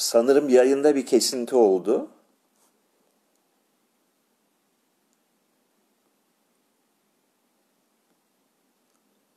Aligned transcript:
Sanırım 0.00 0.48
yayında 0.48 0.96
bir 0.96 1.06
kesinti 1.06 1.56
oldu. 1.56 2.10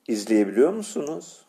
İzleyebiliyor 0.07 0.73
musunuz? 0.73 1.45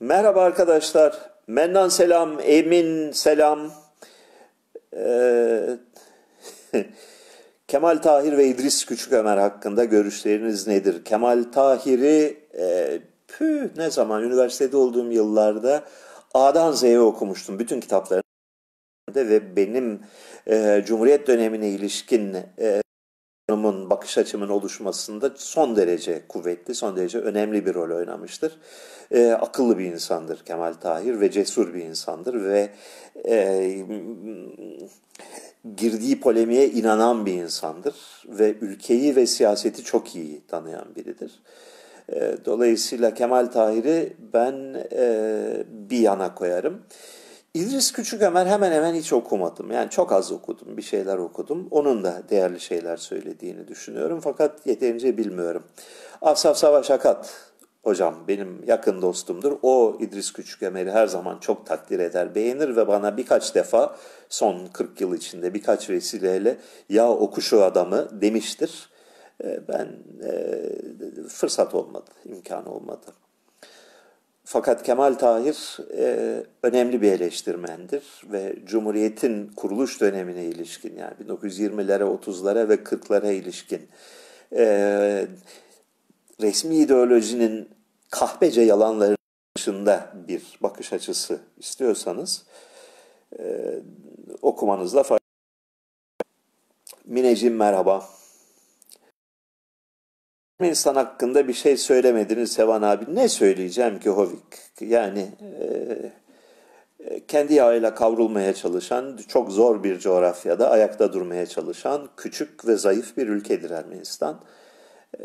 Merhaba 0.00 0.42
arkadaşlar. 0.42 1.30
Mennan 1.46 1.88
selam, 1.88 2.40
Emin 2.40 3.12
selam. 3.12 3.72
Ee, 4.96 5.78
Kemal 7.68 7.98
Tahir 7.98 8.36
ve 8.36 8.46
İdris 8.46 8.84
Küçük 8.84 9.12
Ömer 9.12 9.36
hakkında 9.36 9.84
görüşleriniz 9.84 10.66
nedir? 10.66 11.04
Kemal 11.04 11.44
Tahir'i 11.52 12.36
e, 12.58 12.98
püh, 13.28 13.68
ne 13.76 13.90
zaman 13.90 14.22
üniversitede 14.22 14.76
olduğum 14.76 15.12
yıllarda 15.12 15.84
A'dan 16.34 16.72
Z'ye 16.72 17.00
okumuştum 17.00 17.58
bütün 17.58 17.80
kitaplarını 17.80 18.22
ve 19.16 19.56
benim 19.56 20.00
e, 20.48 20.82
Cumhuriyet 20.86 21.26
dönemine 21.26 21.68
ilişkin 21.68 22.36
e, 22.58 22.82
bakış 23.50 24.18
açımın 24.18 24.48
oluşmasında 24.48 25.30
son 25.36 25.76
derece 25.76 26.22
kuvvetli, 26.28 26.74
son 26.74 26.96
derece 26.96 27.18
önemli 27.18 27.66
bir 27.66 27.74
rol 27.74 27.96
oynamıştır. 27.96 28.58
E, 29.10 29.30
akıllı 29.32 29.78
bir 29.78 29.84
insandır 29.84 30.44
Kemal 30.44 30.72
Tahir 30.72 31.20
ve 31.20 31.30
cesur 31.30 31.74
bir 31.74 31.82
insandır 31.82 32.44
ve 32.44 32.70
e, 33.28 33.86
girdiği 35.76 36.20
polemiğe 36.20 36.70
inanan 36.70 37.26
bir 37.26 37.32
insandır 37.32 38.24
ve 38.28 38.54
ülkeyi 38.60 39.16
ve 39.16 39.26
siyaseti 39.26 39.84
çok 39.84 40.16
iyi 40.16 40.40
tanıyan 40.48 40.94
biridir. 40.96 41.32
E, 42.12 42.36
dolayısıyla 42.44 43.14
Kemal 43.14 43.46
Tahir'i 43.46 44.16
ben 44.32 44.86
e, 44.92 45.64
bir 45.68 45.98
yana 45.98 46.34
koyarım. 46.34 46.82
İdris 47.56 47.92
Küçük 47.92 48.22
Ömer 48.22 48.46
hemen 48.46 48.72
hemen 48.72 48.94
hiç 48.94 49.12
okumadım. 49.12 49.70
Yani 49.70 49.90
çok 49.90 50.12
az 50.12 50.32
okudum, 50.32 50.76
bir 50.76 50.82
şeyler 50.82 51.18
okudum. 51.18 51.68
Onun 51.70 52.04
da 52.04 52.22
değerli 52.30 52.60
şeyler 52.60 52.96
söylediğini 52.96 53.68
düşünüyorum 53.68 54.20
fakat 54.20 54.66
yeterince 54.66 55.16
bilmiyorum. 55.16 55.62
Asaf 56.22 56.56
Savaş 56.56 56.90
Akat 56.90 57.50
hocam 57.82 58.14
benim 58.28 58.64
yakın 58.66 59.02
dostumdur. 59.02 59.58
O 59.62 59.96
İdris 60.00 60.32
Küçük 60.32 60.62
Ömer'i 60.62 60.90
her 60.90 61.06
zaman 61.06 61.38
çok 61.38 61.66
takdir 61.66 61.98
eder, 61.98 62.34
beğenir 62.34 62.76
ve 62.76 62.88
bana 62.88 63.16
birkaç 63.16 63.54
defa 63.54 63.96
son 64.28 64.66
40 64.66 65.00
yıl 65.00 65.14
içinde 65.14 65.54
birkaç 65.54 65.90
vesileyle 65.90 66.56
ya 66.88 67.10
oku 67.10 67.40
şu 67.40 67.64
adamı 67.64 68.20
demiştir. 68.20 68.90
Ee, 69.44 69.60
ben 69.68 69.88
e, 70.24 71.28
fırsat 71.28 71.74
olmadı, 71.74 72.10
imkan 72.24 72.66
olmadı. 72.66 73.06
Fakat 74.48 74.82
Kemal 74.82 75.14
Tahir 75.14 75.78
e, 75.98 76.42
önemli 76.62 77.02
bir 77.02 77.12
eleştirmendir 77.12 78.22
ve 78.24 78.56
Cumhuriyet'in 78.64 79.48
kuruluş 79.48 80.00
dönemine 80.00 80.44
ilişkin 80.44 80.96
yani 80.96 81.14
1920'lere, 81.28 82.02
30'lara 82.02 82.68
ve 82.68 82.74
40'lara 82.74 83.32
ilişkin 83.32 83.88
e, 84.52 84.66
resmi 86.40 86.76
ideolojinin 86.76 87.68
kahpece 88.10 88.60
yalanları 88.60 89.16
dışında 89.56 90.12
bir 90.28 90.58
bakış 90.60 90.92
açısı 90.92 91.38
istiyorsanız 91.58 92.46
e, 93.38 93.74
okumanızda 94.42 95.02
fayda. 95.02 95.20
Mineciğim 97.04 97.56
merhaba. 97.56 98.08
Ermenistan 100.60 100.94
hakkında 100.94 101.48
bir 101.48 101.52
şey 101.52 101.76
söylemediniz 101.76 102.52
Sevan 102.52 102.82
abi. 102.82 103.14
Ne 103.14 103.28
söyleyeceğim 103.28 103.98
ki 104.00 104.10
Hovik? 104.10 104.40
Yani 104.80 105.28
e, 107.00 107.20
kendi 107.28 107.54
yağıyla 107.54 107.94
kavrulmaya 107.94 108.54
çalışan, 108.54 109.18
çok 109.28 109.52
zor 109.52 109.84
bir 109.84 109.98
coğrafyada 109.98 110.70
ayakta 110.70 111.12
durmaya 111.12 111.46
çalışan 111.46 112.08
küçük 112.16 112.66
ve 112.66 112.76
zayıf 112.76 113.16
bir 113.16 113.28
ülkedir 113.28 113.70
Ermenistan. 113.70 114.40
E, 115.20 115.22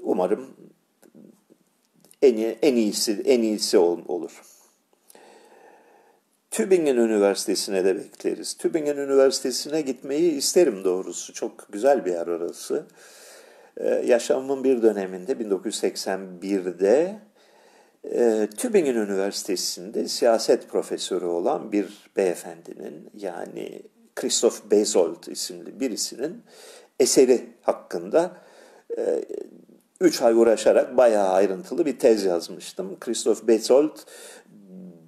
umarım 0.00 0.50
en, 2.22 2.56
en 2.62 2.76
iyisi 2.76 3.22
en 3.24 3.42
iyisi 3.42 3.78
olur. 3.78 4.42
Tübingen 6.50 6.96
Üniversitesi'ne 6.96 7.84
de 7.84 7.96
bekleriz. 7.96 8.54
Tübingen 8.54 8.96
Üniversitesi'ne 8.96 9.80
gitmeyi 9.80 10.32
isterim 10.32 10.84
doğrusu. 10.84 11.32
Çok 11.32 11.72
güzel 11.72 12.04
bir 12.04 12.12
yer 12.12 12.26
orası. 12.26 12.86
Ee, 13.76 14.02
yaşamımın 14.06 14.64
bir 14.64 14.82
döneminde 14.82 15.32
1981'de 15.32 17.18
e, 18.04 18.48
Tübingen 18.56 18.94
Üniversitesi'nde 18.94 20.08
siyaset 20.08 20.68
profesörü 20.68 21.24
olan 21.24 21.72
bir 21.72 22.10
beyefendinin 22.16 23.10
yani 23.16 23.82
Christoph 24.16 24.56
Bezold 24.70 25.26
isimli 25.26 25.80
birisinin 25.80 26.42
eseri 27.00 27.46
hakkında 27.62 28.36
e, 28.98 29.24
üç 30.00 30.22
ay 30.22 30.34
uğraşarak 30.34 30.96
bayağı 30.96 31.28
ayrıntılı 31.28 31.86
bir 31.86 31.98
tez 31.98 32.24
yazmıştım. 32.24 32.96
Christoph 33.00 33.42
Bezold 33.42 33.96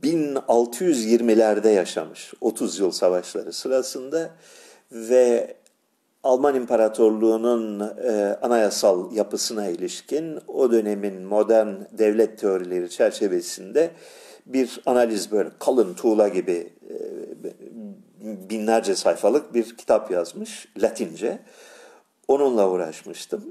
1620'lerde 0.02 1.68
yaşamış 1.68 2.34
30 2.40 2.78
yıl 2.78 2.90
savaşları 2.90 3.52
sırasında 3.52 4.30
ve 4.92 5.56
Alman 6.24 6.54
İmparatorluğu'nun 6.54 7.80
e, 7.80 8.38
anayasal 8.42 9.12
yapısına 9.12 9.68
ilişkin 9.68 10.38
o 10.48 10.72
dönemin 10.72 11.22
modern 11.22 11.74
devlet 11.92 12.38
teorileri 12.38 12.90
çerçevesinde 12.90 13.90
bir 14.46 14.80
analiz 14.86 15.32
böyle 15.32 15.50
kalın 15.58 15.94
tuğla 15.94 16.28
gibi 16.28 16.72
e, 16.90 16.96
binlerce 18.50 18.94
sayfalık 18.94 19.54
bir 19.54 19.76
kitap 19.76 20.10
yazmış 20.10 20.68
Latince. 20.78 21.38
Onunla 22.28 22.70
uğraşmıştım 22.70 23.44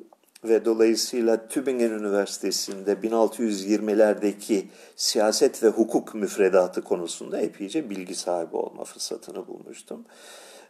ve 0.44 0.66
dolayısıyla 0.66 1.48
Tübingen 1.48 1.92
Üniversitesi'nde 1.92 2.94
1620'lerdeki 2.94 4.68
siyaset 4.96 5.64
ve 5.64 5.68
hukuk 5.68 6.16
müfredatı 6.16 6.82
konusunda 6.82 7.40
epeyce 7.40 7.90
bilgi 7.90 8.16
sahibi 8.16 8.56
olma 8.56 8.84
fırsatını 8.84 9.48
bulmuştum. 9.48 10.06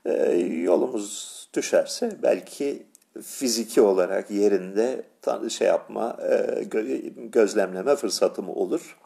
Ee, 0.06 0.12
yolumuz 0.63 1.43
düşerse 1.53 2.18
belki 2.24 2.84
fiziki 3.22 3.81
olarak 3.81 4.31
yerinde 4.31 5.03
şey 5.50 5.68
yapma, 5.68 6.18
e, 6.31 6.64
gözlemleme 7.16 7.96
fırsatım 7.96 8.50
olur. 8.50 8.97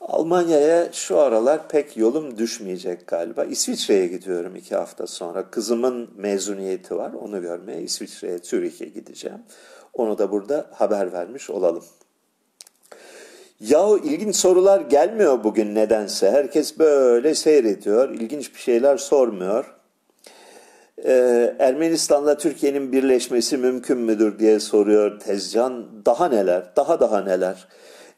Almanya'ya 0.00 0.92
şu 0.92 1.18
aralar 1.18 1.68
pek 1.68 1.96
yolum 1.96 2.38
düşmeyecek 2.38 3.06
galiba. 3.06 3.44
İsviçre'ye 3.44 4.06
gidiyorum 4.06 4.56
iki 4.56 4.74
hafta 4.74 5.06
sonra. 5.06 5.50
Kızımın 5.50 6.10
mezuniyeti 6.16 6.96
var. 6.96 7.12
Onu 7.12 7.42
görmeye 7.42 7.82
İsviçre'ye, 7.82 8.38
Zürih'e 8.38 8.84
gideceğim. 8.84 9.38
Onu 9.94 10.18
da 10.18 10.30
burada 10.30 10.66
haber 10.72 11.12
vermiş 11.12 11.50
olalım. 11.50 11.84
Yahu 13.60 13.98
ilginç 13.98 14.36
sorular 14.36 14.80
gelmiyor 14.80 15.44
bugün 15.44 15.74
nedense. 15.74 16.30
Herkes 16.30 16.78
böyle 16.78 17.34
seyrediyor. 17.34 18.10
İlginç 18.10 18.54
bir 18.54 18.60
şeyler 18.60 18.96
sormuyor. 18.96 19.77
Ee, 21.04 21.54
Ermenistan'la 21.58 22.36
Türkiye'nin 22.36 22.92
birleşmesi 22.92 23.56
mümkün 23.56 23.98
müdür 23.98 24.38
diye 24.38 24.60
soruyor 24.60 25.20
Tezcan. 25.20 25.86
Daha 26.06 26.28
neler, 26.28 26.62
daha 26.76 27.00
daha 27.00 27.20
neler. 27.20 27.68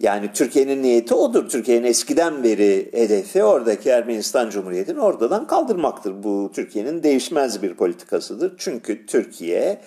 Yani 0.01 0.31
Türkiye'nin 0.35 0.83
niyeti 0.83 1.15
odur. 1.15 1.49
Türkiye'nin 1.49 1.87
eskiden 1.87 2.45
beri 2.45 2.91
hedefi 2.93 3.45
oradaki 3.45 3.89
Ermenistan 3.91 4.51
Cumhuriyeti'ni 4.51 5.01
oradan 5.01 5.47
kaldırmaktır. 5.47 6.23
Bu 6.23 6.51
Türkiye'nin 6.55 7.03
değişmez 7.03 7.63
bir 7.63 7.75
politikasıdır. 7.75 8.53
Çünkü 8.59 9.07
Türkiye, 9.07 9.81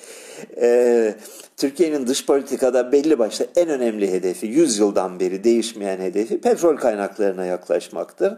e, 0.62 1.14
Türkiye'nin 1.64 2.08
dış 2.08 2.26
politikada 2.26 2.92
belli 2.92 3.20
başlı 3.20 3.48
en 3.56 3.70
önemli 3.70 4.12
hedefi, 4.12 4.48
100 4.48 4.80
yıldan 4.80 5.20
beri 5.20 5.44
değişmeyen 5.44 5.98
hedefi 5.98 6.42
petrol 6.42 6.78
kaynaklarına 6.78 7.46
yaklaşmaktır. 7.46 8.34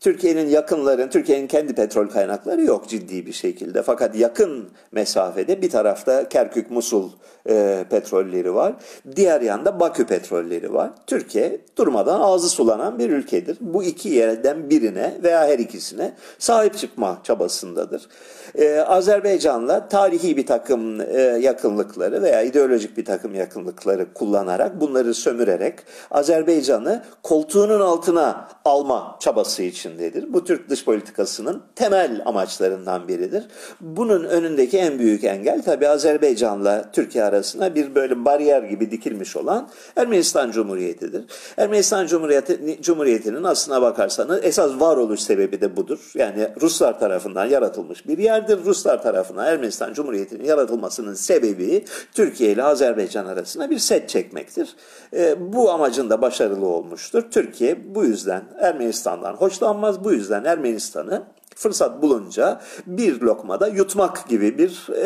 Türkiye'nin 0.00 0.48
yakınların, 0.48 1.08
Türkiye'nin 1.08 1.46
kendi 1.46 1.74
petrol 1.74 2.06
kaynakları 2.06 2.62
yok 2.62 2.88
ciddi 2.88 3.26
bir 3.26 3.32
şekilde. 3.32 3.82
Fakat 3.82 4.16
yakın 4.16 4.68
mesafede 4.92 5.62
bir 5.62 5.70
tarafta 5.70 6.28
Kerkük, 6.28 6.70
Musul 6.70 7.10
e, 7.48 7.84
petrolleri 7.90 8.54
var. 8.54 8.74
Diğer 9.16 9.40
yanda 9.40 9.80
Bakü 9.80 10.06
petrolleri 10.06 10.72
var. 10.72 10.90
Türkiye 11.06 11.60
durmadan 11.76 12.20
ağzı 12.20 12.48
sulanan 12.48 12.98
bir 12.98 13.10
ülkedir. 13.10 13.56
Bu 13.60 13.84
iki 13.84 14.08
yerden 14.08 14.70
birine 14.70 15.14
veya 15.22 15.46
her 15.46 15.58
ikisine 15.58 16.12
sahip 16.38 16.78
çıkma 16.78 17.20
çabasındadır. 17.24 18.08
E, 18.54 18.80
Azerbaycan'la 18.80 19.88
tarihi 19.88 20.36
bir 20.36 20.46
takım 20.46 21.00
e, 21.00 21.20
yakınlıkları 21.20 22.22
veya 22.22 22.42
ideolojik 22.42 22.96
bir 22.96 23.04
takım 23.04 23.34
yakınlıkları 23.34 24.14
kullanarak 24.14 24.80
bunları 24.80 25.14
sömürerek 25.14 25.74
Azerbaycan'ı 26.10 27.02
koltuğunun 27.22 27.80
altına 27.80 28.48
alma 28.64 29.16
çabası 29.20 29.62
için 29.62 29.90
peşindedir. 29.90 30.32
Bu 30.32 30.44
Türk 30.44 30.70
dış 30.70 30.84
politikasının 30.84 31.62
temel 31.74 32.22
amaçlarından 32.24 33.08
biridir. 33.08 33.44
Bunun 33.80 34.24
önündeki 34.24 34.78
en 34.78 34.98
büyük 34.98 35.24
engel 35.24 35.62
tabi 35.62 35.88
Azerbaycan'la 35.88 36.90
Türkiye 36.92 37.24
arasında 37.24 37.74
bir 37.74 37.94
böyle 37.94 38.24
bariyer 38.24 38.62
gibi 38.62 38.90
dikilmiş 38.90 39.36
olan 39.36 39.68
Ermenistan 39.96 40.50
Cumhuriyeti'dir. 40.50 41.24
Ermenistan 41.56 42.06
Cumhuriyeti, 42.06 42.78
Cumhuriyeti'nin 42.82 43.44
aslına 43.44 43.82
bakarsanız 43.82 44.40
esas 44.42 44.80
varoluş 44.80 45.20
sebebi 45.20 45.60
de 45.60 45.76
budur. 45.76 46.12
Yani 46.14 46.48
Ruslar 46.60 47.00
tarafından 47.00 47.46
yaratılmış 47.46 48.06
bir 48.06 48.18
yerdir. 48.40 48.64
Ruslar 48.64 49.02
tarafından 49.02 49.46
Ermenistan 49.46 49.92
Cumhuriyeti'nin 49.92 50.44
yaratılmasının 50.44 51.14
sebebi 51.14 51.84
Türkiye 52.14 52.52
ile 52.52 52.62
Azerbaycan 52.62 53.26
arasında 53.26 53.70
bir 53.70 53.78
set 53.78 54.08
çekmektir. 54.08 54.76
E, 55.12 55.52
bu 55.52 55.70
amacın 55.70 56.10
da 56.10 56.22
başarılı 56.22 56.66
olmuştur. 56.66 57.22
Türkiye 57.30 57.94
bu 57.94 58.04
yüzden 58.04 58.42
Ermenistan'dan 58.60 59.34
hoşlanmaz. 59.34 60.04
Bu 60.04 60.12
yüzden 60.12 60.44
Ermenistan'ı 60.44 61.22
fırsat 61.56 62.02
bulunca 62.02 62.60
bir 62.86 63.20
lokmada 63.20 63.68
yutmak 63.68 64.28
gibi 64.28 64.58
bir 64.58 64.86
e, 64.94 65.04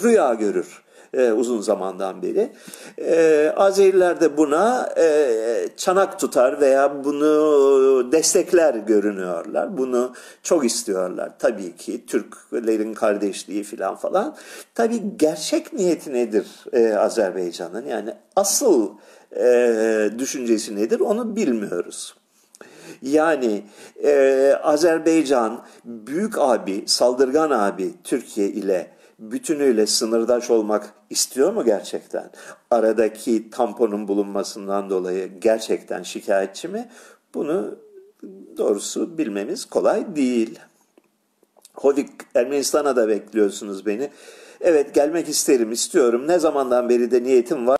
rüya 0.00 0.34
görür 0.34 0.82
e, 1.14 1.32
uzun 1.32 1.60
zamandan 1.60 2.22
beri. 2.22 2.52
E, 2.98 3.52
Azeriler 3.56 4.20
de 4.20 4.36
buna 4.36 4.92
e, 4.98 5.68
çanak 5.76 6.20
tutar 6.20 6.60
veya 6.60 7.04
bunu 7.04 8.12
destekler 8.12 8.74
görünüyorlar. 8.74 9.78
Bunu 9.78 10.12
çok 10.42 10.64
istiyorlar 10.64 11.32
tabii 11.38 11.76
ki 11.76 12.06
Türklerin 12.06 12.94
kardeşliği 12.94 13.62
falan 13.62 13.96
falan. 13.96 14.36
Tabii 14.74 15.02
gerçek 15.16 15.72
niyeti 15.72 16.12
nedir 16.12 16.46
e, 16.72 16.94
Azerbaycan'ın? 16.94 17.86
Yani 17.86 18.14
asıl 18.36 18.90
e, 19.36 20.10
düşüncesi 20.18 20.76
nedir 20.76 21.00
onu 21.00 21.36
bilmiyoruz. 21.36 22.14
Yani 23.02 23.62
e, 24.04 24.54
Azerbaycan 24.62 25.64
büyük 25.84 26.38
abi, 26.38 26.84
saldırgan 26.86 27.50
abi 27.50 27.94
Türkiye 28.04 28.48
ile 28.48 28.90
bütünüyle 29.20 29.86
sınırdaş 29.86 30.50
olmak 30.50 30.94
istiyor 31.10 31.52
mu 31.52 31.64
gerçekten? 31.64 32.30
Aradaki 32.70 33.50
tamponun 33.50 34.08
bulunmasından 34.08 34.90
dolayı 34.90 35.30
gerçekten 35.40 36.02
şikayetçi 36.02 36.68
mi? 36.68 36.88
Bunu 37.34 37.78
doğrusu 38.56 39.18
bilmemiz 39.18 39.64
kolay 39.64 40.16
değil. 40.16 40.58
Hovik 41.74 42.10
Ermenistan'a 42.34 42.96
da 42.96 43.08
bekliyorsunuz 43.08 43.86
beni. 43.86 44.10
Evet 44.60 44.94
gelmek 44.94 45.28
isterim, 45.28 45.72
istiyorum. 45.72 46.28
Ne 46.28 46.38
zamandan 46.38 46.88
beri 46.88 47.10
de 47.10 47.22
niyetim 47.22 47.66
var 47.66 47.79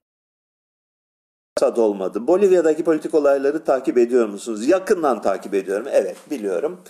fırsat 1.61 1.79
olmadı. 1.79 2.27
Bolivya'daki 2.27 2.85
politik 2.85 3.15
olayları 3.15 3.65
takip 3.65 3.99
ediyor 3.99 4.29
musunuz? 4.29 4.69
Yakından 4.69 5.23
takip 5.23 5.55
ediyorum. 5.55 5.87
Evet 5.93 6.17
biliyorum. 6.31 6.81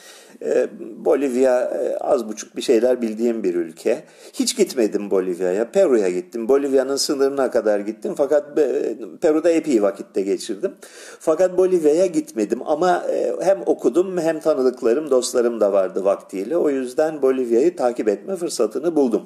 Ee, 0.42 0.68
Bolivya 1.04 1.60
e, 1.60 1.96
az 1.96 2.28
buçuk 2.28 2.56
bir 2.56 2.62
şeyler 2.62 3.02
bildiğim 3.02 3.42
bir 3.42 3.54
ülke. 3.54 4.04
Hiç 4.32 4.56
gitmedim 4.56 5.10
Bolivya'ya. 5.10 5.70
Peru'ya 5.70 6.10
gittim. 6.10 6.48
Bolivya'nın 6.48 6.96
sınırına 6.96 7.50
kadar 7.50 7.80
gittim. 7.80 8.14
Fakat 8.16 8.58
e, 8.58 8.96
Peru'da 9.20 9.50
epey 9.50 9.82
vakitte 9.82 10.22
geçirdim. 10.22 10.72
Fakat 11.20 11.58
Bolivya'ya 11.58 12.06
gitmedim. 12.06 12.60
Ama 12.66 13.06
e, 13.10 13.32
hem 13.40 13.62
okudum 13.66 14.18
hem 14.18 14.40
tanıdıklarım, 14.40 15.10
dostlarım 15.10 15.60
da 15.60 15.72
vardı 15.72 16.04
vaktiyle. 16.04 16.56
O 16.56 16.70
yüzden 16.70 17.22
Bolivya'yı 17.22 17.76
takip 17.76 18.08
etme 18.08 18.36
fırsatını 18.36 18.96
buldum. 18.96 19.22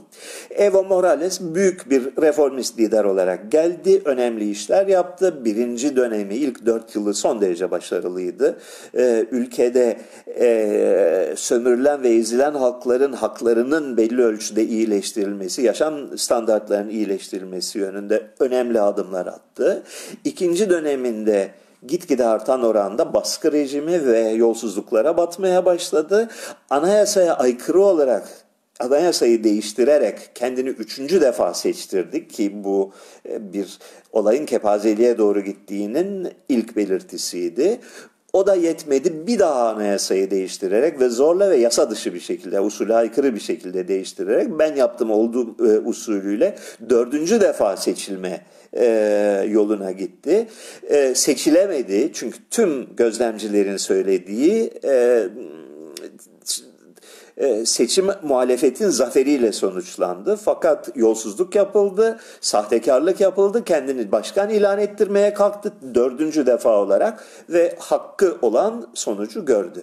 Evo 0.51 0.85
Morales 0.85 1.41
büyük 1.41 1.91
bir 1.91 2.03
reformist 2.23 2.79
lider 2.79 3.05
olarak 3.05 3.53
geldi. 3.53 4.03
Önemli 4.05 4.51
işler 4.51 4.87
yaptı. 4.87 5.34
Birinci 5.45 5.97
dönemi, 5.97 6.35
ilk 6.35 6.67
dört 6.67 6.95
yılı 6.95 7.15
son 7.15 7.41
derece 7.41 7.71
başarılıydı. 7.71 8.57
Ülkede 9.31 9.99
sömürülen 11.37 12.03
ve 12.03 12.09
ezilen 12.09 12.55
halkların 12.55 13.13
haklarının 13.13 13.97
belli 13.97 14.23
ölçüde 14.23 14.65
iyileştirilmesi, 14.65 15.63
yaşam 15.63 16.19
standartlarının 16.19 16.91
iyileştirilmesi 16.91 17.79
yönünde 17.79 18.27
önemli 18.41 18.81
adımlar 18.81 19.27
attı. 19.27 19.83
İkinci 20.25 20.71
döneminde 20.71 21.51
gitgide 21.87 22.25
artan 22.25 22.63
oranda 22.63 23.15
baskı 23.15 23.53
rejimi 23.53 24.07
ve 24.07 24.21
yolsuzluklara 24.21 25.17
batmaya 25.17 25.65
başladı. 25.65 26.29
Anayasaya 26.71 27.35
aykırı 27.37 27.81
olarak 27.81 28.44
anayasayı 28.81 29.45
değiştirerek 29.45 30.31
kendini 30.35 30.69
üçüncü 30.69 31.21
defa 31.21 31.55
seçtirdik 31.55 32.31
ki 32.31 32.65
bu 32.65 32.93
bir 33.39 33.79
olayın 34.13 34.47
kepazeliğe 34.47 35.19
doğru 35.19 35.41
gittiğinin 35.41 36.29
ilk 36.49 36.77
belirtisiydi. 36.77 37.81
O 38.35 38.47
da 38.47 38.55
yetmedi 38.55 39.27
bir 39.27 39.39
daha 39.39 39.69
anayasayı 39.69 40.31
değiştirerek 40.31 41.01
ve 41.01 41.09
zorla 41.09 41.51
ve 41.51 41.57
yasa 41.57 41.91
dışı 41.91 42.15
bir 42.15 42.21
şekilde, 42.21 42.61
usule 42.61 42.95
aykırı 42.95 43.35
bir 43.35 43.41
şekilde 43.41 43.89
değiştirerek 43.89 44.59
ben 44.59 44.77
yaptım 44.77 45.11
olduğum 45.11 45.57
e, 45.61 45.79
usulüyle 45.79 46.55
dördüncü 46.91 47.41
defa 47.41 47.77
seçilme 47.77 48.41
e, 48.73 48.87
yoluna 49.49 49.93
gitti. 49.93 50.47
E, 50.89 51.15
seçilemedi 51.15 52.11
çünkü 52.13 52.39
tüm 52.51 52.97
gözlemcilerin 52.97 53.77
söylediği 53.77 54.71
e, 54.85 54.91
e, 54.91 55.29
seçim 57.65 58.07
muhalefetin 58.23 58.89
zaferiyle 58.89 59.53
sonuçlandı. 59.53 60.37
Fakat 60.37 60.91
yolsuzluk 60.97 61.55
yapıldı, 61.55 62.19
sahtekarlık 62.41 63.21
yapıldı, 63.21 63.65
kendini 63.65 64.13
başkan 64.13 64.51
ilan 64.51 64.79
ettirmeye 64.79 65.35
kalktı 65.35 65.73
dördüncü 65.95 66.47
defa 66.47 66.81
olarak 66.81 67.25
ve 67.49 67.77
hakkı 67.79 68.39
olan 68.43 68.87
sonucu 68.95 69.45
gördü. 69.45 69.81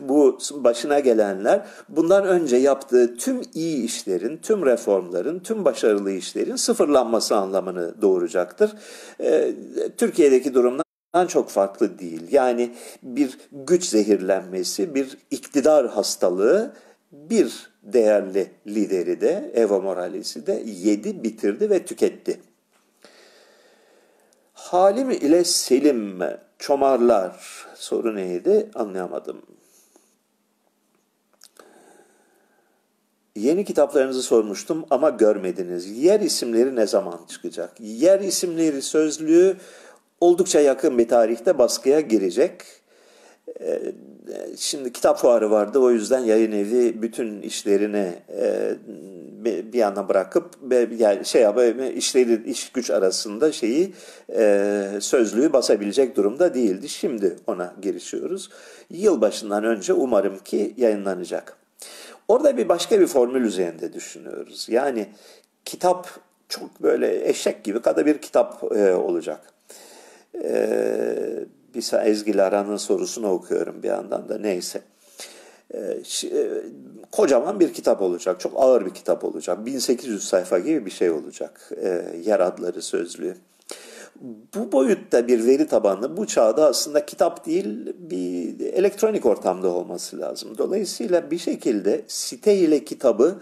Bu 0.00 0.38
başına 0.50 1.00
gelenler 1.00 1.66
bundan 1.88 2.26
önce 2.26 2.56
yaptığı 2.56 3.16
tüm 3.16 3.42
iyi 3.54 3.84
işlerin, 3.84 4.36
tüm 4.36 4.66
reformların, 4.66 5.38
tüm 5.40 5.64
başarılı 5.64 6.10
işlerin 6.10 6.56
sıfırlanması 6.56 7.36
anlamını 7.36 8.02
doğuracaktır. 8.02 8.72
E, 9.20 9.52
Türkiye'deki 9.96 10.54
durumdan 10.54 10.84
çok 11.28 11.50
farklı 11.50 11.98
değil. 11.98 12.22
Yani 12.30 12.74
bir 13.02 13.38
güç 13.52 13.84
zehirlenmesi, 13.84 14.94
bir 14.94 15.18
iktidar 15.30 15.88
hastalığı 15.88 16.74
bir 17.12 17.70
değerli 17.82 18.50
lideri 18.66 19.20
de 19.20 19.52
Evo 19.54 19.82
Morales'i 19.82 20.46
de 20.46 20.62
yedi, 20.66 21.22
bitirdi 21.24 21.70
ve 21.70 21.84
tüketti. 21.84 22.40
Halim 24.52 25.10
ile 25.10 25.44
Selim 25.44 26.20
çomarlar 26.58 27.66
soru 27.74 28.16
neydi 28.16 28.70
anlayamadım. 28.74 29.42
Yeni 33.36 33.64
kitaplarınızı 33.64 34.22
sormuştum 34.22 34.84
ama 34.90 35.10
görmediniz. 35.10 35.98
Yer 35.98 36.20
isimleri 36.20 36.76
ne 36.76 36.86
zaman 36.86 37.20
çıkacak? 37.28 37.80
Yer 37.80 38.20
isimleri 38.20 38.82
sözlüğü 38.82 39.56
oldukça 40.22 40.60
yakın 40.60 40.98
bir 40.98 41.08
tarihte 41.08 41.58
baskıya 41.58 42.00
girecek. 42.00 42.62
Ee, 43.60 43.92
şimdi 44.56 44.92
kitap 44.92 45.18
fuarı 45.18 45.50
vardı 45.50 45.78
o 45.78 45.90
yüzden 45.90 46.18
yayın 46.18 46.52
evi 46.52 47.02
bütün 47.02 47.42
işlerini 47.42 48.12
e, 48.38 48.74
bir 49.44 49.74
yana 49.74 50.08
bırakıp 50.08 50.44
yani 50.98 51.24
şey 51.24 51.46
işleri 51.94 52.50
iş 52.50 52.72
güç 52.72 52.90
arasında 52.90 53.52
şeyi 53.52 53.92
e, 54.36 54.88
sözlüğü 55.00 55.52
basabilecek 55.52 56.16
durumda 56.16 56.54
değildi. 56.54 56.88
Şimdi 56.88 57.36
ona 57.46 57.74
girişiyoruz. 57.82 58.50
Yılbaşından 58.90 59.64
önce 59.64 59.92
umarım 59.92 60.38
ki 60.38 60.74
yayınlanacak. 60.76 61.56
Orada 62.28 62.56
bir 62.56 62.68
başka 62.68 63.00
bir 63.00 63.06
formül 63.06 63.44
üzerinde 63.44 63.92
düşünüyoruz. 63.92 64.66
Yani 64.70 65.06
kitap 65.64 66.08
çok 66.48 66.82
böyle 66.82 67.28
eşek 67.28 67.64
gibi 67.64 67.82
kada 67.82 68.06
bir 68.06 68.18
kitap 68.18 68.64
e, 68.76 68.94
olacak. 68.94 69.52
Ee, 70.34 71.44
bir 71.74 72.06
Ezgi 72.06 72.36
Lara'nın 72.36 72.76
sorusunu 72.76 73.30
okuyorum 73.30 73.82
bir 73.82 73.88
yandan 73.88 74.28
da 74.28 74.38
neyse. 74.38 74.82
Ee, 75.74 75.78
e, 75.78 76.62
kocaman 77.12 77.60
bir 77.60 77.72
kitap 77.72 78.02
olacak. 78.02 78.40
Çok 78.40 78.52
ağır 78.56 78.86
bir 78.86 78.94
kitap 78.94 79.24
olacak. 79.24 79.66
1800 79.66 80.24
sayfa 80.24 80.58
gibi 80.58 80.86
bir 80.86 80.90
şey 80.90 81.10
olacak. 81.10 81.70
Ee, 81.82 82.04
yer 82.24 82.40
adları 82.40 82.82
sözlüğü. 82.82 83.36
Bu 84.54 84.72
boyutta 84.72 85.28
bir 85.28 85.46
veri 85.46 85.66
tabanlı 85.66 86.16
bu 86.16 86.26
çağda 86.26 86.66
aslında 86.66 87.06
kitap 87.06 87.46
değil 87.46 87.94
bir 87.98 88.60
elektronik 88.60 89.26
ortamda 89.26 89.68
olması 89.68 90.20
lazım. 90.20 90.58
Dolayısıyla 90.58 91.30
bir 91.30 91.38
şekilde 91.38 92.02
site 92.08 92.56
ile 92.56 92.84
kitabı 92.84 93.38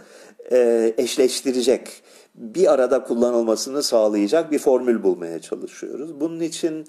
e, 0.53 0.93
eşleştirecek 0.99 2.03
bir 2.41 2.73
arada 2.73 3.05
kullanılmasını 3.05 3.83
sağlayacak 3.83 4.53
bir 4.53 4.59
formül 4.59 5.03
bulmaya 5.03 5.41
çalışıyoruz. 5.41 6.21
Bunun 6.21 6.41
için 6.41 6.87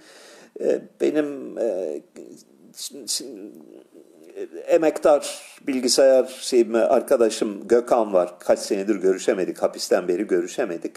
e, 0.61 0.81
benim 1.01 1.57
e, 1.57 2.01
emektar 4.67 5.41
bilgisayar 5.67 6.39
şeyime 6.41 6.79
arkadaşım 6.79 7.67
Gökhan 7.67 8.13
var. 8.13 8.39
Kaç 8.39 8.59
senedir 8.59 8.95
görüşemedik, 8.95 9.57
hapisten 9.57 10.07
beri 10.07 10.27
görüşemedik. 10.27 10.91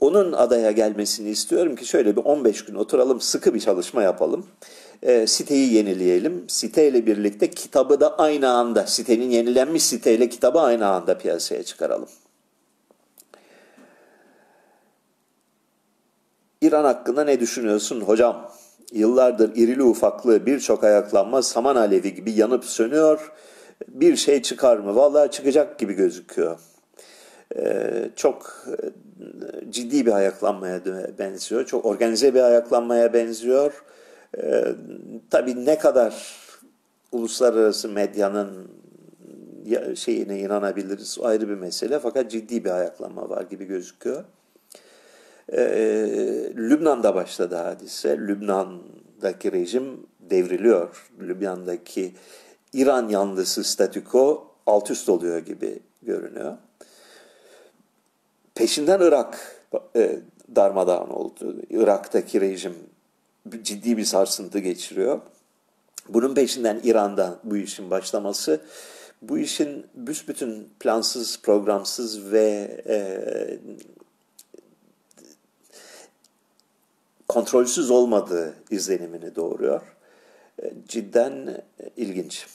Onun 0.00 0.32
adaya 0.32 0.70
gelmesini 0.70 1.28
istiyorum 1.30 1.76
ki 1.76 1.86
şöyle 1.86 2.16
bir 2.16 2.22
15 2.22 2.64
gün 2.64 2.74
oturalım, 2.74 3.20
sıkı 3.20 3.54
bir 3.54 3.60
çalışma 3.60 4.02
yapalım. 4.02 4.46
e, 5.02 5.26
siteyi 5.26 5.74
yenileyelim. 5.74 6.44
Siteyle 6.48 7.06
birlikte 7.06 7.50
kitabı 7.50 8.00
da 8.00 8.18
aynı 8.18 8.50
anda, 8.50 8.86
sitenin 8.86 9.30
yenilenmiş 9.30 9.82
siteyle 9.82 10.28
kitabı 10.28 10.60
aynı 10.60 10.86
anda 10.86 11.18
piyasaya 11.18 11.62
çıkaralım. 11.62 12.08
İran 16.60 16.84
hakkında 16.84 17.24
ne 17.24 17.40
düşünüyorsun 17.40 18.00
hocam? 18.00 18.50
Yıllardır 18.92 19.56
irili 19.56 19.82
ufaklı 19.82 20.46
birçok 20.46 20.84
ayaklanma 20.84 21.42
saman 21.42 21.76
alevi 21.76 22.14
gibi 22.14 22.32
yanıp 22.32 22.64
sönüyor. 22.64 23.32
Bir 23.88 24.16
şey 24.16 24.42
çıkar 24.42 24.76
mı? 24.76 24.96
Vallahi 24.96 25.30
çıkacak 25.30 25.78
gibi 25.78 25.92
gözüküyor. 25.94 26.58
Ee, 27.56 28.10
çok 28.16 28.66
e, 28.68 28.76
ciddi 29.70 30.06
bir 30.06 30.12
ayaklanmaya 30.12 30.80
benziyor. 31.18 31.66
Çok 31.66 31.84
organize 31.84 32.34
bir 32.34 32.40
ayaklanmaya 32.40 33.12
benziyor. 33.12 33.84
Ee, 34.38 34.64
tabii 35.30 35.64
ne 35.66 35.78
kadar 35.78 36.36
uluslararası 37.12 37.88
medyanın 37.88 38.68
şeyine 39.94 40.38
inanabiliriz 40.38 41.18
ayrı 41.22 41.48
bir 41.48 41.54
mesele. 41.54 41.98
Fakat 41.98 42.30
ciddi 42.30 42.64
bir 42.64 42.70
ayaklanma 42.70 43.28
var 43.28 43.42
gibi 43.42 43.64
gözüküyor. 43.64 44.24
Ee, 45.52 46.52
Lübnan'da 46.56 47.14
başladı 47.14 47.54
hadise. 47.54 48.18
Lübnan'daki 48.18 49.52
rejim 49.52 50.06
devriliyor. 50.20 51.10
Lübnan'daki 51.20 52.14
İran 52.72 53.08
yanlısı 53.08 53.64
statüko 53.64 54.46
alt 54.66 54.90
üst 54.90 55.08
oluyor 55.08 55.38
gibi 55.38 55.78
görünüyor. 56.02 56.56
Peşinden 58.54 59.00
Irak 59.00 59.62
e, 59.96 60.18
darmadağın 60.56 61.10
oldu. 61.10 61.56
Irak'taki 61.70 62.40
rejim 62.40 62.74
ciddi 63.62 63.96
bir 63.96 64.04
sarsıntı 64.04 64.58
geçiriyor. 64.58 65.20
Bunun 66.08 66.34
peşinden 66.34 66.80
İran'da 66.84 67.38
bu 67.44 67.56
işin 67.56 67.90
başlaması, 67.90 68.60
bu 69.22 69.38
işin 69.38 69.86
büsbütün 69.94 70.68
plansız, 70.80 71.42
programsız 71.42 72.32
ve 72.32 72.82
e, 72.88 72.98
kontrolsüz 77.30 77.90
olmadığı 77.90 78.54
izlenimini 78.70 79.36
doğuruyor. 79.36 79.80
E, 80.62 80.72
cidden 80.88 81.62
ilginç. 81.96 82.46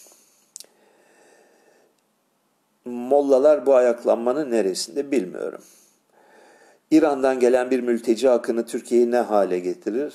Mollalar 2.86 3.66
bu 3.66 3.76
ayaklanmanın 3.76 4.52
neresinde 4.52 5.12
bilmiyorum. 5.12 5.62
İran'dan 6.92 7.40
gelen 7.40 7.72
bir 7.72 7.80
mülteci 7.80 8.30
akını 8.30 8.66
Türkiye'yi 8.66 9.12
ne 9.12 9.18
hale 9.18 9.60
getirir? 9.60 10.14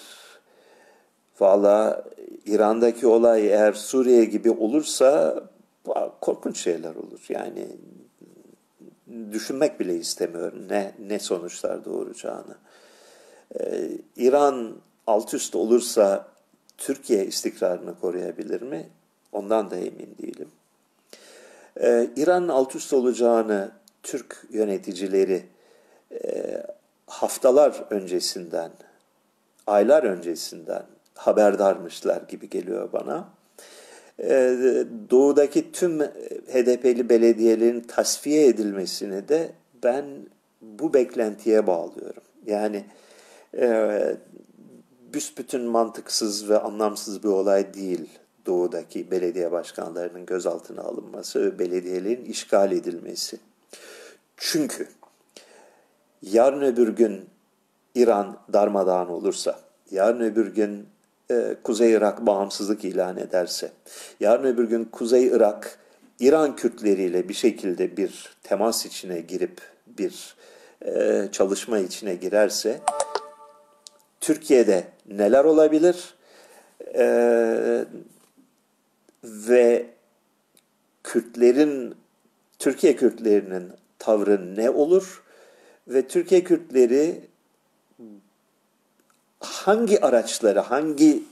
Valla 1.40 2.05
İran'daki 2.47 3.07
olay 3.07 3.47
eğer 3.47 3.73
Suriye 3.73 4.25
gibi 4.25 4.50
olursa 4.50 5.43
korkunç 6.21 6.59
şeyler 6.59 6.95
olur. 6.95 7.21
Yani 7.29 7.67
düşünmek 9.33 9.81
bile 9.81 9.97
istemiyorum 9.97 10.62
ne, 10.69 10.93
ne 11.09 11.19
sonuçlar 11.19 11.85
doğuracağını. 11.85 12.57
Ee, 13.59 13.90
İran 14.16 14.76
alt 15.07 15.35
üst 15.35 15.57
olursa 15.57 16.28
Türkiye 16.78 17.26
istikrarını 17.26 18.00
koruyabilir 18.00 18.62
mi? 18.62 18.88
Ondan 19.33 19.71
da 19.71 19.76
emin 19.76 20.16
değilim. 20.23 20.49
Ee, 21.80 22.11
İran'ın 22.16 22.49
alt 22.49 22.76
üst 22.76 22.92
olacağını 22.92 23.71
Türk 24.02 24.45
yöneticileri 24.50 25.42
e, 26.25 26.62
haftalar 27.07 27.85
öncesinden, 27.90 28.71
aylar 29.66 30.02
öncesinden 30.02 30.83
haberdarmışlar 31.14 32.23
gibi 32.28 32.49
geliyor 32.50 32.92
bana. 32.92 33.28
E, 34.19 34.57
doğudaki 35.11 35.73
tüm 35.73 36.00
HDP'li 36.52 37.09
belediyelerin 37.09 37.80
tasfiye 37.80 38.47
edilmesini 38.47 39.28
de 39.28 39.52
ben 39.83 40.04
bu 40.62 40.95
beklentiye 40.95 41.66
bağlıyorum. 41.66 42.23
Yani 42.47 42.76
e, 42.76 43.10
büsbütün 45.12 45.62
mantıksız 45.62 46.49
ve 46.49 46.59
anlamsız 46.59 47.23
bir 47.23 47.28
olay 47.28 47.75
değil 47.75 48.09
doğudaki 48.47 49.11
belediye 49.11 49.52
başkanlarının 49.52 50.26
gözaltına 50.26 50.83
alınması 50.83 51.45
ve 51.45 51.59
belediyelerin 51.59 52.25
işgal 52.25 52.73
edilmesi. 52.73 53.38
Çünkü 54.37 54.88
yarın 56.23 56.61
öbür 56.61 56.88
gün 56.88 57.28
İran 57.95 58.37
darmadağın 58.52 59.09
olursa, 59.09 59.61
yarın 59.90 60.21
öbür 60.21 60.54
gün 60.54 60.87
e, 61.30 61.57
Kuzey 61.64 61.92
Irak 61.92 62.26
bağımsızlık 62.26 62.85
ilan 62.85 63.16
ederse, 63.16 63.73
yarın 64.21 64.45
öbür 64.45 64.64
gün 64.64 64.85
Kuzey 64.85 65.26
Irak 65.26 65.78
İran 66.21 66.57
Kürtleriyle 66.57 67.28
bir 67.28 67.35
şekilde 67.35 67.97
bir 67.97 68.37
temas 68.42 68.87
içine 68.87 69.21
girip 69.21 69.61
bir 69.87 70.37
e, 70.85 71.28
çalışma 71.33 71.78
içine 71.78 72.14
girerse, 72.14 72.80
Türkiye'de 74.21 74.89
neler 75.07 75.45
olabilir 75.45 76.15
e, 76.95 77.85
ve 79.25 79.87
Kürtlerin, 81.03 81.95
Türkiye 82.59 82.97
Kürtlerinin 82.97 83.73
tavrı 83.99 84.57
ne 84.57 84.71
olur? 84.71 85.23
ve 85.91 86.09
Türkiye 86.09 86.45
Kürtleri 86.45 87.21
hangi 89.41 90.00
araçları, 90.05 90.61
hangi 90.61 91.23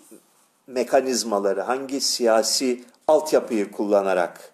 mekanizmaları, 0.67 1.61
hangi 1.61 2.01
siyasi 2.01 2.85
altyapıyı 3.09 3.71
kullanarak 3.71 4.53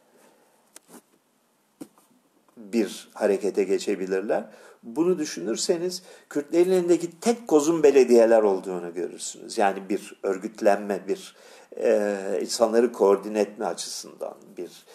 bir 2.56 3.08
harekete 3.14 3.64
geçebilirler. 3.64 4.44
Bunu 4.84 5.18
düşünürseniz 5.18 6.02
Kürtlerin 6.28 6.70
elindeki 6.70 7.20
tek 7.20 7.48
kozun 7.48 7.82
belediyeler 7.82 8.42
olduğunu 8.42 8.94
görürsünüz. 8.94 9.58
Yani 9.58 9.88
bir 9.88 10.20
örgütlenme, 10.22 11.08
bir 11.08 11.36
e, 11.76 12.38
insanları 12.42 12.92
koordine 12.92 13.40
etme 13.40 13.64
açısından 13.64 14.34
bir 14.56 14.86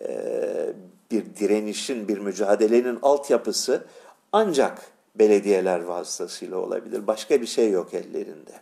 e, 0.00 0.72
bir 1.10 1.24
direnişin, 1.36 2.08
bir 2.08 2.18
mücadelenin 2.18 2.98
altyapısı 3.02 3.84
ancak 4.32 4.90
belediyeler 5.14 5.80
vasıtasıyla 5.80 6.56
olabilir. 6.56 7.06
Başka 7.06 7.40
bir 7.40 7.46
şey 7.46 7.70
yok 7.70 7.94
ellerinde. 7.94 8.52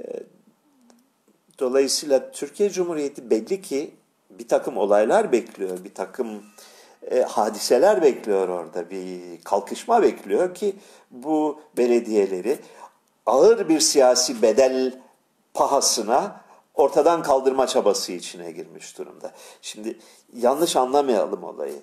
Ee, 0.00 0.22
dolayısıyla 1.58 2.30
Türkiye 2.30 2.70
Cumhuriyeti 2.70 3.30
belli 3.30 3.62
ki 3.62 3.90
bir 4.30 4.48
takım 4.48 4.76
olaylar 4.76 5.32
bekliyor, 5.32 5.84
bir 5.84 5.94
takım 5.94 6.42
e, 7.10 7.22
hadiseler 7.22 8.02
bekliyor 8.02 8.48
orada, 8.48 8.90
bir 8.90 9.40
kalkışma 9.44 10.02
bekliyor 10.02 10.54
ki 10.54 10.76
bu 11.10 11.60
belediyeleri 11.76 12.58
ağır 13.26 13.68
bir 13.68 13.80
siyasi 13.80 14.42
bedel 14.42 15.00
pahasına 15.54 16.40
ortadan 16.74 17.22
kaldırma 17.22 17.66
çabası 17.66 18.12
içine 18.12 18.50
girmiş 18.50 18.98
durumda. 18.98 19.32
Şimdi 19.62 19.98
yanlış 20.32 20.76
anlamayalım 20.76 21.44
olayı. 21.44 21.82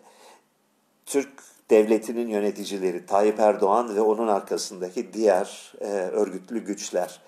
Türk 1.05 1.29
devletinin 1.69 2.27
yöneticileri 2.27 3.05
Tayyip 3.05 3.39
Erdoğan 3.39 3.95
ve 3.95 4.01
onun 4.01 4.27
arkasındaki 4.27 5.13
diğer 5.13 5.73
e, 5.81 5.85
örgütlü 5.87 6.65
güçler 6.65 7.21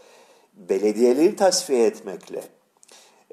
belediyeleri 0.54 1.36
tasfiye 1.36 1.86
etmekle 1.86 2.44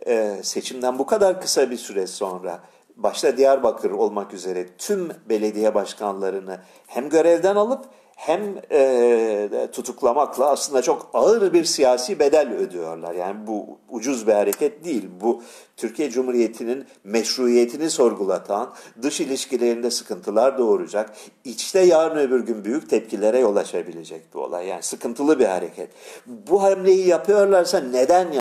e, 0.07 0.41
seçimden 0.43 0.99
bu 0.99 1.07
kadar 1.07 1.41
kısa 1.41 1.71
bir 1.71 1.77
süre 1.77 2.07
sonra 2.07 2.61
başta 3.03 3.37
Diyarbakır 3.37 3.91
olmak 3.91 4.35
üzere 4.35 4.67
tüm 4.79 5.09
belediye 5.29 5.75
başkanlarını 5.75 6.59
hem 6.87 7.09
görevden 7.09 7.57
alıp 7.57 7.85
hem 8.21 8.55
e, 8.71 9.69
tutuklamakla 9.73 10.51
aslında 10.51 10.83
çok 10.83 11.11
ağır 11.15 11.53
bir 11.53 11.65
siyasi 11.65 12.19
bedel 12.19 12.55
ödüyorlar. 12.55 13.15
Yani 13.15 13.47
bu 13.47 13.79
ucuz 13.89 14.27
bir 14.27 14.33
hareket 14.33 14.85
değil. 14.85 15.09
Bu 15.21 15.43
Türkiye 15.77 16.11
Cumhuriyeti'nin 16.11 16.87
meşruiyetini 17.05 17.91
sorgulatan, 17.91 18.75
dış 19.03 19.21
ilişkilerinde 19.21 19.91
sıkıntılar 19.91 20.59
doğuracak, 20.59 21.13
içte 21.45 21.81
yarın 21.81 22.19
öbür 22.19 22.41
gün 22.41 22.65
büyük 22.65 22.91
tepkilere 22.91 23.39
yol 23.39 23.57
açabilecek 23.57 24.35
bir 24.35 24.39
olay. 24.39 24.67
Yani 24.67 24.83
sıkıntılı 24.83 25.39
bir 25.39 25.47
hareket. 25.47 25.91
Bu 26.27 26.63
hamleyi 26.63 27.09
yapıyorlarsa 27.09 27.81
neden 27.81 28.33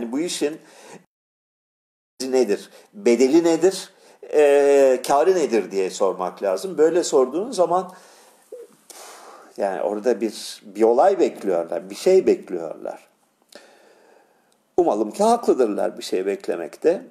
yani 0.00 0.12
bu 0.12 0.20
işin 0.20 0.58
nedir? 2.20 2.70
Bedeli 2.94 3.44
nedir? 3.44 3.90
e, 4.32 5.02
karı 5.06 5.34
nedir 5.34 5.70
diye 5.70 5.90
sormak 5.90 6.42
lazım. 6.42 6.78
Böyle 6.78 7.04
sorduğun 7.04 7.50
zaman 7.50 7.92
yani 9.56 9.82
orada 9.82 10.20
bir, 10.20 10.62
bir 10.62 10.82
olay 10.82 11.18
bekliyorlar, 11.18 11.90
bir 11.90 11.94
şey 11.94 12.26
bekliyorlar. 12.26 13.08
Umalım 14.76 15.10
ki 15.10 15.22
haklıdırlar 15.22 15.98
bir 15.98 16.02
şey 16.02 16.26
beklemekte. 16.26 17.02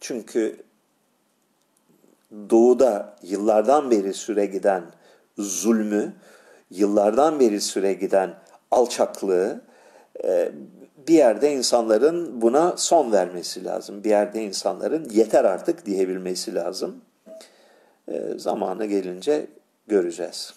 Çünkü 0.00 0.62
doğuda 2.50 3.16
yıllardan 3.22 3.90
beri 3.90 4.14
süre 4.14 4.46
giden 4.46 4.84
zulmü 5.38 6.12
yıllardan 6.70 7.40
beri 7.40 7.60
süre 7.60 7.92
giden 7.92 8.34
alçaklığı 8.70 9.64
e, 10.24 10.52
bir 11.08 11.14
yerde 11.14 11.52
insanların 11.52 12.42
buna 12.42 12.76
son 12.76 13.12
vermesi 13.12 13.64
lazım. 13.64 14.04
Bir 14.04 14.10
yerde 14.10 14.42
insanların 14.42 15.08
yeter 15.10 15.44
artık 15.44 15.86
diyebilmesi 15.86 16.54
lazım. 16.54 16.96
E, 18.08 18.22
zamanı 18.36 18.86
gelince 18.86 19.46
göreceğiz. 19.86 20.54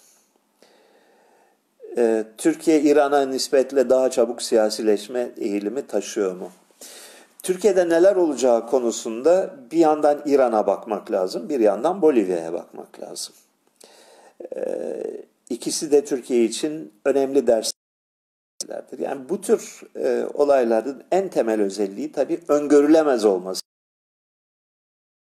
E, 1.97 2.23
Türkiye 2.37 2.81
İran'a 2.81 3.25
nispetle 3.25 3.89
daha 3.89 4.11
çabuk 4.11 4.41
siyasileşme 4.41 5.31
eğilimi 5.37 5.87
taşıyor 5.87 6.35
mu? 6.35 6.51
Türkiye'de 7.43 7.89
neler 7.89 8.15
olacağı 8.15 8.67
konusunda 8.67 9.55
bir 9.71 9.77
yandan 9.77 10.21
İran'a 10.25 10.67
bakmak 10.67 11.11
lazım, 11.11 11.49
bir 11.49 11.59
yandan 11.59 12.01
Bolivya'ya 12.01 12.53
bakmak 12.53 13.01
lazım. 13.01 13.33
Ee, 14.55 15.03
ikisi 15.49 15.91
de 15.91 16.05
Türkiye 16.05 16.43
için 16.43 16.93
önemli 17.05 17.47
derslerdir. 18.61 18.99
Yani 18.99 19.29
bu 19.29 19.41
tür 19.41 19.81
e, 19.95 20.25
olayların 20.33 21.03
en 21.11 21.27
temel 21.27 21.61
özelliği 21.61 22.11
tabii 22.11 22.39
öngörülemez 22.47 23.25
olması 23.25 23.61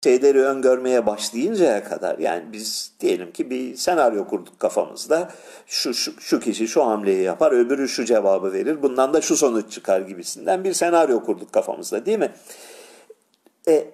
şeyleri 0.03 0.41
öngörmeye 0.41 1.05
başlayıncaya 1.05 1.83
kadar 1.83 2.19
yani 2.19 2.43
biz 2.53 2.91
diyelim 2.99 3.31
ki 3.31 3.49
bir 3.49 3.75
senaryo 3.75 4.27
kurduk 4.27 4.59
kafamızda 4.59 5.31
şu, 5.67 5.93
şu, 5.93 6.21
şu 6.21 6.39
kişi 6.39 6.67
şu 6.67 6.85
hamleyi 6.85 7.23
yapar 7.23 7.51
öbürü 7.51 7.87
şu 7.87 8.05
cevabı 8.05 8.53
verir 8.53 8.83
bundan 8.83 9.13
da 9.13 9.21
şu 9.21 9.37
sonuç 9.37 9.71
çıkar 9.71 10.01
gibisinden 10.01 10.63
bir 10.63 10.73
senaryo 10.73 11.23
kurduk 11.23 11.53
kafamızda 11.53 12.05
değil 12.05 12.19
mi? 12.19 12.31
E, 13.67 13.87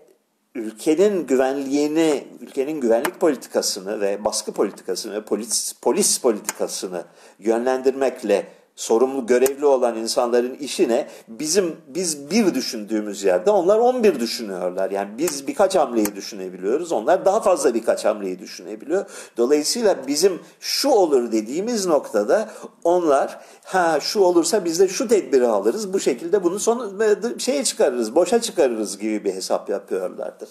ülkenin 0.56 1.28
güvenliğini, 1.28 2.28
ülkenin 2.42 2.82
güvenlik 2.82 3.20
politikasını 3.20 4.02
ve 4.02 4.26
baskı 4.26 4.52
politikasını 4.52 5.26
polis, 5.26 5.74
polis 5.82 6.18
politikasını 6.18 7.04
yönlendirmekle 7.40 8.48
sorumlu 8.76 9.26
görevli 9.26 9.66
olan 9.66 9.98
insanların 9.98 10.54
işine 10.54 11.08
bizim 11.28 11.76
biz 11.88 12.32
bir 12.32 12.54
düşündüğümüz 12.54 13.24
yerde 13.24 13.52
onlar 13.52 13.80
on 13.80 14.04
bir 14.04 14.20
düşünüyorlar. 14.20 14.92
Yani 14.92 15.10
biz 15.18 15.48
birkaç 15.48 15.76
hamleyi 15.76 16.16
düşünebiliyoruz. 16.16 16.92
Onlar 16.92 17.26
daha 17.26 17.42
fazla 17.42 17.74
birkaç 17.74 18.06
hamleyi 18.06 18.40
düşünebiliyor. 18.40 19.06
Dolayısıyla 19.38 20.08
bizim 20.08 20.40
şu 20.60 20.90
olur 20.90 21.32
dediğimiz 21.32 21.86
noktada 21.86 22.50
onlar 22.84 23.40
ha 23.64 24.00
şu 24.00 24.20
olursa 24.20 24.66
biz 24.66 24.80
de 24.80 24.88
şu 24.88 25.08
tedbiri 25.08 25.48
alırız. 25.48 25.94
Bu 25.94 26.00
şekilde 26.00 26.44
bunu 26.44 26.60
son 26.60 27.02
şeye 27.38 27.64
çıkarırız, 27.64 28.16
boşa 28.16 28.42
çıkarırız 28.42 28.98
gibi 28.98 29.26
bir 29.26 29.34
hesap 29.34 29.70
yapıyorlardır. 29.70 30.50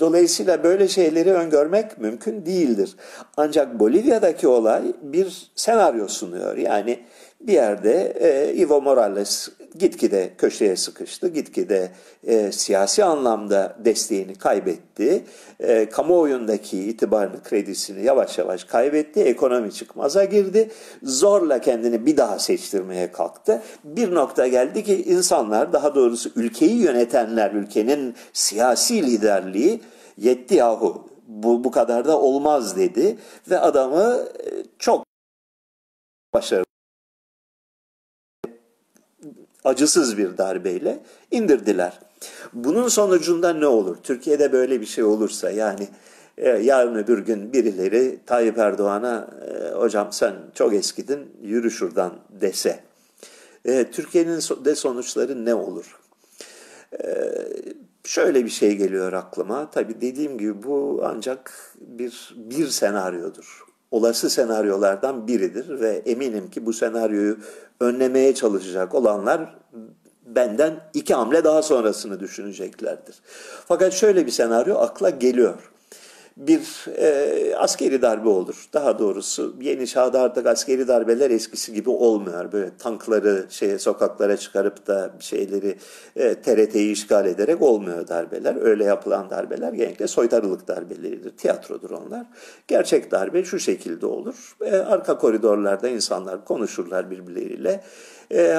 Dolayısıyla 0.00 0.64
böyle 0.64 0.88
şeyleri 0.88 1.32
öngörmek 1.32 1.98
mümkün 1.98 2.46
değildir. 2.46 2.96
Ancak 3.36 3.80
Bolivya'daki 3.80 4.48
olay 4.48 4.82
bir 5.02 5.50
senaryo 5.54 6.08
sunuyor. 6.08 6.56
Yani 6.56 7.04
bir 7.46 7.52
yerde 7.52 8.14
e, 8.20 8.60
Evo 8.62 8.80
Morales 8.80 9.48
gitgide 9.78 10.30
köşeye 10.38 10.76
sıkıştı, 10.76 11.28
gitgide 11.28 11.90
e, 12.26 12.52
siyasi 12.52 13.04
anlamda 13.04 13.76
desteğini 13.84 14.34
kaybetti, 14.34 15.24
e, 15.60 15.88
kamuoyundaki 15.88 16.78
itibarını, 16.78 17.42
kredisini 17.42 18.04
yavaş 18.04 18.38
yavaş 18.38 18.64
kaybetti, 18.64 19.20
ekonomi 19.20 19.72
çıkmaza 19.72 20.24
girdi, 20.24 20.70
zorla 21.02 21.60
kendini 21.60 22.06
bir 22.06 22.16
daha 22.16 22.38
seçtirmeye 22.38 23.12
kalktı. 23.12 23.62
Bir 23.84 24.14
nokta 24.14 24.46
geldi 24.46 24.84
ki 24.84 25.02
insanlar, 25.02 25.72
daha 25.72 25.94
doğrusu 25.94 26.30
ülkeyi 26.36 26.76
yönetenler, 26.76 27.50
ülkenin 27.50 28.14
siyasi 28.32 29.02
liderliği 29.02 29.80
yetti 30.18 30.54
yahu 30.54 31.08
bu, 31.26 31.64
bu 31.64 31.70
kadar 31.70 32.04
da 32.04 32.20
olmaz 32.20 32.76
dedi 32.76 33.18
ve 33.50 33.58
adamı 33.58 34.24
e, 34.46 34.50
çok 34.78 35.04
başarılı 36.34 36.73
acısız 39.64 40.18
bir 40.18 40.38
darbeyle 40.38 41.00
indirdiler. 41.30 42.00
Bunun 42.52 42.88
sonucunda 42.88 43.52
ne 43.52 43.66
olur? 43.66 43.96
Türkiye'de 44.02 44.52
böyle 44.52 44.80
bir 44.80 44.86
şey 44.86 45.04
olursa 45.04 45.50
yani 45.50 45.88
e, 46.38 46.48
yarın 46.48 46.94
öbür 46.94 47.18
gün 47.18 47.52
birileri 47.52 48.18
Tayyip 48.26 48.58
Erdoğan'a 48.58 49.30
e, 49.48 49.74
hocam 49.74 50.08
sen 50.10 50.34
çok 50.54 50.74
eskidin 50.74 51.30
yürü 51.42 51.70
şuradan 51.70 52.12
dese. 52.30 52.80
E, 53.64 53.90
Türkiye'nin 53.90 54.40
de 54.64 54.74
sonuçları 54.74 55.44
ne 55.44 55.54
olur? 55.54 55.98
E, 57.04 57.32
şöyle 58.04 58.44
bir 58.44 58.50
şey 58.50 58.76
geliyor 58.76 59.12
aklıma. 59.12 59.70
Tabii 59.70 60.00
dediğim 60.00 60.38
gibi 60.38 60.62
bu 60.62 61.02
ancak 61.04 61.74
bir 61.80 62.34
bir 62.36 62.66
senaryodur. 62.68 63.63
Olası 63.94 64.30
senaryolardan 64.30 65.28
biridir 65.28 65.80
ve 65.80 66.02
eminim 66.06 66.50
ki 66.50 66.66
bu 66.66 66.72
senaryoyu 66.72 67.36
önlemeye 67.80 68.34
çalışacak 68.34 68.94
olanlar 68.94 69.54
benden 70.26 70.80
iki 70.94 71.14
hamle 71.14 71.44
daha 71.44 71.62
sonrasını 71.62 72.20
düşüneceklerdir. 72.20 73.16
Fakat 73.68 73.92
şöyle 73.92 74.26
bir 74.26 74.30
senaryo 74.30 74.76
akla 74.76 75.10
geliyor 75.10 75.70
bir 76.36 76.84
e, 76.96 77.56
askeri 77.56 78.02
darbe 78.02 78.28
olur. 78.28 78.68
Daha 78.72 78.98
doğrusu 78.98 79.56
yeni 79.60 79.86
çağda 79.86 80.20
artık 80.20 80.46
askeri 80.46 80.88
darbeler 80.88 81.30
eskisi 81.30 81.72
gibi 81.72 81.90
olmuyor. 81.90 82.52
Böyle 82.52 82.70
tankları 82.78 83.46
şeye 83.50 83.78
sokaklara 83.78 84.36
çıkarıp 84.36 84.86
da 84.86 85.14
şeyleri 85.20 85.78
e, 86.16 86.34
TRT'yi 86.34 86.92
işgal 86.92 87.26
ederek 87.26 87.62
olmuyor 87.62 88.08
darbeler. 88.08 88.56
Öyle 88.60 88.84
yapılan 88.84 89.30
darbeler 89.30 89.72
genellikle 89.72 90.06
soytarılık 90.06 90.68
darbeleridir. 90.68 91.36
Tiyatrodur 91.36 91.90
onlar. 91.90 92.26
Gerçek 92.68 93.10
darbe 93.10 93.44
şu 93.44 93.58
şekilde 93.58 94.06
olur. 94.06 94.56
E, 94.64 94.76
arka 94.76 95.18
koridorlarda 95.18 95.88
insanlar 95.88 96.44
konuşurlar 96.44 97.10
birbirleriyle. 97.10 97.84
E, 98.32 98.58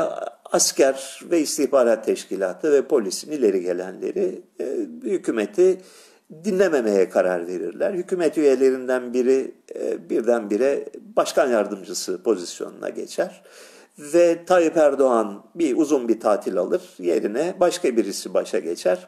asker 0.52 1.22
ve 1.32 1.40
istihbarat 1.40 2.06
teşkilatı 2.06 2.72
ve 2.72 2.82
polisin 2.82 3.32
ileri 3.32 3.62
gelenleri 3.62 4.42
e, 4.60 4.66
hükümeti 5.04 5.78
dinlememeye 6.44 7.10
karar 7.10 7.48
verirler. 7.48 7.94
Hükümet 7.94 8.38
üyelerinden 8.38 9.14
biri 9.14 9.56
e, 9.76 10.10
birdenbire 10.10 10.86
başkan 11.16 11.50
yardımcısı 11.50 12.24
pozisyonuna 12.24 12.90
geçer 12.90 13.44
ve 14.00 14.46
Tayyip 14.46 14.78
Erdoğan 14.78 15.44
bir 15.56 15.78
uzun 15.78 16.08
bir 16.08 16.20
tatil 16.20 16.58
alır 16.58 16.82
yerine 17.00 17.56
başka 17.60 17.98
birisi 17.98 18.34
başa 18.34 18.60
geçer. 18.60 19.08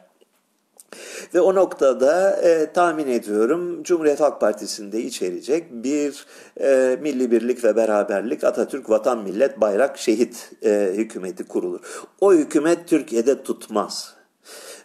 Ve 1.34 1.40
o 1.40 1.54
noktada 1.54 2.36
e, 2.42 2.72
tahmin 2.72 3.06
ediyorum 3.06 3.82
Cumhuriyet 3.82 4.20
Halk 4.20 4.40
Partisi'nde 4.40 5.00
içerecek 5.00 5.72
bir 5.72 6.26
e, 6.60 6.98
milli 7.02 7.30
birlik 7.30 7.64
ve 7.64 7.76
beraberlik 7.76 8.44
Atatürk 8.44 8.90
Vatan 8.90 9.18
Millet 9.18 9.60
Bayrak 9.60 9.98
Şehit 9.98 10.50
e, 10.64 10.92
hükümeti 10.94 11.44
kurulur. 11.44 11.80
O 12.20 12.32
hükümet 12.32 12.88
Türkiye'de 12.88 13.42
tutmaz 13.42 14.17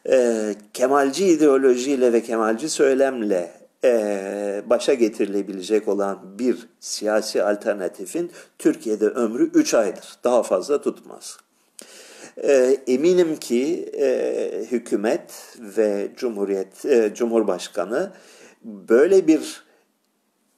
e, 0.09 0.55
Kemalci 0.73 1.27
ideolojiyle 1.27 2.13
ve 2.13 2.23
Kemalci 2.23 2.69
söylemle 2.69 3.51
e, 3.83 4.63
başa 4.65 4.93
getirilebilecek 4.93 5.87
olan 5.87 6.39
bir 6.39 6.67
siyasi 6.79 7.43
alternatifin 7.43 8.31
Türkiye'de 8.59 9.05
ömrü 9.05 9.51
3 9.53 9.73
aydır. 9.73 10.05
Daha 10.23 10.43
fazla 10.43 10.81
tutmaz. 10.81 11.37
E, 12.37 12.77
eminim 12.87 13.35
ki 13.35 13.89
e, 13.99 14.65
hükümet 14.71 15.57
ve 15.59 16.11
Cumhuriyet 16.17 16.85
e, 16.85 17.11
Cumhurbaşkanı 17.15 18.11
böyle 18.63 19.27
bir 19.27 19.63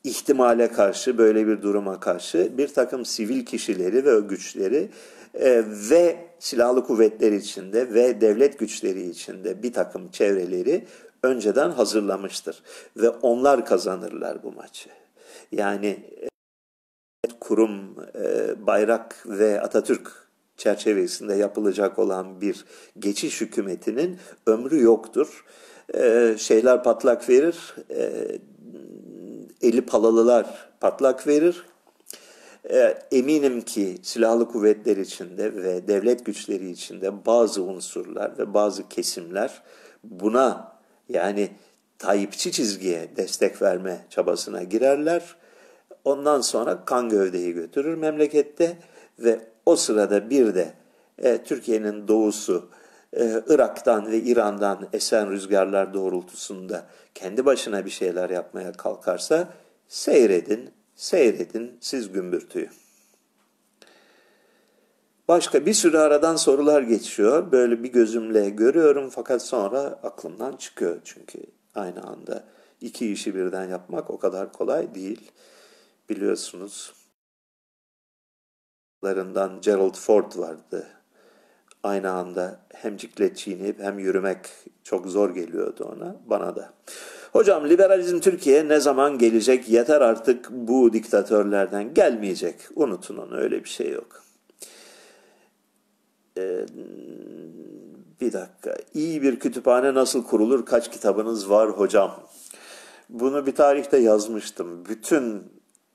ihtimale 0.03 0.67
karşı, 0.67 1.17
böyle 1.17 1.47
bir 1.47 1.61
duruma 1.61 1.99
karşı 1.99 2.57
bir 2.57 2.67
takım 2.67 3.05
sivil 3.05 3.45
kişileri 3.45 4.05
ve 4.05 4.19
güçleri 4.19 4.89
e, 5.33 5.63
ve 5.89 6.15
silahlı 6.39 6.83
kuvvetler 6.83 7.31
içinde 7.31 7.93
ve 7.93 8.21
devlet 8.21 8.59
güçleri 8.59 9.09
içinde 9.09 9.63
bir 9.63 9.73
takım 9.73 10.11
çevreleri 10.11 10.87
önceden 11.23 11.69
hazırlamıştır. 11.69 12.63
Ve 12.97 13.09
onlar 13.09 13.65
kazanırlar 13.65 14.43
bu 14.43 14.51
maçı. 14.51 14.89
Yani 15.51 15.99
kurum, 17.39 17.95
e, 18.15 18.67
bayrak 18.67 19.23
ve 19.25 19.61
Atatürk 19.61 20.11
çerçevesinde 20.57 21.35
yapılacak 21.35 21.99
olan 21.99 22.41
bir 22.41 22.65
geçiş 22.99 23.41
hükümetinin 23.41 24.17
ömrü 24.47 24.81
yoktur. 24.81 25.45
E, 25.93 26.35
şeyler 26.37 26.83
patlak 26.83 27.29
verir, 27.29 27.75
e, 27.91 28.11
eli 29.61 29.85
palalılar 29.85 30.69
patlak 30.79 31.27
verir, 31.27 31.65
e, 31.65 31.74
eminim 33.11 33.61
ki 33.61 33.97
silahlı 34.01 34.47
kuvvetler 34.47 34.97
içinde 34.97 35.55
ve 35.55 35.87
devlet 35.87 36.25
güçleri 36.25 36.69
içinde 36.69 37.25
bazı 37.25 37.63
unsurlar 37.63 38.37
ve 38.37 38.53
bazı 38.53 38.89
kesimler 38.89 39.61
buna 40.03 40.75
yani 41.09 41.49
Tayyipçi 41.99 42.51
çizgiye 42.51 43.09
destek 43.15 43.61
verme 43.61 44.05
çabasına 44.09 44.63
girerler. 44.63 45.35
Ondan 46.05 46.41
sonra 46.41 46.85
kan 46.85 47.09
gövdeyi 47.09 47.53
götürür 47.53 47.95
memlekette 47.95 48.77
ve 49.19 49.39
o 49.65 49.75
sırada 49.75 50.29
bir 50.29 50.55
de 50.55 50.73
e, 51.17 51.43
Türkiye'nin 51.43 52.07
doğusu 52.07 52.69
e, 53.17 53.43
Irak'tan 53.47 54.11
ve 54.11 54.17
İran'dan 54.17 54.87
esen 54.93 55.31
rüzgarlar 55.31 55.93
doğrultusunda 55.93 56.85
kendi 57.15 57.45
başına 57.45 57.85
bir 57.85 57.89
şeyler 57.89 58.29
yapmaya 58.29 58.71
kalkarsa 58.71 59.47
seyredin, 59.87 60.69
Seyredin 60.95 61.77
siz 61.81 62.11
gümbürtüyü. 62.11 62.69
Başka 65.27 65.65
bir 65.65 65.73
sürü 65.73 65.97
aradan 65.97 66.35
sorular 66.35 66.81
geçiyor. 66.81 67.51
Böyle 67.51 67.83
bir 67.83 67.91
gözümle 67.91 68.49
görüyorum 68.49 69.09
fakat 69.09 69.41
sonra 69.41 69.79
aklımdan 69.79 70.55
çıkıyor. 70.55 71.01
Çünkü 71.03 71.39
aynı 71.75 72.03
anda 72.03 72.43
iki 72.81 73.11
işi 73.11 73.35
birden 73.35 73.69
yapmak 73.69 74.09
o 74.09 74.19
kadar 74.19 74.53
kolay 74.53 74.95
değil. 74.95 75.31
Biliyorsunuz. 76.09 76.93
Larından 79.03 79.61
Gerald 79.61 79.95
Ford 79.95 80.31
vardı. 80.35 80.87
Aynı 81.83 82.11
anda 82.11 82.59
hem 82.73 82.97
ciklet 82.97 83.37
çiğneyip 83.37 83.79
hem 83.79 83.99
yürümek 83.99 84.39
çok 84.83 85.07
zor 85.07 85.35
geliyordu 85.35 85.95
ona, 85.95 86.15
bana 86.25 86.55
da. 86.55 86.73
Hocam 87.35 87.69
liberalizm 87.69 88.19
Türkiye'ye 88.19 88.67
ne 88.67 88.79
zaman 88.79 89.17
gelecek? 89.17 89.69
Yeter 89.69 90.01
artık 90.01 90.51
bu 90.51 90.93
diktatörlerden 90.93 91.93
gelmeyecek. 91.93 92.55
Unutun 92.75 93.17
onu 93.17 93.37
öyle 93.37 93.63
bir 93.63 93.69
şey 93.69 93.91
yok. 93.91 94.23
Ee, 96.37 96.65
bir 98.21 98.33
dakika. 98.33 98.77
İyi 98.93 99.21
bir 99.21 99.39
kütüphane 99.39 99.93
nasıl 99.93 100.23
kurulur? 100.23 100.65
Kaç 100.65 100.91
kitabınız 100.91 101.49
var 101.49 101.69
hocam? 101.69 102.19
Bunu 103.09 103.45
bir 103.45 103.55
tarihte 103.55 103.97
yazmıştım. 103.97 104.85
Bütün 104.89 105.43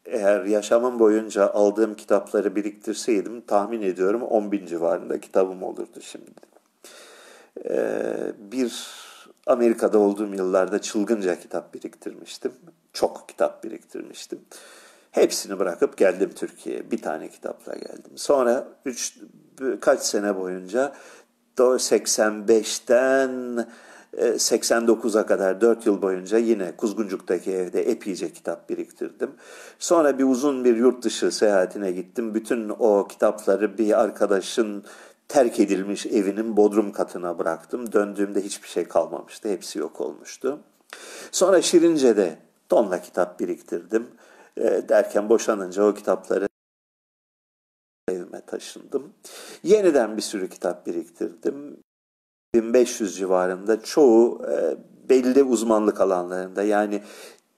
eğer 0.05 0.45
yaşamım 0.45 0.99
boyunca 0.99 1.51
aldığım 1.51 1.95
kitapları 1.95 2.57
biriktirseydim 2.57 3.41
tahmin 3.41 3.83
ediyorum 3.83 4.23
10 4.23 4.53
bin 4.53 4.67
civarında 4.67 5.21
kitabım 5.21 5.63
olurdu 5.63 6.01
şimdi. 6.01 6.31
Ee, 7.65 8.33
bir 8.39 9.01
Amerika'da 9.47 9.99
olduğum 9.99 10.35
yıllarda 10.35 10.81
çılgınca 10.81 11.41
kitap 11.41 11.75
biriktirmiştim. 11.75 12.53
Çok 12.93 13.29
kitap 13.29 13.65
biriktirmiştim. 13.65 14.41
Hepsini 15.11 15.59
bırakıp 15.59 15.97
geldim 15.97 16.31
Türkiye'ye. 16.37 16.91
Bir 16.91 17.03
tane 17.03 17.29
kitapla 17.29 17.75
geldim. 17.75 18.13
Sonra 18.17 18.69
üç, 18.85 19.19
kaç 19.81 20.03
sene 20.03 20.37
boyunca 20.37 20.93
85'ten 21.59 23.67
89'a 24.17 25.27
kadar 25.27 25.61
4 25.61 25.87
yıl 25.87 26.03
boyunca 26.03 26.39
yine 26.39 26.77
Kuzguncuk'taki 26.77 27.53
evde 27.53 27.91
epeyce 27.91 28.33
kitap 28.33 28.69
biriktirdim. 28.69 29.31
Sonra 29.79 30.19
bir 30.19 30.25
uzun 30.25 30.65
bir 30.65 30.77
yurt 30.77 31.05
dışı 31.05 31.31
seyahatine 31.31 31.93
gittim. 31.93 32.35
Bütün 32.35 32.73
o 32.79 33.09
kitapları 33.09 33.79
bir 33.79 34.01
arkadaşın 34.01 34.85
terk 35.31 35.61
edilmiş 35.61 36.07
evinin 36.07 36.57
bodrum 36.57 36.93
katına 36.93 37.39
bıraktım. 37.39 37.93
Döndüğümde 37.93 38.41
hiçbir 38.41 38.69
şey 38.69 38.85
kalmamıştı. 38.85 39.49
Hepsi 39.49 39.79
yok 39.79 40.01
olmuştu. 40.01 40.61
Sonra 41.33 41.63
Şirince'de 41.63 42.39
tonla 42.69 43.03
kitap 43.03 43.41
biriktirdim. 43.41 44.07
E, 44.57 44.63
derken 44.89 45.29
boşanınca 45.29 45.85
o 45.85 45.95
kitapları 45.95 46.49
evime 48.09 48.41
taşındım. 48.47 49.13
Yeniden 49.63 50.17
bir 50.17 50.23
sürü 50.23 50.49
kitap 50.49 50.87
biriktirdim. 50.87 51.77
1500 52.55 53.17
civarında 53.17 53.83
çoğu 53.83 54.47
e, 54.47 54.77
belli 55.09 55.43
uzmanlık 55.43 56.01
alanlarında 56.01 56.63
yani 56.63 57.03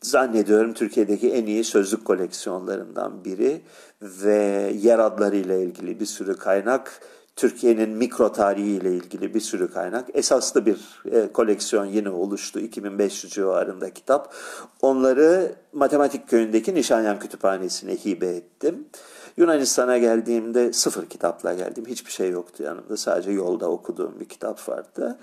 zannediyorum 0.02 0.74
Türkiye'deki 0.74 1.32
en 1.32 1.46
iyi 1.46 1.64
sözlük 1.64 2.04
koleksiyonlarından 2.04 3.24
biri 3.24 3.60
ve 4.02 4.72
yer 4.82 4.98
adlarıyla 4.98 5.56
ilgili 5.56 6.00
bir 6.00 6.06
sürü 6.06 6.36
kaynak 6.36 7.00
Türkiye'nin 7.36 7.90
mikro 7.90 8.32
tarihiyle 8.32 8.94
ilgili 8.94 9.34
bir 9.34 9.40
sürü 9.40 9.72
kaynak. 9.72 10.08
Esaslı 10.14 10.66
bir 10.66 11.02
e, 11.12 11.32
koleksiyon 11.32 11.84
yine 11.84 12.10
oluştu 12.10 12.60
2500 12.60 13.32
civarında 13.32 13.94
kitap. 13.94 14.34
Onları 14.82 15.54
Matematik 15.72 16.28
Köyü'ndeki 16.28 16.74
Nişanyan 16.74 17.18
Kütüphanesi'ne 17.18 17.96
hibe 17.96 18.26
ettim. 18.26 18.88
Yunanistan'a 19.36 19.98
geldiğimde 19.98 20.72
sıfır 20.72 21.06
kitapla 21.06 21.54
geldim. 21.54 21.84
Hiçbir 21.86 22.10
şey 22.10 22.30
yoktu 22.30 22.62
yanımda. 22.62 22.96
Sadece 22.96 23.30
yolda 23.30 23.70
okuduğum 23.70 24.20
bir 24.20 24.28
kitap 24.28 24.68
vardı. 24.68 25.18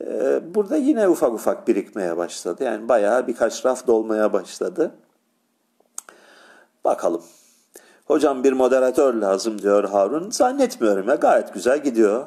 E, 0.00 0.40
burada 0.54 0.76
yine 0.76 1.08
ufak 1.08 1.32
ufak 1.32 1.68
birikmeye 1.68 2.16
başladı. 2.16 2.64
Yani 2.64 2.88
bayağı 2.88 3.26
birkaç 3.26 3.66
raf 3.66 3.86
dolmaya 3.86 4.32
başladı. 4.32 4.94
Bakalım. 6.84 7.22
Hocam 8.10 8.44
bir 8.44 8.52
moderatör 8.52 9.14
lazım 9.14 9.62
diyor 9.62 9.84
Harun. 9.84 10.30
Zannetmiyorum 10.30 11.08
ya 11.08 11.14
gayet 11.14 11.54
güzel 11.54 11.82
gidiyor. 11.82 12.26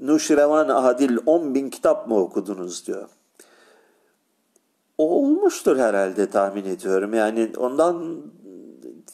Nuşirevan 0.00 0.68
Adil 0.68 1.18
10 1.26 1.54
bin 1.54 1.70
kitap 1.70 2.08
mı 2.08 2.16
okudunuz 2.20 2.86
diyor. 2.86 3.08
olmuştur 4.98 5.76
herhalde 5.76 6.30
tahmin 6.30 6.64
ediyorum. 6.64 7.14
Yani 7.14 7.52
ondan 7.56 8.16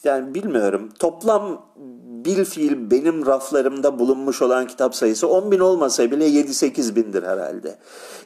yani 0.03 0.35
bilmiyorum. 0.35 0.89
Toplam 0.99 1.65
bil 2.25 2.45
fiil 2.45 2.91
benim 2.91 3.25
raflarımda 3.25 3.99
bulunmuş 3.99 4.41
olan 4.41 4.67
kitap 4.67 4.95
sayısı 4.95 5.27
10 5.27 5.51
bin 5.51 5.59
olmasa 5.59 6.11
bile 6.11 6.29
7-8 6.29 6.95
bindir 6.95 7.23
herhalde. 7.23 7.75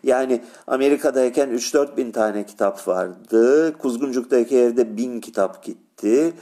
Yani 0.03 0.41
Amerika'dayken 0.67 1.49
3-4 1.49 1.97
bin 1.97 2.11
tane 2.11 2.45
kitap 2.45 2.87
vardı. 2.87 3.73
Kuzguncuk'taki 3.77 4.57
evde 4.57 4.97
bin 4.97 5.19
kitap 5.19 5.63
gitti. 5.63 6.33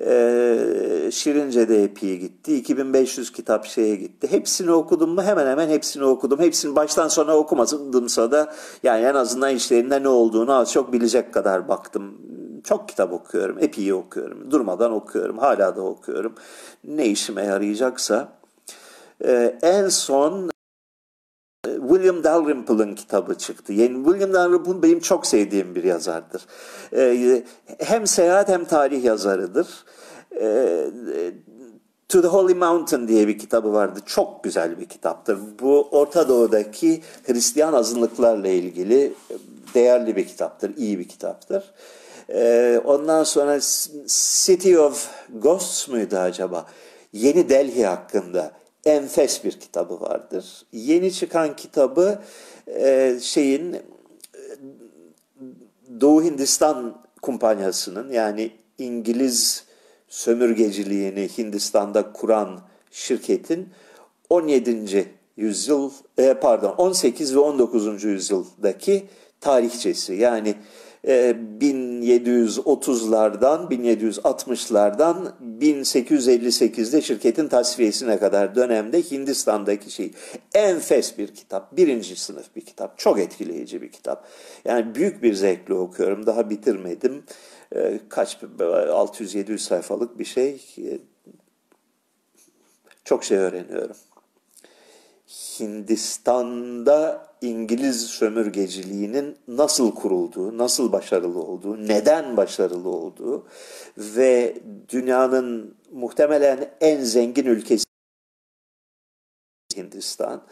Ee, 0.00 1.10
Şirince'de 1.12 1.84
epey 1.84 2.18
gitti. 2.18 2.56
2500 2.56 3.32
kitap 3.32 3.66
şeye 3.66 3.96
gitti. 3.96 4.30
Hepsini 4.30 4.70
okudum 4.70 5.10
mu? 5.10 5.22
Hemen 5.22 5.46
hemen 5.46 5.68
hepsini 5.68 6.04
okudum. 6.04 6.40
Hepsini 6.40 6.76
baştan 6.76 7.08
sona 7.08 7.36
okumadımsa 7.36 8.30
da 8.30 8.52
yani 8.82 9.04
en 9.04 9.14
azından 9.14 9.54
işlerinde 9.54 10.02
ne 10.02 10.08
olduğunu 10.08 10.52
az 10.52 10.72
çok 10.72 10.92
bilecek 10.92 11.34
kadar 11.34 11.68
baktım. 11.68 12.18
Çok 12.64 12.88
kitap 12.88 13.12
okuyorum. 13.12 13.58
Epey 13.60 13.92
okuyorum. 13.92 14.50
Durmadan 14.50 14.92
okuyorum. 14.92 15.38
Hala 15.38 15.76
da 15.76 15.82
okuyorum. 15.82 16.34
Ne 16.84 17.06
işime 17.06 17.44
yarayacaksa. 17.44 18.28
Ee, 19.24 19.58
en 19.62 19.88
son 19.88 20.51
William 21.92 22.24
Dalrymple'ın 22.24 22.94
kitabı 22.94 23.34
çıktı. 23.34 23.72
Yani 23.72 24.04
William 24.04 24.32
Dalrymple 24.32 24.82
benim 24.82 25.00
çok 25.00 25.26
sevdiğim 25.26 25.74
bir 25.74 25.84
yazardır. 25.84 26.42
Ee, 26.96 27.42
hem 27.78 28.06
seyahat 28.06 28.48
hem 28.48 28.64
tarih 28.64 29.04
yazarıdır. 29.04 29.68
Ee, 30.40 30.90
To 32.08 32.22
the 32.22 32.28
Holy 32.28 32.54
Mountain 32.54 33.08
diye 33.08 33.28
bir 33.28 33.38
kitabı 33.38 33.72
vardı. 33.72 34.00
Çok 34.06 34.44
güzel 34.44 34.80
bir 34.80 34.86
kitaptır. 34.86 35.38
Bu 35.60 35.88
Orta 35.90 36.28
Doğu'daki 36.28 37.02
Hristiyan 37.26 37.72
azınlıklarla 37.72 38.48
ilgili 38.48 39.12
değerli 39.74 40.16
bir 40.16 40.26
kitaptır, 40.26 40.76
iyi 40.76 40.98
bir 40.98 41.08
kitaptır. 41.08 41.64
Ee, 42.28 42.80
ondan 42.84 43.24
sonra 43.24 43.60
City 44.06 44.78
of 44.78 45.08
Ghosts 45.42 45.88
muydu 45.88 46.16
acaba? 46.16 46.66
Yeni 47.12 47.48
Delhi 47.48 47.86
hakkında 47.86 48.52
enfes 48.84 49.44
bir 49.44 49.52
kitabı 49.52 50.00
vardır. 50.00 50.66
Yeni 50.72 51.12
çıkan 51.12 51.56
kitabı 51.56 52.22
e, 52.66 53.18
şeyin 53.20 53.76
Doğu 56.00 56.22
Hindistan 56.22 57.02
kumpanyasının 57.22 58.12
yani 58.12 58.50
İngiliz 58.78 59.64
sömürgeciliğini 60.08 61.28
Hindistan'da 61.38 62.12
kuran 62.12 62.60
şirketin 62.90 63.68
17. 64.30 65.12
yüzyıl 65.36 65.90
e, 66.18 66.34
pardon 66.34 66.72
18 66.72 67.34
ve 67.34 67.38
19. 67.38 68.04
yüzyıldaki 68.04 69.08
tarihçesi 69.40 70.14
yani 70.14 70.54
1730'lardan, 72.02 73.68
1760'lardan 73.68 75.32
1858'de 75.60 77.02
şirketin 77.02 77.48
tasfiyesine 77.48 78.18
kadar 78.18 78.54
dönemde 78.54 79.02
Hindistan'daki 79.02 79.90
şey 79.90 80.12
enfes 80.54 81.18
bir 81.18 81.34
kitap, 81.34 81.76
birinci 81.76 82.16
sınıf 82.16 82.56
bir 82.56 82.60
kitap, 82.60 82.98
çok 82.98 83.18
etkileyici 83.18 83.82
bir 83.82 83.92
kitap. 83.92 84.28
Yani 84.64 84.94
büyük 84.94 85.22
bir 85.22 85.34
zevkle 85.34 85.74
okuyorum, 85.74 86.26
daha 86.26 86.50
bitirmedim. 86.50 87.24
Ee, 87.74 88.00
kaç, 88.08 88.36
600-700 88.58 89.58
sayfalık 89.58 90.18
bir 90.18 90.24
şey. 90.24 90.62
Çok 93.04 93.24
şey 93.24 93.38
öğreniyorum. 93.38 93.96
Hindistan'da 95.60 97.31
İngiliz 97.42 98.06
sömürgeciliğinin 98.06 99.36
nasıl 99.48 99.94
kurulduğu, 99.94 100.58
nasıl 100.58 100.92
başarılı 100.92 101.42
olduğu, 101.42 101.88
neden 101.88 102.36
başarılı 102.36 102.88
olduğu 102.88 103.46
ve 103.98 104.56
dünyanın 104.88 105.74
muhtemelen 105.92 106.70
en 106.80 107.00
zengin 107.00 107.46
ülkesi 107.46 107.84
Hindistan. 109.76 110.42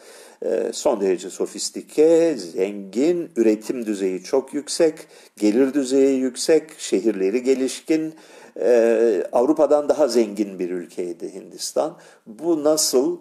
Ee, 0.45 0.71
son 0.73 1.01
derece 1.01 1.31
sofistike, 1.31 2.37
zengin, 2.37 3.31
üretim 3.37 3.87
düzeyi 3.87 4.23
çok 4.23 4.55
yüksek, 4.55 4.95
gelir 5.37 5.75
düzeyi 5.75 6.21
yüksek, 6.21 6.71
şehirleri 6.79 7.43
gelişkin, 7.43 8.15
ee, 8.61 9.25
Avrupa'dan 9.33 9.89
daha 9.89 10.09
zengin 10.09 10.59
bir 10.59 10.71
ülkeydi 10.71 11.35
Hindistan. 11.35 11.97
Bu 12.27 12.65
nasıl 12.65 13.19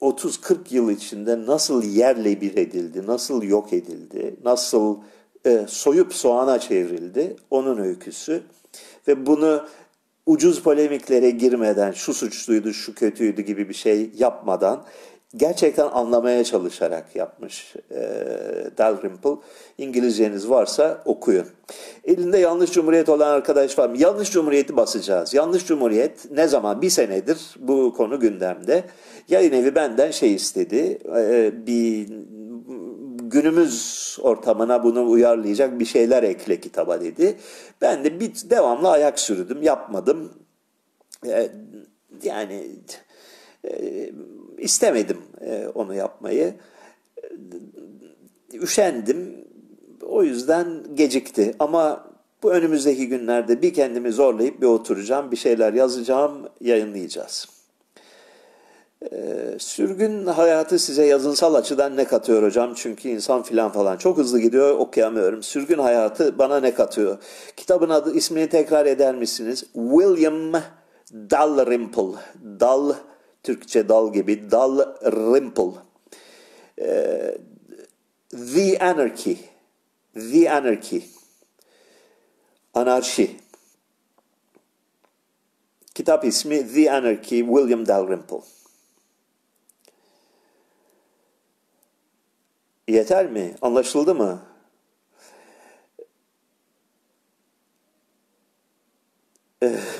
30-40 0.00 0.56
yıl 0.70 0.90
içinde 0.90 1.46
nasıl 1.46 1.84
yerle 1.84 2.40
bir 2.40 2.56
edildi, 2.56 3.06
nasıl 3.06 3.42
yok 3.42 3.72
edildi, 3.72 4.36
nasıl 4.44 4.96
e, 5.46 5.64
soyup 5.68 6.14
soğana 6.14 6.58
çevrildi. 6.58 7.36
Onun 7.50 7.78
öyküsü. 7.78 8.42
Ve 9.08 9.26
bunu 9.26 9.66
ucuz 10.26 10.62
polemiklere 10.62 11.30
girmeden 11.30 11.92
şu 11.92 12.14
suçluydu, 12.14 12.72
şu 12.72 12.94
kötüydü 12.94 13.42
gibi 13.42 13.68
bir 13.68 13.74
şey 13.74 14.10
yapmadan 14.18 14.84
gerçekten 15.36 15.86
anlamaya 15.86 16.44
çalışarak 16.44 17.16
yapmış 17.16 17.74
e, 17.90 18.00
Dalrymple. 18.78 19.36
İngilizceniz 19.78 20.50
varsa 20.50 21.02
okuyun. 21.04 21.46
Elinde 22.04 22.38
Yanlış 22.38 22.72
Cumhuriyet 22.72 23.08
olan 23.08 23.28
arkadaş 23.28 23.78
var 23.78 23.88
mı? 23.88 23.96
Yanlış 23.98 24.30
Cumhuriyeti 24.30 24.76
basacağız. 24.76 25.34
Yanlış 25.34 25.66
Cumhuriyet 25.66 26.30
ne 26.30 26.48
zaman? 26.48 26.82
Bir 26.82 26.90
senedir 26.90 27.54
bu 27.58 27.94
konu 27.96 28.20
gündemde. 28.20 28.84
Yayın 29.28 29.52
evi 29.52 29.74
benden 29.74 30.10
şey 30.10 30.34
istedi. 30.34 30.98
E, 31.16 31.52
bir 31.66 32.08
günümüz 33.22 34.18
ortamına 34.22 34.84
bunu 34.84 35.10
uyarlayacak 35.10 35.80
bir 35.80 35.84
şeyler 35.84 36.22
ekle 36.22 36.60
kitaba 36.60 37.00
dedi. 37.00 37.36
Ben 37.80 38.04
de 38.04 38.20
bir 38.20 38.32
devamlı 38.50 38.90
ayak 38.90 39.20
sürdüm, 39.20 39.62
yapmadım. 39.62 40.32
E, 41.26 41.50
yani 42.22 42.70
e, 43.64 44.10
istemedim 44.58 45.18
e, 45.40 45.68
onu 45.74 45.94
yapmayı. 45.94 46.54
Üşendim. 48.52 49.46
O 50.02 50.22
yüzden 50.22 50.84
gecikti. 50.94 51.54
Ama 51.58 52.10
bu 52.42 52.52
önümüzdeki 52.52 53.08
günlerde 53.08 53.62
bir 53.62 53.74
kendimi 53.74 54.12
zorlayıp 54.12 54.60
bir 54.60 54.66
oturacağım, 54.66 55.30
bir 55.30 55.36
şeyler 55.36 55.72
yazacağım, 55.72 56.48
yayınlayacağız. 56.60 57.48
Ee, 59.12 59.56
sürgün 59.58 60.26
hayatı 60.26 60.78
size 60.78 61.06
yazınsal 61.06 61.54
açıdan 61.54 61.96
ne 61.96 62.04
katıyor 62.04 62.42
hocam? 62.42 62.72
Çünkü 62.76 63.08
insan 63.08 63.42
filan 63.42 63.72
falan 63.72 63.96
çok 63.96 64.18
hızlı 64.18 64.40
gidiyor 64.40 64.78
okuyamıyorum. 64.78 65.42
Sürgün 65.42 65.78
hayatı 65.78 66.38
bana 66.38 66.60
ne 66.60 66.74
katıyor? 66.74 67.18
Kitabın 67.56 67.90
adı 67.90 68.14
ismini 68.14 68.48
tekrar 68.48 68.86
eder 68.86 69.14
misiniz? 69.14 69.64
William 69.72 70.52
Dalrymple. 71.12 72.20
Dal 72.60 72.94
Türkçe 73.46 73.88
dal 73.88 74.12
gibi 74.12 74.50
Dalrymple. 74.50 75.80
Ee, 76.80 77.38
The 78.30 78.78
Anarchy. 78.78 79.34
The 80.14 80.50
Anarchy. 80.52 81.00
Anarşi. 82.74 83.36
Kitap 85.94 86.24
ismi 86.24 86.72
The 86.74 86.92
Anarchy 86.92 87.40
William 87.40 87.86
Dalrymple. 87.86 88.40
Yeter 92.88 93.26
mi? 93.26 93.54
Anlaşıldı 93.62 94.14
mı? 94.14 94.42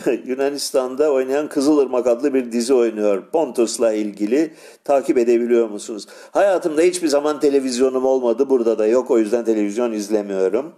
Yunanistan'da 0.26 1.12
oynayan 1.12 1.48
Kızılırmak 1.48 2.07
adlı 2.07 2.35
bir 2.35 2.52
dizi 2.52 2.74
oynuyor. 2.74 3.31
Pontus'la 3.33 3.92
ilgili 3.92 4.55
takip 4.85 5.18
edebiliyor 5.18 5.68
musunuz? 5.68 6.07
Hayatımda 6.31 6.83
hiçbir 6.83 7.09
zaman 7.09 7.40
televizyonum 7.40 8.05
olmadı. 8.05 8.50
Burada 8.50 8.79
da 8.79 8.87
yok. 8.87 9.11
O 9.11 9.18
yüzden 9.18 9.44
televizyon 9.44 9.92
izlemiyorum. 9.92 10.72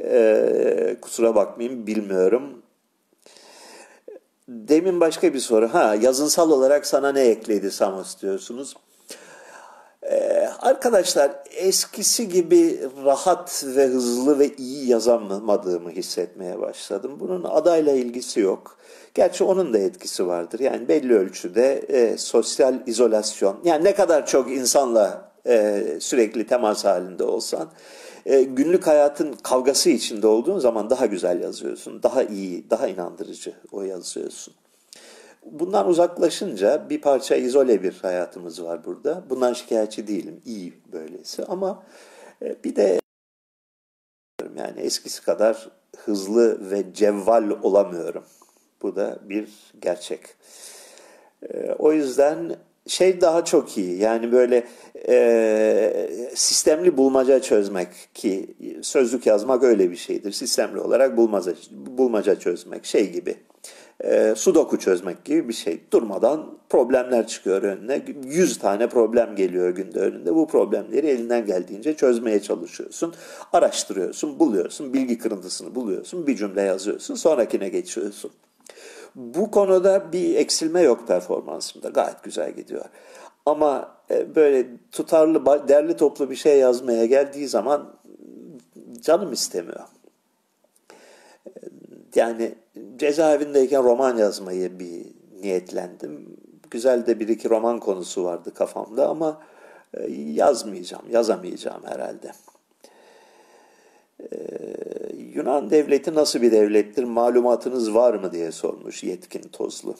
Ee, 0.00 0.96
kusura 1.00 1.34
bakmayın 1.34 1.86
bilmiyorum. 1.86 2.62
Demin 4.48 5.00
başka 5.00 5.34
bir 5.34 5.38
soru. 5.38 5.68
Ha 5.68 5.94
yazınsal 5.94 6.50
olarak 6.50 6.86
sana 6.86 7.12
ne 7.12 7.20
ekledi 7.20 7.70
Samos 7.70 8.22
diyorsunuz. 8.22 8.74
Ee, 10.10 10.48
arkadaşlar 10.58 11.30
eskisi 11.56 12.28
gibi 12.28 12.80
rahat 13.04 13.64
ve 13.66 13.86
hızlı 13.86 14.38
ve 14.38 14.56
iyi 14.56 14.88
yazamadığımı 14.88 15.90
hissetmeye 15.90 16.60
başladım. 16.60 17.16
Bunun 17.20 17.44
adayla 17.44 17.92
ilgisi 17.92 18.40
yok. 18.40 18.76
Gerçi 19.14 19.44
onun 19.44 19.74
da 19.74 19.78
etkisi 19.78 20.26
vardır. 20.26 20.60
Yani 20.60 20.88
belli 20.88 21.14
ölçüde 21.14 21.84
e, 21.88 22.16
sosyal 22.18 22.74
izolasyon. 22.86 23.60
Yani 23.64 23.84
ne 23.84 23.94
kadar 23.94 24.26
çok 24.26 24.50
insanla 24.50 25.32
e, 25.46 25.84
sürekli 26.00 26.46
temas 26.46 26.84
halinde 26.84 27.24
olsan, 27.24 27.68
e, 28.26 28.42
günlük 28.42 28.86
hayatın 28.86 29.32
kavgası 29.32 29.90
içinde 29.90 30.26
olduğun 30.26 30.58
zaman 30.58 30.90
daha 30.90 31.06
güzel 31.06 31.42
yazıyorsun. 31.42 32.02
Daha 32.02 32.22
iyi, 32.22 32.70
daha 32.70 32.88
inandırıcı 32.88 33.52
o 33.72 33.82
yazıyorsun. 33.82 34.54
Bundan 35.50 35.88
uzaklaşınca 35.88 36.90
bir 36.90 37.00
parça 37.00 37.36
izole 37.36 37.82
bir 37.82 37.92
hayatımız 38.02 38.62
var 38.62 38.84
burada. 38.84 39.24
Bundan 39.30 39.52
şikayetçi 39.52 40.06
değilim. 40.06 40.40
İyi 40.44 40.74
böylesi 40.92 41.44
ama 41.44 41.82
e, 42.42 42.56
bir 42.64 42.76
de 42.76 43.00
yani 44.56 44.80
eskisi 44.80 45.22
kadar 45.22 45.68
hızlı 45.96 46.70
ve 46.70 46.94
cevval 46.94 47.50
olamıyorum. 47.62 48.24
Bu 48.82 48.96
da 48.96 49.18
bir 49.22 49.48
gerçek. 49.80 50.20
E, 51.42 51.72
o 51.78 51.92
yüzden 51.92 52.56
şey 52.86 53.20
daha 53.20 53.44
çok 53.44 53.78
iyi. 53.78 53.98
Yani 53.98 54.32
böyle 54.32 54.66
e, 55.08 56.30
sistemli 56.34 56.96
bulmaca 56.96 57.42
çözmek 57.42 57.88
ki 58.14 58.54
sözlük 58.82 59.26
yazmak 59.26 59.62
öyle 59.62 59.90
bir 59.90 59.96
şeydir. 59.96 60.32
Sistemli 60.32 60.80
olarak 60.80 61.16
bulmaca, 61.16 61.54
bulmaca 61.70 62.38
çözmek 62.38 62.84
şey 62.84 63.12
gibi 63.12 63.36
e, 64.04 64.34
sudoku 64.36 64.78
çözmek 64.78 65.24
gibi 65.24 65.48
bir 65.48 65.54
şey. 65.54 65.80
Durmadan 65.92 66.56
problemler 66.68 67.26
çıkıyor 67.26 67.62
önüne. 67.62 68.02
100 68.24 68.58
tane 68.58 68.88
problem 68.88 69.36
geliyor 69.36 69.70
günde 69.70 69.98
önünde. 69.98 70.34
Bu 70.34 70.46
problemleri 70.46 71.06
elinden 71.06 71.46
geldiğince 71.46 71.96
çözmeye 71.96 72.42
çalışıyorsun. 72.42 73.14
Araştırıyorsun, 73.52 74.38
buluyorsun, 74.38 74.94
bilgi 74.94 75.18
kırıntısını 75.18 75.74
buluyorsun, 75.74 76.26
bir 76.26 76.36
cümle 76.36 76.62
yazıyorsun, 76.62 77.14
sonrakine 77.14 77.68
geçiyorsun. 77.68 78.30
Bu 79.14 79.50
konuda 79.50 80.12
bir 80.12 80.34
eksilme 80.34 80.80
yok 80.80 81.08
performansımda. 81.08 81.88
Gayet 81.88 82.22
güzel 82.22 82.52
gidiyor. 82.52 82.84
Ama 83.46 83.96
e, 84.10 84.34
böyle 84.34 84.66
tutarlı, 84.92 85.68
derli 85.68 85.96
toplu 85.96 86.30
bir 86.30 86.36
şey 86.36 86.58
yazmaya 86.58 87.06
geldiği 87.06 87.48
zaman 87.48 87.92
canım 89.00 89.32
istemiyor. 89.32 89.80
Yani 92.16 92.54
cezaevindeyken 92.96 93.84
roman 93.84 94.16
yazmayı 94.16 94.78
bir 94.78 95.06
niyetlendim. 95.42 96.36
Güzel 96.70 97.06
de 97.06 97.20
bir 97.20 97.28
iki 97.28 97.50
roman 97.50 97.80
konusu 97.80 98.24
vardı 98.24 98.54
kafamda 98.54 99.08
ama 99.08 99.42
e, 99.94 100.12
yazmayacağım, 100.12 101.10
yazamayacağım 101.10 101.82
herhalde. 101.84 102.32
Ee, 104.20 104.36
Yunan 105.34 105.70
devleti 105.70 106.14
nasıl 106.14 106.42
bir 106.42 106.52
devlettir, 106.52 107.04
malumatınız 107.04 107.94
var 107.94 108.14
mı 108.14 108.32
diye 108.32 108.52
sormuş 108.52 109.04
Yetkin 109.04 109.42
Tozlu. 109.42 109.94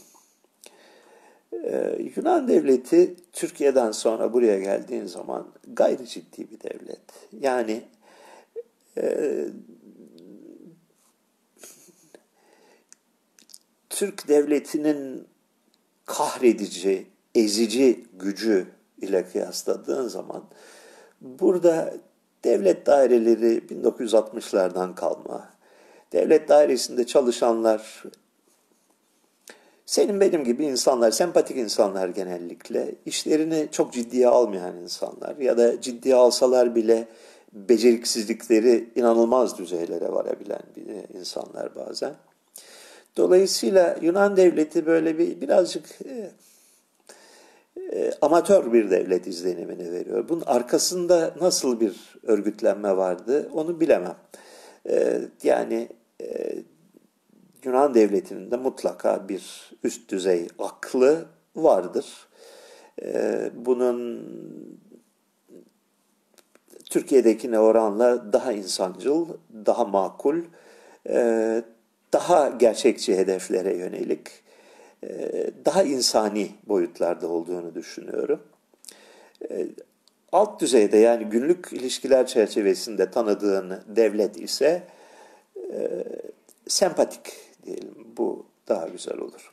Ee, 1.53 1.99
Yunan 2.17 2.49
devleti 2.49 3.15
Türkiye'den 3.33 3.93
sonra 3.93 4.33
buraya 4.33 4.59
geldiğin 4.59 5.07
zaman 5.07 5.47
gayri 5.73 6.07
ciddi 6.07 6.51
bir 6.51 6.61
devlet. 6.61 7.01
Yani 7.41 7.83
e, 8.99 9.37
Türk 13.97 14.29
devletinin 14.29 15.27
kahredici, 16.07 17.07
ezici 17.35 18.05
gücü 18.13 18.67
ile 19.03 19.29
kıyasladığın 19.29 20.09
zaman 20.09 20.45
burada 21.21 21.95
devlet 22.45 22.87
daireleri 22.87 23.59
1960'lardan 23.59 24.95
kalma. 24.95 25.49
Devlet 26.13 26.49
dairesinde 26.49 27.07
çalışanlar 27.07 28.03
senin 29.87 30.21
benim 30.21 30.45
gibi 30.45 30.65
insanlar, 30.65 31.11
sempatik 31.11 31.57
insanlar 31.57 32.09
genellikle, 32.09 32.95
işlerini 33.07 33.69
çok 33.73 33.93
ciddiye 33.93 34.29
almayan 34.29 34.77
insanlar 34.77 35.37
ya 35.37 35.59
da 35.59 35.81
ciddiye 35.81 36.15
alsalar 36.15 36.75
bile 36.75 37.09
beceriksizlikleri 37.53 38.89
inanılmaz 38.97 39.59
düzeylere 39.59 40.13
varabilen 40.13 40.63
insanlar 41.15 41.75
bazen. 41.75 42.15
Dolayısıyla 43.17 43.97
Yunan 44.03 44.37
devleti 44.37 44.87
böyle 44.87 45.19
bir 45.19 45.41
birazcık 45.41 45.85
e, 46.05 46.31
e, 47.93 48.13
amatör 48.23 48.73
bir 48.73 48.91
devlet 48.91 49.27
izlenimini 49.27 49.93
veriyor. 49.93 50.29
Bunun 50.29 50.43
arkasında 50.47 51.35
nasıl 51.41 51.81
bir 51.81 52.19
örgütlenme 52.23 52.97
vardı 52.97 53.51
onu 53.53 53.81
bilemem. 53.81 54.17
E, 54.89 55.21
yani 55.43 55.89
e, 56.23 56.57
Yunan 57.65 57.95
devletinin 57.95 58.51
de 58.51 58.57
mutlaka 58.57 59.29
bir 59.29 59.71
üst 59.85 60.11
düzey 60.11 60.49
aklı 60.59 61.25
vardır. 61.57 62.07
E, 63.03 63.51
bunun 63.55 64.27
Türkiye'dekine 66.91 67.59
oranla 67.59 68.33
daha 68.33 68.53
insancıl, 68.53 69.29
daha 69.67 69.85
makul, 69.85 70.43
e, 71.09 71.63
daha 72.17 72.49
gerçekçi 72.49 73.17
hedeflere 73.17 73.77
yönelik, 73.77 74.29
e, 75.05 75.09
daha 75.65 75.83
insani 75.83 76.51
boyutlarda 76.69 77.29
olduğunu 77.29 77.75
düşünüyorum. 77.75 78.43
E, 79.51 79.67
alt 80.33 80.61
düzeyde 80.61 80.97
yani 80.97 81.25
günlük 81.25 81.73
ilişkiler 81.73 82.27
çerçevesinde 82.27 83.11
tanıdığın 83.11 83.83
devlet 83.87 84.41
ise 84.41 84.83
e, 85.73 86.05
sempatik 86.69 87.33
diyelim. 87.65 87.95
Bu 88.17 88.47
daha 88.69 88.89
güzel 88.89 89.19
olur. 89.19 89.53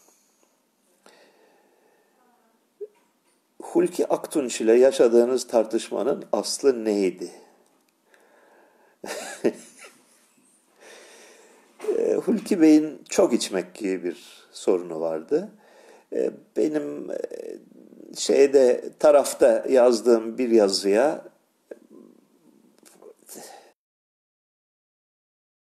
Hulki 3.62 4.08
Aktunç 4.08 4.62
ile 4.62 4.73
yaşadığınız 4.73 5.47
tartışmanın 5.47 6.26
aslı 6.32 6.86
neydi? 6.86 7.32
E, 11.98 12.13
Hulki 12.13 12.62
Bey'in 12.62 13.02
çok 13.10 13.34
içmek 13.34 13.76
gibi 13.76 14.04
bir 14.04 14.48
sorunu 14.52 15.02
vardı. 15.02 15.50
E, 16.13 16.32
benim 16.58 17.12
e, 17.12 17.17
şeyde 18.15 18.89
tarafta 19.00 19.65
yazdığım 19.69 20.38
bir 20.38 20.50
yazıya 20.50 21.26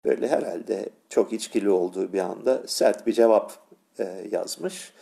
böyle 0.05 0.27
herhalde 0.27 0.89
çok 1.09 1.33
içkili 1.33 1.69
olduğu 1.69 2.13
bir 2.13 2.19
anda 2.19 2.63
sert 2.67 3.07
bir 3.07 3.13
cevap 3.13 3.53
yazmış. 4.31 4.93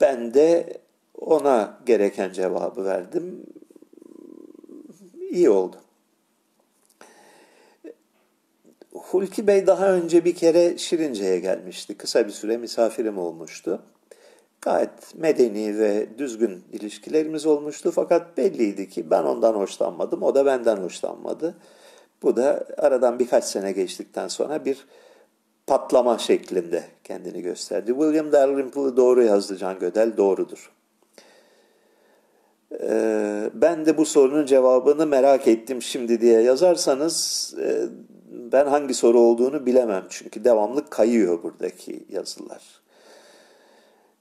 Ben 0.00 0.34
de 0.34 0.78
ona 1.18 1.80
gereken 1.86 2.32
cevabı 2.32 2.84
verdim. 2.84 3.46
İyi 5.30 5.50
oldu. 5.50 5.83
Hulki 8.94 9.46
Bey 9.46 9.66
daha 9.66 9.92
önce 9.92 10.24
bir 10.24 10.34
kere 10.34 10.78
Şirince'ye 10.78 11.38
gelmişti. 11.38 11.96
Kısa 11.96 12.26
bir 12.26 12.32
süre 12.32 12.56
misafirim 12.56 13.18
olmuştu. 13.18 13.82
Gayet 14.60 15.14
medeni 15.14 15.78
ve 15.78 16.18
düzgün 16.18 16.64
ilişkilerimiz 16.72 17.46
olmuştu. 17.46 17.90
Fakat 17.94 18.36
belliydi 18.36 18.88
ki 18.88 19.10
ben 19.10 19.22
ondan 19.22 19.54
hoşlanmadım, 19.54 20.22
o 20.22 20.34
da 20.34 20.46
benden 20.46 20.76
hoşlanmadı. 20.76 21.54
Bu 22.22 22.36
da 22.36 22.66
aradan 22.78 23.18
birkaç 23.18 23.44
sene 23.44 23.72
geçtikten 23.72 24.28
sonra 24.28 24.64
bir 24.64 24.86
patlama 25.66 26.18
şeklinde 26.18 26.84
kendini 27.04 27.42
gösterdi. 27.42 27.86
William 27.86 28.32
Dalrymple'ı 28.32 28.96
doğru 28.96 29.22
yazdı 29.22 29.56
Can 29.56 29.78
Gödel, 29.78 30.16
doğrudur. 30.16 30.72
Ee, 32.80 33.50
ben 33.54 33.86
de 33.86 33.96
bu 33.96 34.04
sorunun 34.04 34.46
cevabını 34.46 35.06
merak 35.06 35.48
ettim 35.48 35.82
şimdi 35.82 36.20
diye 36.20 36.40
yazarsanız 36.40 37.54
e, 37.60 37.82
ben 38.54 38.66
hangi 38.66 38.94
soru 38.94 39.20
olduğunu 39.20 39.66
bilemem. 39.66 40.04
Çünkü 40.10 40.44
devamlı 40.44 40.90
kayıyor 40.90 41.42
buradaki 41.42 42.04
yazılar. 42.08 42.62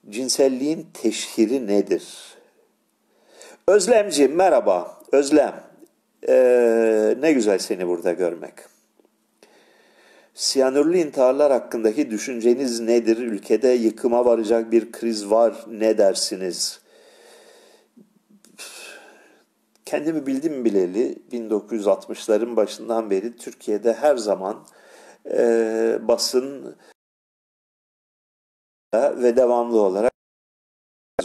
Cinselliğin 0.10 0.88
teşhiri 0.94 1.68
nedir? 1.68 2.04
Özlemci 3.68 4.28
merhaba. 4.28 4.98
Özlem. 5.12 5.64
Ee, 6.28 7.16
ne 7.20 7.34
güzel 7.34 7.60
seni 7.60 7.88
burada 7.88 8.12
görmek. 8.12 8.54
Siyanürlü 10.34 10.98
intiharlar 10.98 11.52
hakkındaki 11.52 12.12
düşünceniz 12.12 12.80
nedir? 12.80 13.18
Ülkede 13.18 13.70
yıkıma 13.70 14.26
varacak 14.26 14.72
bir 14.72 14.92
kriz 14.92 15.30
var. 15.30 15.66
Ne 15.72 15.98
dersiniz? 15.98 16.80
Kendimi 19.94 20.28
bildim 20.28 20.66
bileli 20.66 21.18
1960'ların 21.32 22.56
başından 22.56 23.10
beri 23.10 23.36
Türkiye'de 23.36 23.94
her 23.94 24.18
zaman 24.18 24.66
e, 25.32 25.98
basın 26.02 26.76
ve 28.94 29.36
devamlı 29.38 29.82
olarak 29.82 30.12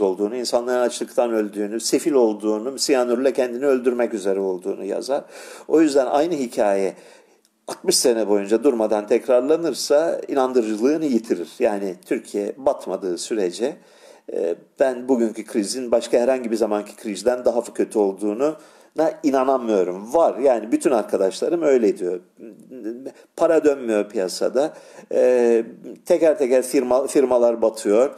olduğunu, 0.00 0.36
insanların 0.36 0.80
açlıktan 0.80 1.32
öldüğünü, 1.32 1.80
sefil 1.80 2.12
olduğunu, 2.12 2.78
siyanürle 2.78 3.32
kendini 3.32 3.66
öldürmek 3.66 4.14
üzere 4.14 4.40
olduğunu 4.40 4.84
yazar. 4.84 5.24
O 5.68 5.80
yüzden 5.80 6.06
aynı 6.06 6.34
hikaye 6.34 6.96
60 7.68 7.96
sene 7.96 8.28
boyunca 8.28 8.64
durmadan 8.64 9.06
tekrarlanırsa 9.06 10.20
inandırıcılığını 10.28 11.04
yitirir. 11.04 11.48
Yani 11.58 11.96
Türkiye 12.06 12.54
batmadığı 12.56 13.18
sürece 13.18 13.76
ben 14.80 15.08
bugünkü 15.08 15.44
krizin 15.44 15.92
başka 15.92 16.18
herhangi 16.18 16.50
bir 16.50 16.56
zamanki 16.56 16.96
krizden 16.96 17.44
daha 17.44 17.64
kötü 17.64 17.98
olduğunu 17.98 18.56
inanamıyorum. 19.22 20.14
Var 20.14 20.38
yani 20.38 20.72
bütün 20.72 20.90
arkadaşlarım 20.90 21.62
öyle 21.62 21.98
diyor. 21.98 22.20
Para 23.36 23.64
dönmüyor 23.64 24.08
piyasada. 24.08 24.74
Ee, 25.12 25.64
teker 26.06 26.38
teker 26.38 26.62
firma, 26.62 27.06
firmalar 27.06 27.62
batıyor. 27.62 28.10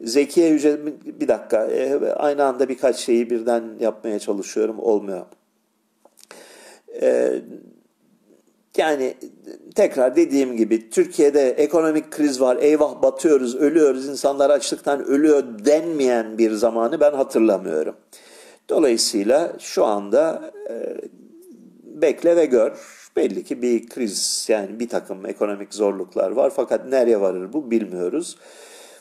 Zekiye 0.00 0.48
Yüce 0.48 0.78
bir 1.20 1.28
dakika 1.28 1.66
e, 1.66 2.12
aynı 2.12 2.44
anda 2.44 2.68
birkaç 2.68 2.96
şeyi 2.96 3.30
birden 3.30 3.64
yapmaya 3.80 4.18
çalışıyorum 4.18 4.78
olmuyor. 4.78 5.26
Ee, 7.02 7.32
yani 8.78 9.14
tekrar 9.74 10.16
dediğim 10.16 10.56
gibi 10.56 10.90
Türkiye'de 10.90 11.50
ekonomik 11.50 12.10
kriz 12.10 12.40
var, 12.40 12.56
eyvah 12.56 13.02
batıyoruz, 13.02 13.56
ölüyoruz, 13.56 14.08
insanlar 14.08 14.50
açlıktan 14.50 15.04
ölüyor 15.04 15.44
denmeyen 15.64 16.38
bir 16.38 16.50
zamanı 16.50 17.00
ben 17.00 17.12
hatırlamıyorum. 17.12 17.96
Dolayısıyla 18.68 19.52
şu 19.58 19.84
anda 19.84 20.52
e, 20.70 20.96
bekle 21.84 22.36
ve 22.36 22.46
gör. 22.46 22.72
Belli 23.16 23.44
ki 23.44 23.62
bir 23.62 23.88
kriz 23.88 24.46
yani 24.48 24.80
bir 24.80 24.88
takım 24.88 25.26
ekonomik 25.26 25.74
zorluklar 25.74 26.30
var 26.30 26.52
fakat 26.56 26.88
nereye 26.88 27.20
varır 27.20 27.52
bu 27.52 27.70
bilmiyoruz. 27.70 28.36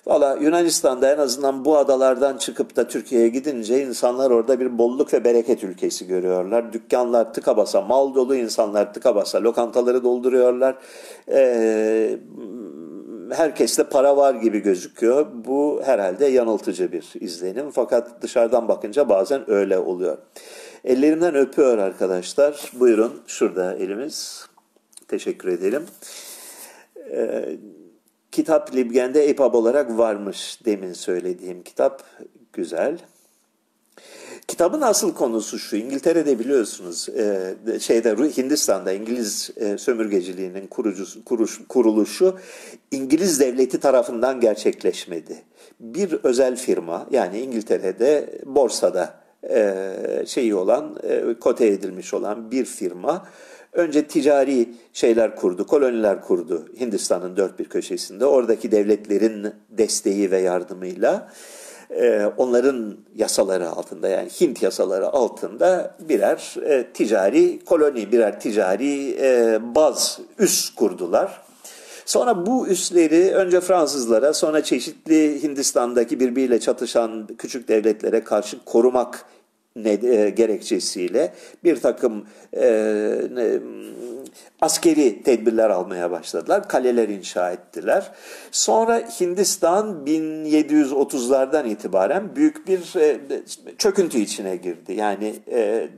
Valla 0.07 0.37
Yunanistan'da 0.41 1.13
en 1.13 1.17
azından 1.17 1.65
bu 1.65 1.77
adalardan 1.77 2.37
çıkıp 2.37 2.75
da 2.75 2.87
Türkiye'ye 2.87 3.27
gidince 3.27 3.83
insanlar 3.83 4.31
orada 4.31 4.59
bir 4.59 4.77
bolluk 4.77 5.13
ve 5.13 5.23
bereket 5.23 5.63
ülkesi 5.63 6.07
görüyorlar. 6.07 6.73
Dükkanlar 6.73 7.33
tıka 7.33 7.57
basa, 7.57 7.81
mal 7.81 8.15
dolu 8.15 8.35
insanlar 8.35 8.93
tıka 8.93 9.15
basa, 9.15 9.43
lokantaları 9.43 10.03
dolduruyorlar. 10.03 10.75
Ee, 11.31 12.19
herkeste 13.31 13.83
para 13.83 14.17
var 14.17 14.35
gibi 14.35 14.59
gözüküyor. 14.59 15.27
Bu 15.45 15.81
herhalde 15.85 16.25
yanıltıcı 16.25 16.91
bir 16.91 17.13
izlenim. 17.19 17.71
Fakat 17.71 18.21
dışarıdan 18.21 18.67
bakınca 18.67 19.09
bazen 19.09 19.51
öyle 19.51 19.77
oluyor. 19.77 20.17
Ellerimden 20.83 21.35
öpüyor 21.35 21.77
arkadaşlar. 21.77 22.71
Buyurun 22.73 23.13
şurada 23.27 23.75
elimiz. 23.75 24.45
Teşekkür 25.07 25.49
edelim. 25.49 25.85
Ee, 27.11 27.57
Kitap 28.37 28.75
Libgen'de 28.75 29.29
EPUB 29.29 29.53
olarak 29.53 29.97
varmış 29.97 30.59
demin 30.65 30.93
söylediğim 30.93 31.63
kitap. 31.63 32.03
Güzel. 32.53 32.97
Kitabın 34.47 34.81
asıl 34.81 35.13
konusu 35.13 35.59
şu, 35.59 35.75
İngiltere'de 35.75 36.39
biliyorsunuz, 36.39 37.09
e, 37.09 37.79
şeyde 37.79 38.15
Hindistan'da 38.37 38.91
İngiliz 38.91 39.49
e, 39.55 39.77
sömürgeciliğinin 39.77 40.67
kurucusu, 40.67 41.25
kuruş, 41.25 41.61
kuruluşu 41.69 42.37
İngiliz 42.91 43.39
devleti 43.39 43.79
tarafından 43.79 44.39
gerçekleşmedi. 44.39 45.35
Bir 45.79 46.19
özel 46.23 46.55
firma, 46.55 47.07
yani 47.11 47.39
İngiltere'de 47.39 48.39
borsada 48.45 49.13
e, 49.49 49.83
şeyi 50.27 50.55
olan, 50.55 50.99
kote 51.39 51.67
edilmiş 51.67 52.13
olan 52.13 52.51
bir 52.51 52.65
firma, 52.65 53.27
Önce 53.77 54.07
ticari 54.07 54.69
şeyler 54.93 55.35
kurdu, 55.35 55.67
koloniler 55.67 56.21
kurdu 56.21 56.65
Hindistan'ın 56.79 57.37
dört 57.37 57.59
bir 57.59 57.65
köşesinde. 57.65 58.25
Oradaki 58.25 58.71
devletlerin 58.71 59.47
desteği 59.69 60.31
ve 60.31 60.39
yardımıyla 60.39 61.31
e, 61.89 62.25
onların 62.37 62.97
yasaları 63.15 63.69
altında 63.69 64.07
yani 64.07 64.29
Hint 64.29 64.63
yasaları 64.63 65.07
altında 65.07 65.95
birer 65.99 66.55
e, 66.65 66.87
ticari 66.93 67.65
koloni, 67.65 68.11
birer 68.11 68.39
ticari 68.39 69.17
e, 69.21 69.59
baz, 69.75 70.19
üs 70.39 70.69
kurdular. 70.69 71.41
Sonra 72.05 72.45
bu 72.45 72.67
üsleri 72.67 73.31
önce 73.33 73.61
Fransızlara 73.61 74.33
sonra 74.33 74.63
çeşitli 74.63 75.43
Hindistan'daki 75.43 76.19
birbiriyle 76.19 76.59
çatışan 76.59 77.27
küçük 77.37 77.67
devletlere 77.67 78.23
karşı 78.23 78.63
korumak 78.65 79.25
ne, 79.77 79.91
e, 79.91 80.29
gerekçesiyle 80.29 81.33
bir 81.63 81.81
takım 81.81 82.25
e, 82.53 82.69
ne, 83.33 83.59
askeri 84.61 85.23
tedbirler 85.23 85.69
almaya 85.69 86.11
başladılar. 86.11 86.69
Kaleler 86.69 87.09
inşa 87.09 87.51
ettiler. 87.51 88.11
Sonra 88.51 88.97
Hindistan 89.19 90.05
1730'lardan 90.05 91.67
itibaren 91.67 92.35
büyük 92.35 92.67
bir 92.67 92.95
e, 92.99 93.19
çöküntü 93.77 94.19
içine 94.19 94.55
girdi. 94.55 94.93
Yani 94.93 95.35
e, 95.51 95.89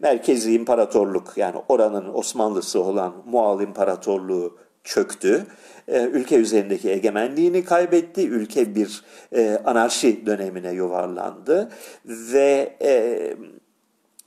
merkezi 0.00 0.54
imparatorluk 0.54 1.32
yani 1.36 1.56
oranın 1.68 2.14
Osmanlısı 2.14 2.82
olan 2.82 3.14
Muğal 3.26 3.60
İmparatorluğu 3.60 4.58
çöktü. 4.84 5.46
E, 5.88 6.02
ülke 6.02 6.36
üzerindeki 6.36 6.90
egemenliğini 6.90 7.64
kaybetti. 7.64 8.28
Ülke 8.28 8.74
bir 8.74 9.02
e, 9.36 9.58
anarşi 9.64 10.26
dönemine 10.26 10.72
yuvarlandı 10.72 11.70
ve 12.04 12.76
e, 12.82 13.18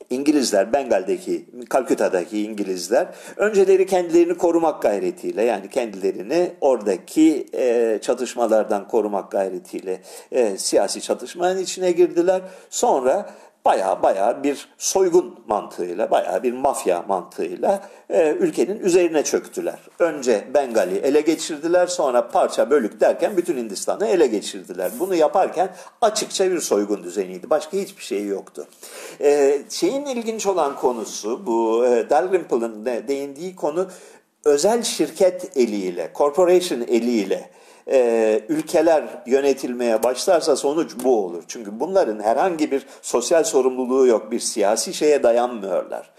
İngilizler, 0.09 0.73
Bengal'deki, 0.73 1.45
Kalküta'daki 1.69 2.43
İngilizler 2.43 3.07
önceleri 3.37 3.85
kendilerini 3.85 4.37
korumak 4.37 4.81
gayretiyle 4.81 5.43
yani 5.43 5.69
kendilerini 5.69 6.51
oradaki 6.61 7.47
e, 7.53 7.99
çatışmalardan 8.01 8.87
korumak 8.87 9.31
gayretiyle 9.31 10.01
e, 10.31 10.57
siyasi 10.57 11.01
çatışmanın 11.01 11.59
içine 11.59 11.91
girdiler. 11.91 12.41
Sonra 12.69 13.29
baya 13.67 14.03
baya 14.03 14.43
bir 14.43 14.69
soygun 14.77 15.39
mantığıyla, 15.47 16.11
baya 16.11 16.43
bir 16.43 16.53
mafya 16.53 17.05
mantığıyla 17.07 17.89
e, 18.09 18.31
ülkenin 18.31 18.79
üzerine 18.79 19.23
çöktüler. 19.23 19.79
Önce 19.99 20.47
Bengali 20.53 20.97
ele 20.97 21.21
geçirdiler, 21.21 21.87
sonra 21.87 22.27
parça 22.27 22.69
bölük 22.69 22.99
derken 22.99 23.37
bütün 23.37 23.57
Hindistan'ı 23.57 24.07
ele 24.07 24.27
geçirdiler. 24.27 24.91
Bunu 24.99 25.15
yaparken 25.15 25.69
açıkça 26.01 26.51
bir 26.51 26.59
soygun 26.59 27.03
düzeniydi. 27.03 27.49
Başka 27.49 27.77
hiçbir 27.77 28.03
şey 28.03 28.25
yoktu. 28.25 28.67
E, 29.21 29.61
şeyin 29.69 30.05
ilginç 30.05 30.45
olan 30.45 30.75
konusu 30.75 31.45
bu 31.45 31.85
e, 31.85 32.09
Dalrymple'ın 32.09 32.85
değindiği 32.85 33.55
konu 33.55 33.87
özel 34.45 34.83
şirket 34.83 35.57
eliyle, 35.57 36.11
corporation 36.15 36.81
eliyle 36.81 37.49
e, 37.91 38.41
ülkeler 38.49 39.23
yönetilmeye 39.25 40.03
başlarsa 40.03 40.55
sonuç 40.55 40.91
bu 41.03 41.25
olur. 41.25 41.43
Çünkü 41.47 41.79
bunların 41.79 42.19
herhangi 42.19 42.71
bir 42.71 42.85
sosyal 43.01 43.43
sorumluluğu 43.43 44.07
yok, 44.07 44.31
bir 44.31 44.39
siyasi 44.39 44.93
şeye 44.93 45.23
dayanmıyorlar. 45.23 46.11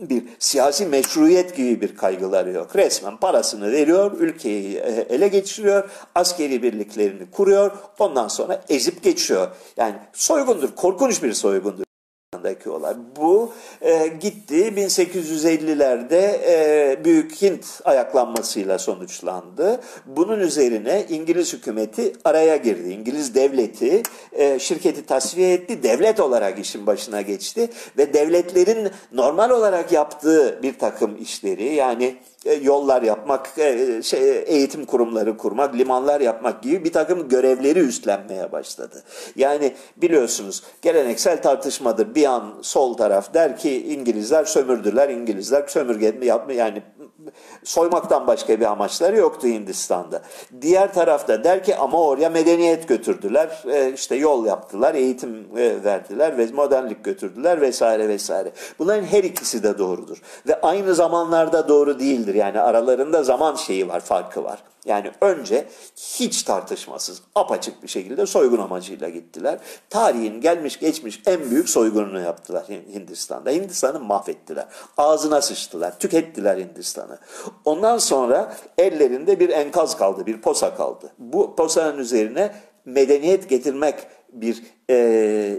Bir 0.00 0.24
siyasi 0.38 0.86
meşruiyet 0.86 1.56
gibi 1.56 1.80
bir 1.80 1.96
kaygıları 1.96 2.52
yok. 2.52 2.76
Resmen 2.76 3.16
parasını 3.16 3.72
veriyor, 3.72 4.12
ülkeyi 4.18 4.76
e, 4.76 5.06
ele 5.10 5.28
geçiriyor, 5.28 5.90
askeri 6.14 6.62
birliklerini 6.62 7.30
kuruyor, 7.30 7.70
ondan 7.98 8.28
sonra 8.28 8.60
ezip 8.68 9.02
geçiyor. 9.02 9.48
Yani 9.76 9.94
soygundur, 10.12 10.74
korkunç 10.76 11.22
bir 11.22 11.32
soygundur 11.32 11.83
daki 12.44 12.70
olay. 12.70 12.94
Bu 13.16 13.52
e, 13.82 14.06
gitti 14.20 14.72
1850'lerde 14.76 16.40
e, 16.46 17.04
Büyük 17.04 17.42
Hint 17.42 17.66
ayaklanmasıyla 17.84 18.78
sonuçlandı. 18.78 19.80
Bunun 20.06 20.40
üzerine 20.40 21.06
İngiliz 21.08 21.52
hükümeti 21.52 22.12
araya 22.24 22.56
girdi. 22.56 22.88
İngiliz 22.88 23.34
devleti 23.34 24.02
e, 24.32 24.58
şirketi 24.58 25.06
tasfiye 25.06 25.52
etti. 25.52 25.82
Devlet 25.82 26.20
olarak 26.20 26.58
işin 26.58 26.86
başına 26.86 27.20
geçti 27.20 27.70
ve 27.98 28.14
devletlerin 28.14 28.90
normal 29.12 29.50
olarak 29.50 29.92
yaptığı 29.92 30.62
bir 30.62 30.78
takım 30.78 31.16
işleri 31.22 31.74
yani 31.74 32.16
yollar 32.62 33.02
yapmak, 33.02 33.58
e, 33.58 34.02
şey, 34.02 34.44
eğitim 34.46 34.84
kurumları 34.84 35.36
kurmak, 35.36 35.74
limanlar 35.74 36.20
yapmak 36.20 36.62
gibi 36.62 36.84
bir 36.84 36.92
takım 36.92 37.28
görevleri 37.28 37.78
üstlenmeye 37.78 38.52
başladı. 38.52 39.02
Yani 39.36 39.74
biliyorsunuz 39.96 40.62
geleneksel 40.82 41.42
tartışmadır. 41.42 42.14
Bir 42.14 42.24
an 42.24 42.54
sol 42.62 42.94
taraf 42.94 43.34
der 43.34 43.56
ki 43.56 43.86
İngilizler 43.92 44.44
sömürdüler, 44.44 45.08
İngilizler 45.08 45.66
sömürge 45.66 46.18
yapma 46.22 46.52
yani 46.52 46.82
soymaktan 47.64 48.26
başka 48.26 48.60
bir 48.60 48.64
amaçları 48.64 49.16
yoktu 49.16 49.46
Hindistan'da. 49.46 50.22
Diğer 50.60 50.94
tarafta 50.94 51.44
der 51.44 51.64
ki 51.64 51.76
ama 51.76 52.02
oraya 52.02 52.30
medeniyet 52.30 52.88
götürdüler, 52.88 53.62
e, 53.72 53.92
işte 53.92 54.16
yol 54.16 54.46
yaptılar, 54.46 54.94
eğitim 54.94 55.46
verdiler 55.84 56.38
ve 56.38 56.46
modernlik 56.46 57.04
götürdüler 57.04 57.60
vesaire 57.60 58.08
vesaire. 58.08 58.52
Bunların 58.78 59.04
her 59.04 59.24
ikisi 59.24 59.62
de 59.62 59.78
doğrudur 59.78 60.22
ve 60.48 60.60
aynı 60.60 60.94
zamanlarda 60.94 61.68
doğru 61.68 61.98
değildir. 61.98 62.34
Yani 62.34 62.60
aralarında 62.60 63.22
zaman 63.22 63.54
şeyi 63.54 63.88
var, 63.88 64.00
farkı 64.00 64.44
var. 64.44 64.58
Yani 64.84 65.10
önce 65.20 65.66
hiç 65.96 66.42
tartışmasız, 66.42 67.22
apaçık 67.34 67.82
bir 67.82 67.88
şekilde 67.88 68.26
soygun 68.26 68.58
amacıyla 68.58 69.08
gittiler. 69.08 69.58
Tarihin 69.90 70.40
gelmiş 70.40 70.78
geçmiş 70.78 71.22
en 71.26 71.50
büyük 71.50 71.68
soygununu 71.68 72.20
yaptılar 72.20 72.64
Hindistan'da. 72.68 73.50
Hindistan'ı 73.50 74.00
mahvettiler. 74.00 74.66
Ağzına 74.96 75.42
sıçtılar, 75.42 75.98
tükettiler 75.98 76.58
Hindistan'ı. 76.58 77.18
Ondan 77.64 77.98
sonra 77.98 78.56
ellerinde 78.78 79.40
bir 79.40 79.48
enkaz 79.48 79.96
kaldı, 79.96 80.26
bir 80.26 80.40
posa 80.40 80.74
kaldı. 80.76 81.12
Bu 81.18 81.56
posanın 81.56 81.98
üzerine 81.98 82.54
medeniyet 82.84 83.48
getirmek 83.48 83.94
bir 84.32 84.62
e, 84.90 85.58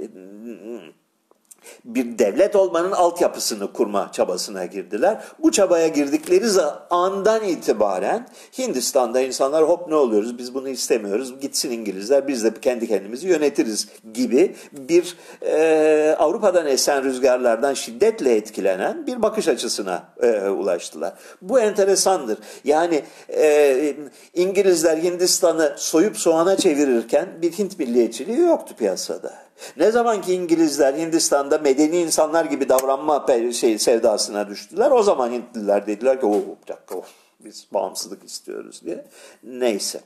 bir 1.85 2.19
devlet 2.19 2.55
olmanın 2.55 2.91
altyapısını 2.91 3.73
kurma 3.73 4.11
çabasına 4.11 4.65
girdiler. 4.65 5.23
Bu 5.39 5.51
çabaya 5.51 5.87
girdikleri 5.87 6.45
andan 6.89 7.43
itibaren 7.43 8.27
Hindistan'da 8.57 9.21
insanlar 9.21 9.63
hop 9.63 9.87
ne 9.87 9.95
oluyoruz 9.95 10.37
biz 10.37 10.53
bunu 10.53 10.69
istemiyoruz 10.69 11.39
gitsin 11.39 11.71
İngilizler 11.71 12.27
biz 12.27 12.43
de 12.43 12.53
kendi 12.61 12.87
kendimizi 12.87 13.27
yönetiriz 13.27 13.87
gibi 14.13 14.55
bir 14.71 15.17
e, 15.41 16.15
Avrupa'dan 16.19 16.67
esen 16.67 17.03
rüzgarlardan 17.03 17.73
şiddetle 17.73 18.35
etkilenen 18.35 19.07
bir 19.07 19.21
bakış 19.21 19.47
açısına 19.47 20.03
e, 20.21 20.49
ulaştılar. 20.49 21.13
Bu 21.41 21.59
enteresandır. 21.59 22.37
Yani 22.63 23.01
e, 23.29 23.95
İngilizler 24.33 24.97
Hindistan'ı 24.97 25.75
soyup 25.77 26.17
soğana 26.17 26.57
çevirirken 26.57 27.29
bir 27.41 27.51
Hint 27.51 27.79
milliyetçiliği 27.79 28.39
yoktu 28.39 28.75
piyasada. 28.77 29.44
Ne 29.77 29.91
zaman 29.91 30.21
ki 30.21 30.33
İngilizler 30.33 30.93
Hindistan'da 30.93 31.57
medeni 31.57 32.01
insanlar 32.01 32.45
gibi 32.45 32.69
davranma 32.69 33.25
şey 33.53 33.79
sevdasına 33.79 34.49
düştüler, 34.49 34.91
o 34.91 35.03
zaman 35.03 35.31
Hintliler 35.31 35.87
dediler 35.87 36.19
ki, 36.19 36.25
oh, 36.25 36.41
bir 36.63 36.67
dakika, 36.67 36.95
oh, 36.95 37.05
biz 37.39 37.67
bağımsızlık 37.73 38.23
istiyoruz 38.23 38.81
diye. 38.85 39.05
Neyse. 39.43 40.01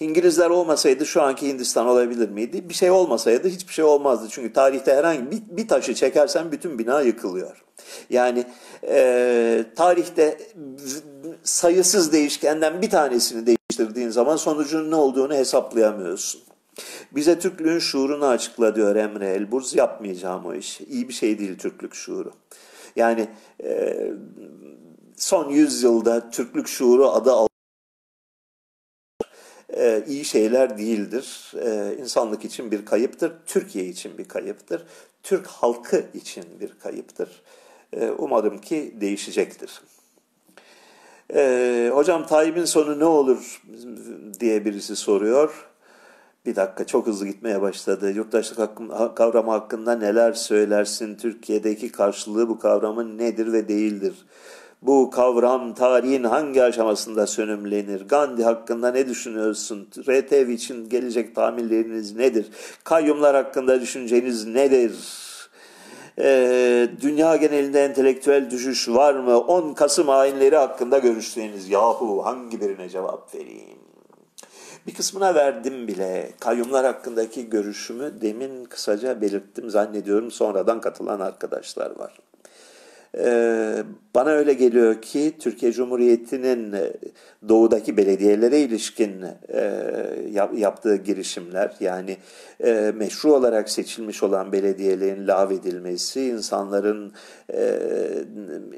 İngilizler 0.00 0.50
olmasaydı 0.50 1.06
şu 1.06 1.22
anki 1.22 1.48
Hindistan 1.48 1.86
olabilir 1.86 2.28
miydi? 2.28 2.68
Bir 2.68 2.74
şey 2.74 2.90
olmasaydı 2.90 3.48
hiçbir 3.48 3.72
şey 3.72 3.84
olmazdı. 3.84 4.26
Çünkü 4.30 4.52
tarihte 4.52 4.94
herhangi 4.94 5.30
bir, 5.30 5.42
bir 5.50 5.68
taşı 5.68 5.94
çekersen 5.94 6.52
bütün 6.52 6.78
bina 6.78 7.00
yıkılıyor. 7.00 7.64
Yani 8.10 8.44
e, 8.88 9.64
tarihte 9.76 10.38
sayısız 11.42 12.12
değişkenden 12.12 12.82
bir 12.82 12.90
tanesini 12.90 13.46
değiştirdiğin 13.46 14.10
zaman 14.10 14.36
sonucunun 14.36 14.90
ne 14.90 14.94
olduğunu 14.94 15.34
hesaplayamıyorsun. 15.34 16.40
Bize 17.14 17.38
Türklüğün 17.38 17.78
şuurunu 17.78 18.26
açıkla 18.26 18.76
diyor 18.76 18.96
Emre 18.96 19.28
Elburz. 19.28 19.74
Yapmayacağım 19.74 20.46
o 20.46 20.54
iş. 20.54 20.80
İyi 20.80 21.08
bir 21.08 21.12
şey 21.12 21.38
değil 21.38 21.58
Türklük 21.58 21.94
şuuru. 21.94 22.32
Yani 22.96 23.28
e, 23.64 24.06
son 25.16 25.50
yüzyılda 25.50 26.30
Türklük 26.30 26.68
şuuru 26.68 27.10
adı 27.10 27.32
al 27.32 27.46
e, 29.76 30.04
iyi 30.06 30.24
şeyler 30.24 30.78
değildir. 30.78 31.52
E, 31.64 31.96
insanlık 32.00 32.44
için 32.44 32.70
bir 32.70 32.84
kayıptır. 32.84 33.32
Türkiye 33.46 33.84
için 33.84 34.18
bir 34.18 34.24
kayıptır. 34.24 34.82
Türk 35.22 35.46
halkı 35.46 36.04
için 36.14 36.44
bir 36.60 36.78
kayıptır. 36.78 37.42
E, 37.92 38.10
umarım 38.10 38.58
ki 38.58 38.94
değişecektir. 39.00 39.80
E, 41.34 41.90
hocam 41.94 42.26
Tayyip'in 42.26 42.64
sonu 42.64 42.98
ne 42.98 43.04
olur 43.04 43.62
diye 44.40 44.64
birisi 44.64 44.96
soruyor. 44.96 45.71
Bir 46.46 46.56
dakika 46.56 46.84
çok 46.86 47.06
hızlı 47.06 47.26
gitmeye 47.26 47.62
başladı. 47.62 48.10
Yurttaşlık 48.10 48.58
hakkı, 48.58 49.14
kavramı 49.14 49.50
hakkında 49.50 49.94
neler 49.94 50.32
söylersin? 50.32 51.14
Türkiye'deki 51.14 51.92
karşılığı 51.92 52.48
bu 52.48 52.58
kavramın 52.58 53.18
nedir 53.18 53.52
ve 53.52 53.68
değildir? 53.68 54.14
Bu 54.82 55.10
kavram 55.10 55.74
tarihin 55.74 56.24
hangi 56.24 56.62
aşamasında 56.62 57.26
sönümlenir? 57.26 58.08
Gandhi 58.08 58.44
hakkında 58.44 58.90
ne 58.90 59.08
düşünüyorsun? 59.08 59.88
RTV 60.08 60.48
için 60.48 60.88
gelecek 60.88 61.34
tahminleriniz 61.34 62.16
nedir? 62.16 62.46
Kayyumlar 62.84 63.36
hakkında 63.36 63.80
düşünceniz 63.80 64.46
nedir? 64.46 64.92
Ee, 66.18 66.88
dünya 67.00 67.36
genelinde 67.36 67.84
entelektüel 67.84 68.50
düşüş 68.50 68.88
var 68.88 69.14
mı? 69.14 69.38
10 69.38 69.74
Kasım 69.74 70.08
hainleri 70.08 70.56
hakkında 70.56 70.98
görüşleriniz. 70.98 71.68
Yahu 71.68 72.24
hangi 72.24 72.60
birine 72.60 72.88
cevap 72.88 73.34
vereyim? 73.34 73.81
Bir 74.86 74.94
kısmına 74.94 75.34
verdim 75.34 75.88
bile. 75.88 76.32
Kayyumlar 76.40 76.86
hakkındaki 76.86 77.50
görüşümü 77.50 78.20
demin 78.20 78.64
kısaca 78.64 79.20
belirttim 79.20 79.70
zannediyorum. 79.70 80.30
Sonradan 80.30 80.80
katılan 80.80 81.20
arkadaşlar 81.20 81.98
var. 81.98 82.18
Ee, 83.18 83.82
bana 84.14 84.30
öyle 84.30 84.52
geliyor 84.52 85.02
ki 85.02 85.32
Türkiye 85.38 85.72
Cumhuriyeti'nin 85.72 86.72
e, 86.72 86.92
doğudaki 87.48 87.96
belediyelere 87.96 88.60
ilişkin 88.60 89.22
e, 89.48 89.60
yaptığı 90.56 90.96
girişimler 90.96 91.76
yani 91.80 92.16
e, 92.64 92.92
meşru 92.96 93.34
olarak 93.34 93.70
seçilmiş 93.70 94.22
olan 94.22 94.52
belediyelerin 94.52 95.28
lağvedilmesi, 95.28 96.22
insanların 96.22 97.12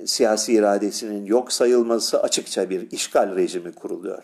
siyasi 0.05 0.53
iradesinin 0.53 1.25
yok 1.25 1.53
sayılması 1.53 2.23
açıkça 2.23 2.71
bir 2.71 2.91
işgal 2.91 3.37
rejimi 3.37 3.73
kuruluyor. 3.73 4.23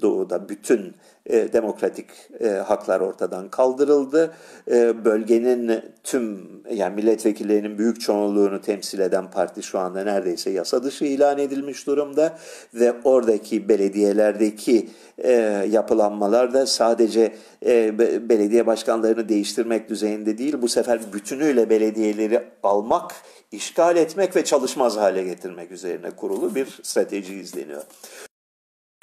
Doğuda 0.00 0.48
bütün 0.48 0.94
e, 1.26 1.52
demokratik 1.52 2.06
e, 2.40 2.48
haklar 2.48 3.00
ortadan 3.00 3.48
kaldırıldı. 3.48 4.34
E, 4.70 5.04
bölgenin 5.04 5.82
tüm 6.04 6.48
yani 6.70 6.94
milletvekillerinin 6.94 7.78
büyük 7.78 8.00
çoğunluğunu 8.00 8.60
temsil 8.60 9.00
eden 9.00 9.30
parti 9.30 9.62
şu 9.62 9.78
anda 9.78 10.04
neredeyse 10.04 10.50
yasa 10.50 10.82
dışı 10.82 11.04
ilan 11.04 11.38
edilmiş 11.38 11.86
durumda 11.86 12.38
ve 12.74 12.92
oradaki 13.04 13.68
belediyelerdeki 13.68 14.88
e, 15.18 15.32
yapılanmalar 15.70 16.54
da 16.54 16.66
sadece 16.66 17.32
e, 17.66 17.98
belediye 18.28 18.66
başkanlarını 18.66 19.28
değiştirmek 19.28 19.88
düzeyinde 19.88 20.38
değil 20.38 20.56
bu 20.62 20.68
sefer 20.68 21.00
bütünüyle 21.12 21.70
belediyeleri 21.70 22.42
almak 22.62 23.12
işgal 23.52 23.96
etmek 23.96 24.36
ve 24.36 24.44
çalışmaz 24.44 24.96
hale 24.96 25.22
getirmek 25.22 25.72
üzerine 25.72 26.10
kurulu 26.10 26.54
bir 26.54 26.80
strateji 26.82 27.34
izleniyor 27.34 27.82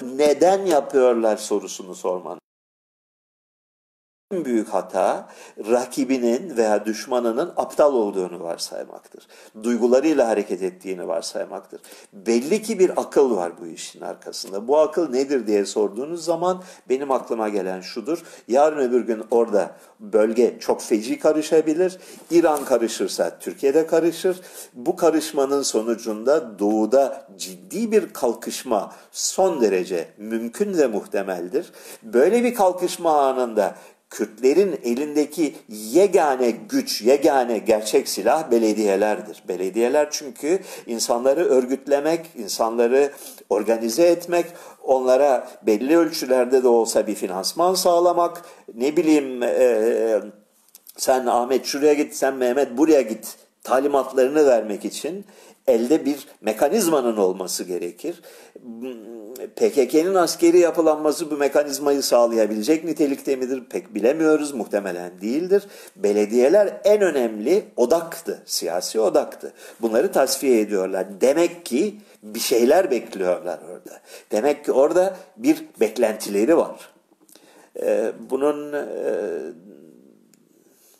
neden 0.02 0.66
yapıyorlar 0.66 1.36
sorusunu 1.36 1.94
sorman. 1.94 2.38
En 4.34 4.44
büyük 4.44 4.68
hata 4.68 5.28
rakibinin 5.70 6.56
veya 6.56 6.86
düşmanının 6.86 7.52
aptal 7.56 7.94
olduğunu 7.94 8.42
varsaymaktır. 8.42 9.26
Duygularıyla 9.62 10.28
hareket 10.28 10.62
ettiğini 10.62 11.08
varsaymaktır. 11.08 11.80
Belli 12.12 12.62
ki 12.62 12.78
bir 12.78 13.00
akıl 13.00 13.36
var 13.36 13.52
bu 13.60 13.66
işin 13.66 14.00
arkasında. 14.00 14.68
Bu 14.68 14.78
akıl 14.78 15.10
nedir 15.10 15.46
diye 15.46 15.64
sorduğunuz 15.64 16.24
zaman 16.24 16.62
benim 16.88 17.10
aklıma 17.10 17.48
gelen 17.48 17.80
şudur. 17.80 18.22
Yarın 18.48 18.78
öbür 18.78 19.00
gün 19.00 19.22
orada 19.30 19.76
bölge 20.00 20.56
çok 20.60 20.82
feci 20.82 21.18
karışabilir. 21.18 21.98
İran 22.30 22.64
karışırsa 22.64 23.38
Türkiye'de 23.38 23.86
karışır. 23.86 24.40
Bu 24.74 24.96
karışmanın 24.96 25.62
sonucunda 25.62 26.58
doğuda 26.58 27.28
ciddi 27.36 27.92
bir 27.92 28.12
kalkışma 28.12 28.92
son 29.12 29.60
derece 29.60 30.08
mümkün 30.18 30.78
ve 30.78 30.86
muhtemeldir. 30.86 31.72
Böyle 32.02 32.44
bir 32.44 32.54
kalkışma 32.54 33.22
anında 33.22 33.74
Kürtlerin 34.14 34.80
elindeki 34.84 35.54
yegane 35.68 36.50
güç, 36.50 37.02
yegane 37.02 37.58
gerçek 37.58 38.08
silah 38.08 38.50
belediyelerdir. 38.50 39.42
Belediyeler 39.48 40.08
çünkü 40.10 40.58
insanları 40.86 41.44
örgütlemek, 41.44 42.26
insanları 42.36 43.12
organize 43.50 44.06
etmek, 44.06 44.46
onlara 44.82 45.48
belli 45.62 45.98
ölçülerde 45.98 46.62
de 46.62 46.68
olsa 46.68 47.06
bir 47.06 47.14
finansman 47.14 47.74
sağlamak, 47.74 48.42
ne 48.74 48.96
bileyim 48.96 49.42
e, 49.42 50.20
sen 50.96 51.26
Ahmet 51.26 51.64
şuraya 51.64 51.94
git, 51.94 52.14
sen 52.14 52.34
Mehmet 52.34 52.78
buraya 52.78 53.02
git 53.02 53.36
talimatlarını 53.62 54.46
vermek 54.46 54.84
için 54.84 55.24
elde 55.66 56.04
bir 56.04 56.28
mekanizmanın 56.40 57.16
olması 57.16 57.64
gerekir. 57.64 58.22
PKK'nın 59.56 60.14
askeri 60.14 60.58
yapılanması 60.58 61.30
bu 61.30 61.36
mekanizmayı 61.36 62.02
sağlayabilecek 62.02 62.84
nitelikte 62.84 63.36
midir 63.36 63.64
pek 63.70 63.94
bilemiyoruz. 63.94 64.54
Muhtemelen 64.54 65.20
değildir. 65.20 65.62
Belediyeler 65.96 66.80
en 66.84 67.00
önemli 67.00 67.64
odaktı, 67.76 68.42
siyasi 68.46 69.00
odaktı. 69.00 69.52
Bunları 69.80 70.12
tasfiye 70.12 70.60
ediyorlar. 70.60 71.06
Demek 71.20 71.66
ki 71.66 72.00
bir 72.22 72.40
şeyler 72.40 72.90
bekliyorlar 72.90 73.58
orada. 73.70 74.00
Demek 74.32 74.64
ki 74.64 74.72
orada 74.72 75.16
bir 75.36 75.64
beklentileri 75.80 76.56
var. 76.56 76.94
Ee, 77.82 78.12
bunun 78.30 78.72
e, 78.72 78.84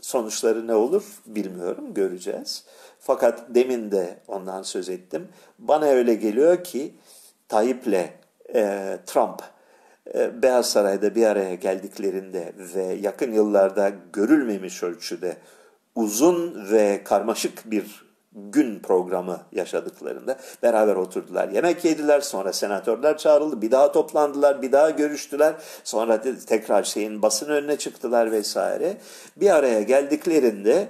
sonuçları 0.00 0.66
ne 0.66 0.74
olur 0.74 1.02
bilmiyorum, 1.26 1.94
göreceğiz. 1.94 2.64
Fakat 3.06 3.42
demin 3.48 3.90
de 3.90 4.18
ondan 4.28 4.62
söz 4.62 4.88
ettim. 4.88 5.28
Bana 5.58 5.86
öyle 5.86 6.14
geliyor 6.14 6.64
ki 6.64 6.94
Tayyip'le 7.48 8.10
e, 8.54 8.98
Trump 9.06 9.42
e, 10.14 10.42
Beyaz 10.42 10.70
Saray'da 10.70 11.14
bir 11.14 11.26
araya 11.26 11.54
geldiklerinde 11.54 12.52
ve 12.74 12.82
yakın 12.82 13.32
yıllarda 13.32 13.92
görülmemiş 14.12 14.82
ölçüde 14.82 15.36
uzun 15.94 16.70
ve 16.70 17.04
karmaşık 17.04 17.70
bir 17.70 18.04
gün 18.32 18.78
programı 18.78 19.40
yaşadıklarında 19.52 20.38
beraber 20.62 20.96
oturdular. 20.96 21.48
Yemek 21.48 21.84
yediler, 21.84 22.20
sonra 22.20 22.52
senatörler 22.52 23.18
çağrıldı, 23.18 23.62
bir 23.62 23.70
daha 23.70 23.92
toplandılar, 23.92 24.62
bir 24.62 24.72
daha 24.72 24.90
görüştüler. 24.90 25.54
Sonra 25.84 26.22
tekrar 26.46 26.82
şeyin 26.82 27.22
basın 27.22 27.48
önüne 27.48 27.76
çıktılar 27.76 28.32
vesaire. 28.32 28.96
Bir 29.36 29.50
araya 29.50 29.82
geldiklerinde 29.82 30.88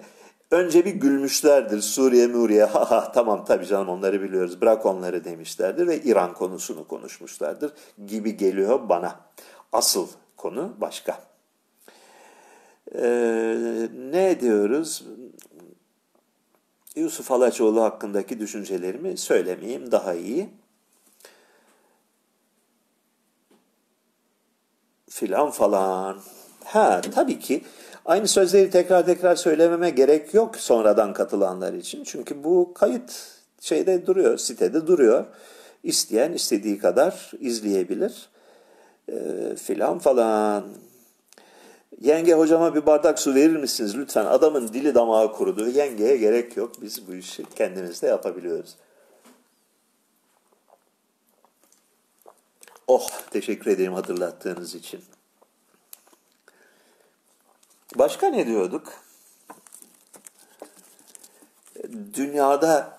Önce 0.55 0.85
bir 0.85 0.95
gülmüşlerdir 0.95 1.81
Suriye 1.81 2.27
Muriye 2.27 2.65
ha 2.65 2.91
ha 2.91 3.13
tamam 3.13 3.45
tabii 3.45 3.67
canım 3.67 3.89
onları 3.89 4.23
biliyoruz 4.23 4.61
bırak 4.61 4.87
onları 4.87 5.25
demişlerdir 5.25 5.87
ve 5.87 6.03
İran 6.03 6.35
konusunu 6.35 6.89
konuşmuşlardır 6.89 7.73
gibi 8.07 8.37
geliyor 8.37 8.89
bana. 8.89 9.21
Asıl 9.73 10.09
konu 10.37 10.75
başka. 10.81 11.23
Ee, 12.95 13.89
ne 14.11 14.41
diyoruz? 14.41 15.05
Yusuf 16.97 17.31
Alaçoğlu 17.31 17.83
hakkındaki 17.83 18.41
düşüncelerimi 18.41 19.17
söylemeyeyim 19.17 19.93
daha 19.93 20.15
iyi. 20.15 20.51
Filan 25.11 25.51
falan. 25.51 26.21
Ha 26.65 27.01
tabii 27.01 27.39
ki 27.39 27.65
Aynı 28.05 28.29
sözleri 28.29 28.71
tekrar 28.71 29.07
tekrar 29.07 29.37
söylememe 29.37 29.91
gerek 29.91 30.35
yok 30.35 30.57
sonradan 30.57 31.13
katılanlar 31.13 31.73
için. 31.73 32.05
Çünkü 32.05 32.45
bu 32.45 32.75
kayıt 32.75 33.13
şeyde 33.61 34.07
duruyor, 34.07 34.39
sitede 34.39 34.87
duruyor. 34.87 35.25
İsteyen 35.83 36.33
istediği 36.33 36.79
kadar 36.79 37.31
izleyebilir. 37.41 38.29
E, 39.09 39.17
filan 39.57 39.99
falan. 39.99 40.65
Yenge 42.01 42.35
hocama 42.35 42.75
bir 42.75 42.87
bardak 42.87 43.19
su 43.19 43.35
verir 43.35 43.57
misiniz 43.57 43.97
lütfen? 43.97 44.25
Adamın 44.25 44.69
dili 44.69 44.95
damağı 44.95 45.33
kurudu. 45.33 45.69
Yengeye 45.69 46.17
gerek 46.17 46.57
yok. 46.57 46.83
Biz 46.83 47.09
bu 47.09 47.15
işi 47.15 47.45
kendimiz 47.55 48.03
de 48.03 48.07
yapabiliyoruz. 48.07 48.77
Oh 52.87 53.09
teşekkür 53.31 53.71
ederim 53.71 53.93
hatırlattığınız 53.93 54.75
için. 54.75 55.01
Başka 57.95 58.27
ne 58.27 58.47
diyorduk? 58.47 58.93
Dünyada 62.15 62.99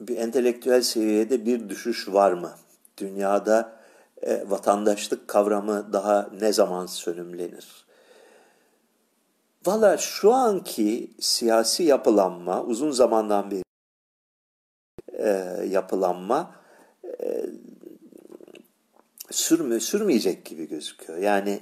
bir 0.00 0.16
entelektüel 0.16 0.82
seviyede 0.82 1.46
bir 1.46 1.68
düşüş 1.68 2.08
var 2.08 2.32
mı? 2.32 2.52
Dünyada 2.98 3.76
e, 4.22 4.50
vatandaşlık 4.50 5.28
kavramı 5.28 5.92
daha 5.92 6.30
ne 6.40 6.52
zaman 6.52 6.86
sönümlenir? 6.86 7.86
Valla 9.66 9.96
şu 9.96 10.32
anki 10.32 11.10
siyasi 11.20 11.82
yapılanma, 11.82 12.62
uzun 12.62 12.90
zamandan 12.90 13.50
beri 13.50 13.62
e, 15.12 15.28
yapılanma 15.66 16.54
e, 17.20 17.46
sürmü, 19.30 19.80
sürmeyecek 19.80 20.44
gibi 20.44 20.68
gözüküyor. 20.68 21.18
Yani 21.18 21.60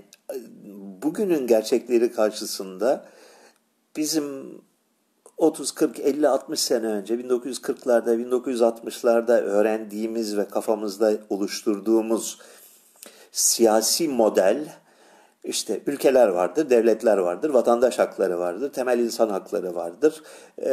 bugünün 1.03 1.47
gerçekleri 1.47 2.13
karşısında 2.13 3.05
bizim 3.97 4.59
30, 5.37 5.73
40, 5.73 6.01
50, 6.01 6.29
60 6.29 6.61
sene 6.61 6.87
önce 6.87 7.15
1940'larda, 7.15 8.29
1960'larda 8.29 9.41
öğrendiğimiz 9.41 10.37
ve 10.37 10.49
kafamızda 10.49 11.13
oluşturduğumuz 11.29 12.39
siyasi 13.33 14.09
model 14.09 14.75
işte 15.45 15.81
ülkeler 15.87 16.29
vardır, 16.29 16.71
devletler 16.71 17.19
vardır, 17.19 17.51
vatandaş 17.51 17.99
hakları 17.99 18.39
vardır, 18.39 18.73
temel 18.73 18.99
insan 18.99 19.29
hakları 19.29 19.75
vardır. 19.75 20.23
E, 20.63 20.73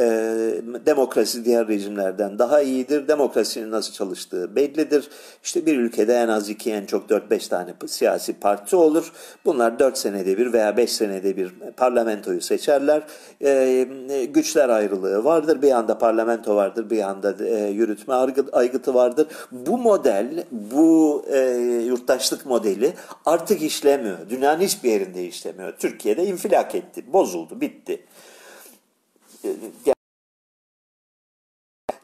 demokrasi 0.86 1.44
diğer 1.44 1.68
rejimlerden 1.68 2.38
daha 2.38 2.60
iyidir. 2.60 3.08
Demokrasinin 3.08 3.70
nasıl 3.70 3.92
çalıştığı 3.92 4.56
bellidir. 4.56 5.08
İşte 5.42 5.66
bir 5.66 5.78
ülkede 5.78 6.14
en 6.14 6.28
az 6.28 6.48
iki, 6.48 6.72
en 6.72 6.86
çok 6.86 7.08
dört 7.08 7.30
beş 7.30 7.48
tane 7.48 7.74
siyasi 7.86 8.32
parti 8.32 8.76
olur. 8.76 9.12
Bunlar 9.44 9.78
dört 9.78 9.98
senede 9.98 10.38
bir 10.38 10.52
veya 10.52 10.76
beş 10.76 10.92
senede 10.92 11.36
bir 11.36 11.54
parlamentoyu 11.76 12.40
seçerler. 12.40 13.02
E, 13.44 13.88
güçler 14.24 14.68
ayrılığı 14.68 15.24
vardır. 15.24 15.62
Bir 15.62 15.68
yanda 15.68 15.98
parlamento 15.98 16.56
vardır, 16.56 16.90
bir 16.90 16.96
yanda 16.96 17.44
e, 17.44 17.68
yürütme 17.68 18.14
aygıtı 18.52 18.94
vardır. 18.94 19.26
Bu 19.52 19.78
model, 19.78 20.44
bu 20.50 21.24
e, 21.32 21.38
yurttaşlık 21.86 22.46
modeli 22.46 22.92
artık 23.26 23.62
işlemiyor. 23.62 24.18
Dünyanın 24.30 24.57
dünyanın 24.58 24.68
hiçbir 24.68 24.90
yerinde 24.90 25.26
işlemiyor. 25.26 25.76
Türkiye'de 25.78 26.24
infilak 26.24 26.74
etti, 26.74 27.12
bozuldu, 27.12 27.60
bitti. 27.60 28.06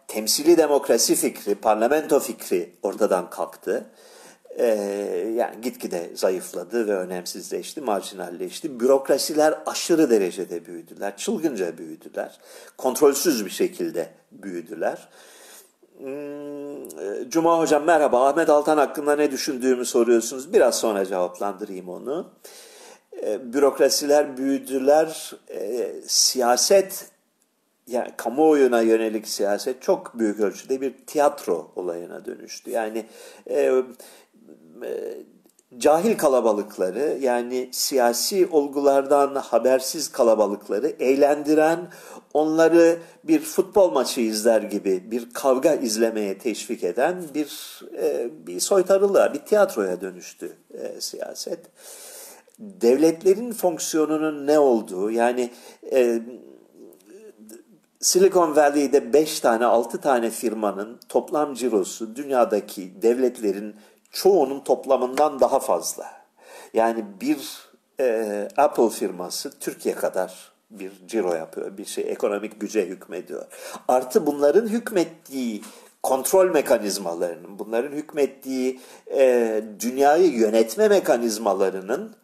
Temsili 0.08 0.56
demokrasi 0.56 1.14
fikri, 1.14 1.54
parlamento 1.54 2.20
fikri 2.20 2.72
ortadan 2.82 3.30
kalktı. 3.30 3.90
Ee, 4.58 4.66
yani 5.36 5.60
gitgide 5.60 6.10
zayıfladı 6.14 6.88
ve 6.88 6.94
önemsizleşti, 6.96 7.80
marjinalleşti. 7.80 8.80
Bürokrasiler 8.80 9.54
aşırı 9.66 10.10
derecede 10.10 10.66
büyüdüler, 10.66 11.16
çılgınca 11.16 11.78
büyüdüler. 11.78 12.40
Kontrolsüz 12.78 13.44
bir 13.44 13.50
şekilde 13.50 14.08
büyüdüler. 14.32 15.08
Hmm, 15.98 17.30
Cuma 17.30 17.58
Hocam 17.58 17.84
merhaba. 17.84 18.28
Ahmet 18.28 18.50
Altan 18.50 18.76
hakkında 18.78 19.16
ne 19.16 19.30
düşündüğümü 19.30 19.84
soruyorsunuz. 19.84 20.52
Biraz 20.52 20.78
sonra 20.78 21.06
cevaplandırayım 21.06 21.88
onu. 21.88 22.30
E, 23.22 23.52
bürokrasiler 23.52 24.36
büyüdüler. 24.36 25.32
E, 25.48 25.92
siyaset, 26.06 27.10
yani 27.86 28.10
kamuoyuna 28.16 28.80
yönelik 28.80 29.28
siyaset 29.28 29.82
çok 29.82 30.18
büyük 30.18 30.40
ölçüde 30.40 30.80
bir 30.80 30.94
tiyatro 31.06 31.72
olayına 31.76 32.24
dönüştü. 32.24 32.70
Yani 32.70 33.06
e, 33.46 33.60
e, 34.82 35.16
cahil 35.78 36.18
kalabalıkları 36.18 37.18
yani 37.20 37.68
siyasi 37.72 38.46
olgulardan 38.46 39.34
habersiz 39.34 40.12
kalabalıkları 40.12 40.88
eğlendiren, 40.88 41.88
onları 42.34 42.98
bir 43.24 43.40
futbol 43.40 43.90
maçı 43.90 44.20
izler 44.20 44.62
gibi 44.62 45.10
bir 45.10 45.32
kavga 45.34 45.74
izlemeye 45.74 46.38
teşvik 46.38 46.84
eden 46.84 47.22
bir 47.34 47.80
e, 47.98 48.30
bir 48.46 48.60
soytarılığa, 48.60 49.34
bir 49.34 49.38
tiyatroya 49.38 50.00
dönüştü 50.00 50.56
e, 50.74 51.00
siyaset. 51.00 51.60
devletlerin 52.58 53.52
fonksiyonunun 53.52 54.46
ne 54.46 54.58
olduğu 54.58 55.10
yani 55.10 55.50
e, 55.92 56.22
Silicon 58.00 58.56
Valley'de 58.56 59.12
5 59.12 59.40
tane 59.40 59.64
6 59.64 60.00
tane 60.00 60.30
firmanın 60.30 61.00
toplam 61.08 61.54
cirosu 61.54 62.16
dünyadaki 62.16 63.02
devletlerin 63.02 63.74
çoğunun 64.14 64.60
toplamından 64.60 65.40
daha 65.40 65.60
fazla. 65.60 66.06
Yani 66.74 67.04
bir 67.20 67.58
e, 68.00 68.48
Apple 68.56 68.90
firması 68.90 69.58
Türkiye 69.58 69.94
kadar 69.94 70.52
bir 70.70 70.92
ciro 71.06 71.34
yapıyor, 71.34 71.78
bir 71.78 71.84
şey 71.84 72.04
ekonomik 72.08 72.60
güce 72.60 72.86
hükmediyor. 72.86 73.46
Artı 73.88 74.26
bunların 74.26 74.68
hükmettiği 74.68 75.62
kontrol 76.02 76.50
mekanizmalarının, 76.50 77.58
bunların 77.58 77.92
hükmettiği 77.92 78.80
e, 79.16 79.62
dünyayı 79.80 80.32
yönetme 80.32 80.88
mekanizmalarının 80.88 82.16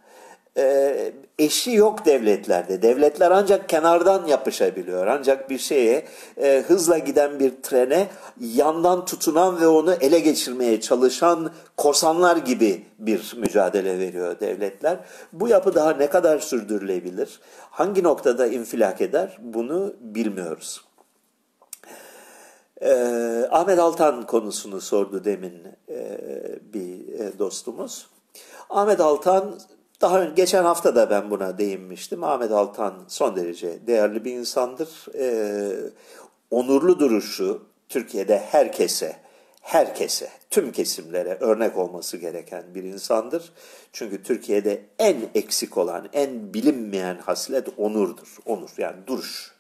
e, 0.61 1.13
eşi 1.39 1.73
yok 1.73 2.07
devletlerde. 2.07 2.83
Devletler 2.83 3.31
ancak 3.31 3.69
kenardan 3.69 4.27
yapışabiliyor. 4.27 5.07
Ancak 5.07 5.51
bir 5.51 5.59
şeye 5.59 6.05
e, 6.43 6.65
hızla 6.67 6.99
giden 6.99 7.41
bir 7.41 7.53
trene 7.63 8.09
yandan 8.41 9.05
tutunan 9.05 9.61
ve 9.61 9.67
onu 9.67 9.93
ele 9.93 10.19
geçirmeye 10.19 10.81
çalışan 10.81 11.51
korsanlar 11.77 12.37
gibi 12.37 12.85
bir 12.99 13.35
mücadele 13.37 13.99
veriyor 13.99 14.41
devletler. 14.41 14.99
Bu 15.33 15.49
yapı 15.49 15.75
daha 15.75 15.93
ne 15.93 16.07
kadar 16.07 16.39
sürdürülebilir? 16.39 17.41
Hangi 17.71 18.03
noktada 18.03 18.47
infilak 18.47 19.01
eder? 19.01 19.39
Bunu 19.41 19.95
bilmiyoruz. 20.01 20.85
E, 22.83 22.93
Ahmet 23.51 23.79
Altan 23.79 24.27
konusunu 24.27 24.81
sordu 24.81 25.25
demin 25.25 25.63
e, 25.89 26.19
bir 26.73 27.19
e, 27.19 27.39
dostumuz. 27.39 28.07
Ahmet 28.71 29.01
Altan 29.01 29.61
daha 30.01 30.21
önce, 30.21 30.35
geçen 30.35 30.65
hafta 30.65 30.97
da 30.97 31.11
ben 31.11 31.31
buna 31.31 31.59
değinmiştim. 31.59 32.25
Ahmet 32.25 32.51
Altan 32.51 32.95
son 33.09 33.37
derece 33.37 33.87
değerli 33.87 34.25
bir 34.25 34.33
insandır. 34.33 35.07
Ee, 35.19 35.91
onurlu 36.51 36.99
duruşu 36.99 37.63
Türkiye'de 37.89 38.39
herkese, 38.39 39.17
herkese, 39.61 40.29
tüm 40.51 40.73
kesimlere 40.73 41.39
örnek 41.41 41.79
olması 41.79 42.17
gereken 42.17 42.65
bir 42.75 42.83
insandır. 42.83 43.53
Çünkü 43.93 44.23
Türkiye'de 44.23 44.85
en 44.99 45.17
eksik 45.35 45.79
olan, 45.79 46.09
en 46.13 46.55
bilinmeyen 46.55 47.19
haslet 47.19 47.69
onurdur. 47.77 48.37
Onur 48.47 48.71
yani 48.79 49.07
duruş 49.07 49.60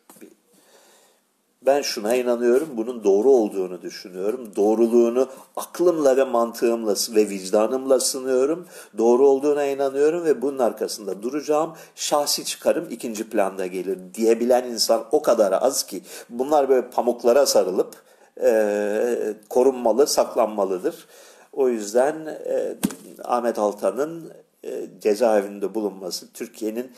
ben 1.66 1.82
şuna 1.82 2.14
inanıyorum, 2.14 2.68
bunun 2.72 3.04
doğru 3.04 3.30
olduğunu 3.30 3.82
düşünüyorum. 3.82 4.52
Doğruluğunu 4.56 5.28
aklımla 5.56 6.16
ve 6.16 6.24
mantığımla 6.24 6.94
ve 7.14 7.28
vicdanımla 7.28 8.00
sınıyorum. 8.00 8.66
Doğru 8.98 9.28
olduğuna 9.28 9.64
inanıyorum 9.64 10.24
ve 10.24 10.42
bunun 10.42 10.58
arkasında 10.58 11.22
duracağım. 11.22 11.72
Şahsi 11.94 12.44
çıkarım 12.44 12.86
ikinci 12.90 13.30
planda 13.30 13.66
gelir 13.66 13.98
diyebilen 14.14 14.64
insan 14.64 15.04
o 15.12 15.22
kadar 15.22 15.62
az 15.62 15.86
ki 15.86 16.02
bunlar 16.28 16.68
böyle 16.68 16.90
pamuklara 16.90 17.46
sarılıp 17.46 17.96
e, 18.42 19.34
korunmalı, 19.48 20.06
saklanmalıdır. 20.06 21.06
O 21.52 21.68
yüzden 21.68 22.26
e, 22.26 22.76
Ahmet 23.24 23.58
Altan'ın 23.58 24.32
e, 24.64 24.86
cezaevinde 25.00 25.74
bulunması 25.74 26.32
Türkiye'nin 26.32 26.92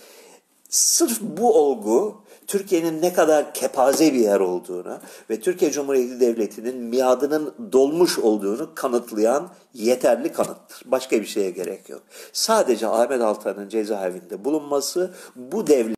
sırf 0.69 1.21
bu 1.21 1.55
olgu 1.55 2.23
Türkiye'nin 2.47 3.03
ne 3.03 3.13
kadar 3.13 3.55
kepaze 3.55 4.13
bir 4.13 4.19
yer 4.19 4.41
olduğunu 4.41 4.99
ve 5.31 5.41
Türkiye 5.41 5.71
Cumhuriyeti 5.71 6.21
Devleti'nin 6.21 6.77
miadının 6.77 7.55
dolmuş 7.73 8.19
olduğunu 8.19 8.75
kanıtlayan 8.75 9.51
yeterli 9.75 10.33
kanıttır. 10.33 10.83
Başka 10.85 11.21
bir 11.21 11.27
şeye 11.27 11.51
gerek 11.51 11.89
yok. 11.89 12.03
Sadece 12.33 12.87
Ahmet 12.87 13.21
Altan'ın 13.21 13.69
cezaevinde 13.69 14.45
bulunması 14.45 15.15
bu 15.37 15.67
devlet 15.67 15.97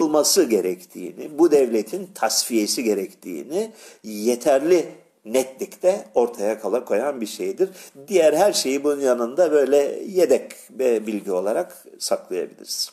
bulması 0.00 0.44
gerektiğini, 0.44 1.38
bu 1.38 1.50
devletin 1.50 2.10
tasfiyesi 2.14 2.84
gerektiğini 2.84 3.72
yeterli 4.04 4.88
netlikte 5.24 6.04
ortaya 6.14 6.60
kala 6.60 6.84
koyan 6.84 7.20
bir 7.20 7.26
şeydir. 7.26 7.68
Diğer 8.08 8.32
her 8.32 8.52
şeyi 8.52 8.84
bunun 8.84 9.00
yanında 9.00 9.52
böyle 9.52 9.76
yedek 10.06 10.52
bilgi 10.78 11.32
olarak 11.32 11.84
saklayabiliriz. 11.98 12.92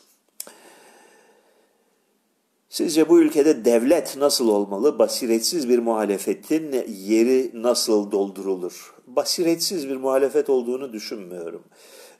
Sizce 2.72 3.08
bu 3.08 3.20
ülkede 3.20 3.64
devlet 3.64 4.16
nasıl 4.16 4.48
olmalı? 4.48 4.98
Basiretsiz 4.98 5.68
bir 5.68 5.78
muhalefetin 5.78 6.84
yeri 6.88 7.50
nasıl 7.54 8.10
doldurulur? 8.10 8.94
Basiretsiz 9.06 9.88
bir 9.88 9.96
muhalefet 9.96 10.50
olduğunu 10.50 10.92
düşünmüyorum. 10.92 11.62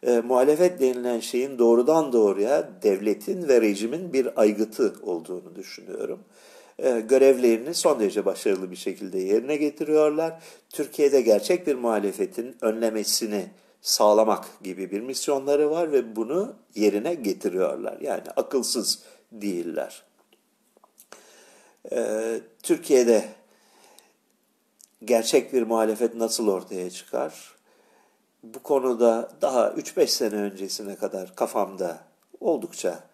E, 0.03 0.21
muhalefet 0.21 0.81
denilen 0.81 1.21
şeyin 1.21 1.59
doğrudan 1.59 2.13
doğruya 2.13 2.71
devletin 2.83 3.49
ve 3.49 3.61
rejimin 3.61 4.13
bir 4.13 4.41
aygıtı 4.41 4.95
olduğunu 5.03 5.57
düşünüyorum. 5.57 6.19
E, 6.79 7.01
görevlerini 7.01 7.75
son 7.75 8.01
derece 8.01 8.25
başarılı 8.25 8.71
bir 8.71 8.77
şekilde 8.77 9.19
yerine 9.19 9.57
getiriyorlar. 9.57 10.43
Türkiye'de 10.71 11.21
gerçek 11.21 11.67
bir 11.67 11.75
muhalefetin 11.75 12.57
önlemesini 12.61 13.47
sağlamak 13.81 14.45
gibi 14.63 14.91
bir 14.91 15.01
misyonları 15.01 15.71
var 15.71 15.93
ve 15.93 16.17
bunu 16.17 16.55
yerine 16.75 17.15
getiriyorlar. 17.15 17.99
Yani 18.01 18.25
akılsız 18.37 19.03
değiller. 19.33 20.12
Ee, 21.91 22.41
Türkiye'de 22.63 23.25
gerçek 25.05 25.53
bir 25.53 25.63
muhalefet 25.63 26.15
nasıl 26.15 26.49
ortaya 26.49 26.91
çıkar? 26.91 27.55
Bu 28.43 28.59
konuda 28.59 29.31
daha 29.41 29.69
3-5 29.69 30.07
sene 30.07 30.35
öncesine 30.35 30.97
kadar 30.97 31.37
kafamda 31.37 31.99
oldukça 32.41 33.05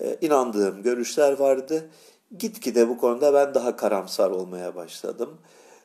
e, 0.00 0.16
inandığım 0.20 0.82
görüşler 0.82 1.32
vardı. 1.32 1.90
Gitgide 2.38 2.88
bu 2.88 2.98
konuda 2.98 3.34
ben 3.34 3.54
daha 3.54 3.76
karamsar 3.76 4.30
olmaya 4.30 4.74
başladım. 4.74 5.40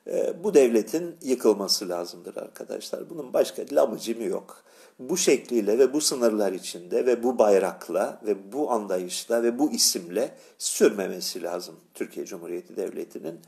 E, 0.08 0.44
bu 0.44 0.54
devletin 0.54 1.16
yıkılması 1.22 1.90
lazımdır 1.90 2.38
arkadaşlar. 2.38 3.10
Bunun 3.10 3.34
başka 3.34 3.64
lamıcımı 3.72 4.24
yok 4.24 4.64
bu 5.00 5.18
şekliyle 5.18 5.80
ve 5.80 5.94
bu 5.94 6.02
sınırlar 6.02 6.54
içinde 6.54 7.06
ve 7.06 7.24
bu 7.24 7.40
bayrakla 7.40 8.22
ve 8.26 8.52
bu 8.54 8.72
anlayışla 8.72 9.44
ve 9.44 9.60
bu 9.60 9.72
isimle 9.72 10.38
sürmemesi 10.58 11.44
lazım 11.44 11.76
Türkiye 11.94 12.26
Cumhuriyeti 12.26 12.76
Devleti'nin. 12.76 13.40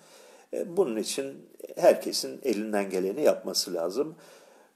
E, 0.53 0.77
bunun 0.77 0.97
için 0.97 1.49
herkesin 1.75 2.39
elinden 2.43 2.89
geleni 2.89 3.23
yapması 3.23 3.73
lazım. 3.73 4.15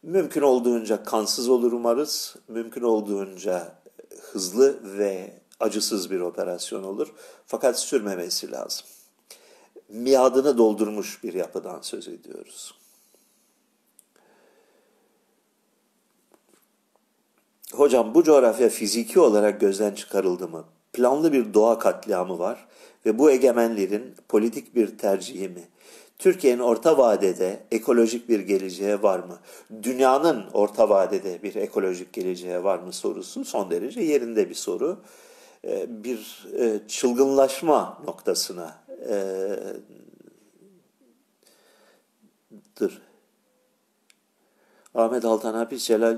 Mümkün 0.03 0.41
olduğunca 0.41 1.03
kansız 1.03 1.49
olur 1.49 1.71
umarız. 1.71 2.35
Mümkün 2.47 2.81
olduğunca 2.81 3.75
hızlı 4.21 4.97
ve 4.97 5.33
acısız 5.59 6.11
bir 6.11 6.19
operasyon 6.19 6.83
olur. 6.83 7.13
Fakat 7.47 7.79
sürmemesi 7.79 8.51
lazım. 8.51 8.85
Miadını 9.89 10.57
doldurmuş 10.57 11.23
bir 11.23 11.33
yapıdan 11.33 11.81
söz 11.81 12.07
ediyoruz. 12.07 12.80
Hocam 17.71 18.15
bu 18.15 18.23
coğrafya 18.23 18.69
fiziki 18.69 19.19
olarak 19.19 19.61
gözden 19.61 19.91
çıkarıldı 19.93 20.47
mı? 20.47 20.65
Planlı 20.93 21.33
bir 21.33 21.53
doğa 21.53 21.79
katliamı 21.79 22.39
var 22.39 22.67
ve 23.05 23.19
bu 23.19 23.31
egemenlerin 23.31 24.15
politik 24.29 24.75
bir 24.75 24.97
tercihi 24.97 25.49
mi? 25.49 25.63
Türkiye'nin 26.19 26.59
orta 26.59 26.97
vadede 26.97 27.59
ekolojik 27.71 28.29
bir 28.29 28.39
geleceğe 28.39 29.01
var 29.01 29.19
mı? 29.19 29.39
Dünyanın 29.83 30.45
orta 30.53 30.89
vadede 30.89 31.43
bir 31.43 31.55
ekolojik 31.55 32.13
geleceğe 32.13 32.63
var 32.63 32.79
mı 32.79 32.93
sorusu 32.93 33.45
son 33.45 33.71
derece 33.71 34.01
yerinde 34.01 34.49
bir 34.49 34.55
soru. 34.55 34.97
Ee, 35.65 36.03
bir 36.03 36.47
e, 36.59 36.87
çılgınlaşma 36.87 37.97
noktasına 38.05 38.83
e, 39.09 39.15
dır 42.79 43.01
Ahmet 44.95 45.25
Altan 45.25 45.53
Hapis 45.53 45.83
Celal 45.85 46.17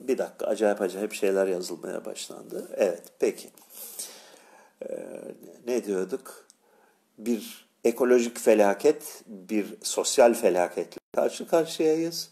bir 0.00 0.18
dakika 0.18 0.46
acayip 0.46 0.80
acayip 0.80 1.12
şeyler 1.12 1.46
yazılmaya 1.46 2.04
başlandı. 2.04 2.68
Evet 2.76 3.02
peki. 3.18 3.50
Ee, 4.82 4.96
ne 5.66 5.84
diyorduk? 5.84 6.44
Bir 7.18 7.68
ekolojik 7.84 8.38
felaket, 8.38 9.22
bir 9.26 9.66
sosyal 9.82 10.34
felaketle 10.34 10.98
karşı 11.14 11.46
karşıyayız. 11.46 12.30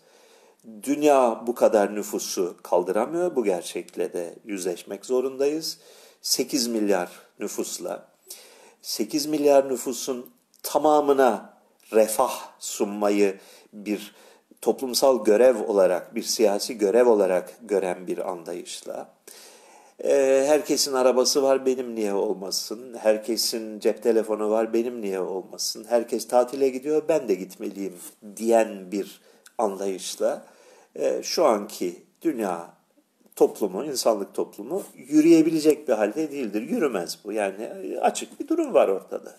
Dünya 0.83 1.43
bu 1.47 1.55
kadar 1.55 1.95
nüfusu 1.95 2.57
kaldıramıyor. 2.63 3.37
Bu 3.37 3.45
gerçekle 3.45 4.13
de 4.13 4.35
yüzleşmek 4.45 5.07
zorundayız. 5.07 5.79
8 6.23 6.67
milyar 6.67 7.11
nüfusla 7.39 8.13
8 8.83 9.27
milyar 9.27 9.69
nüfusun 9.69 10.31
tamamına 10.63 11.59
refah 11.93 12.49
sunmayı 12.59 13.41
bir 13.73 14.15
toplumsal 14.63 15.25
görev 15.25 15.65
olarak, 15.69 16.15
bir 16.15 16.23
siyasi 16.23 16.79
görev 16.79 17.09
olarak 17.09 17.55
gören 17.63 18.07
bir 18.07 18.31
anlayışla, 18.31 19.15
e, 20.05 20.45
herkesin 20.47 20.93
arabası 20.93 21.43
var 21.43 21.67
benim 21.67 21.95
niye 21.95 22.15
olmasın, 22.15 22.95
herkesin 22.99 23.81
cep 23.81 24.03
telefonu 24.03 24.51
var 24.51 24.73
benim 24.73 25.01
niye 25.01 25.21
olmasın, 25.21 25.87
herkes 25.89 26.29
tatile 26.29 26.69
gidiyor 26.69 27.03
ben 27.09 27.29
de 27.29 27.35
gitmeliyim 27.35 27.95
diyen 28.37 28.93
bir 28.93 29.21
anlayışla 29.59 30.45
e, 30.97 31.23
şu 31.23 31.45
anki 31.45 32.03
dünya 32.23 32.75
toplumu, 33.37 33.85
insanlık 33.85 34.35
toplumu 34.35 34.83
yürüyebilecek 34.95 35.89
bir 35.89 35.93
halde 35.93 36.31
değildir. 36.31 36.63
Yürümez 36.63 37.19
bu. 37.25 37.33
Yani 37.33 37.71
açık 38.01 38.41
bir 38.41 38.49
durum 38.49 38.75
var 38.75 38.89
ortada. 38.89 39.37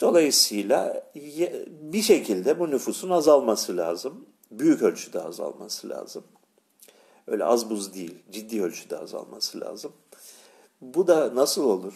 Dolayısıyla 0.00 1.10
bir 1.68 2.02
şekilde 2.02 2.58
bu 2.58 2.70
nüfusun 2.70 3.10
azalması 3.10 3.76
lazım. 3.76 4.26
Büyük 4.50 4.82
ölçüde 4.82 5.22
azalması 5.22 5.88
lazım. 5.88 6.24
Öyle 7.26 7.44
az 7.44 7.70
buz 7.70 7.94
değil, 7.94 8.14
ciddi 8.30 8.62
ölçüde 8.62 8.98
azalması 8.98 9.60
lazım. 9.60 9.92
Bu 10.80 11.06
da 11.06 11.34
nasıl 11.34 11.64
olur? 11.64 11.94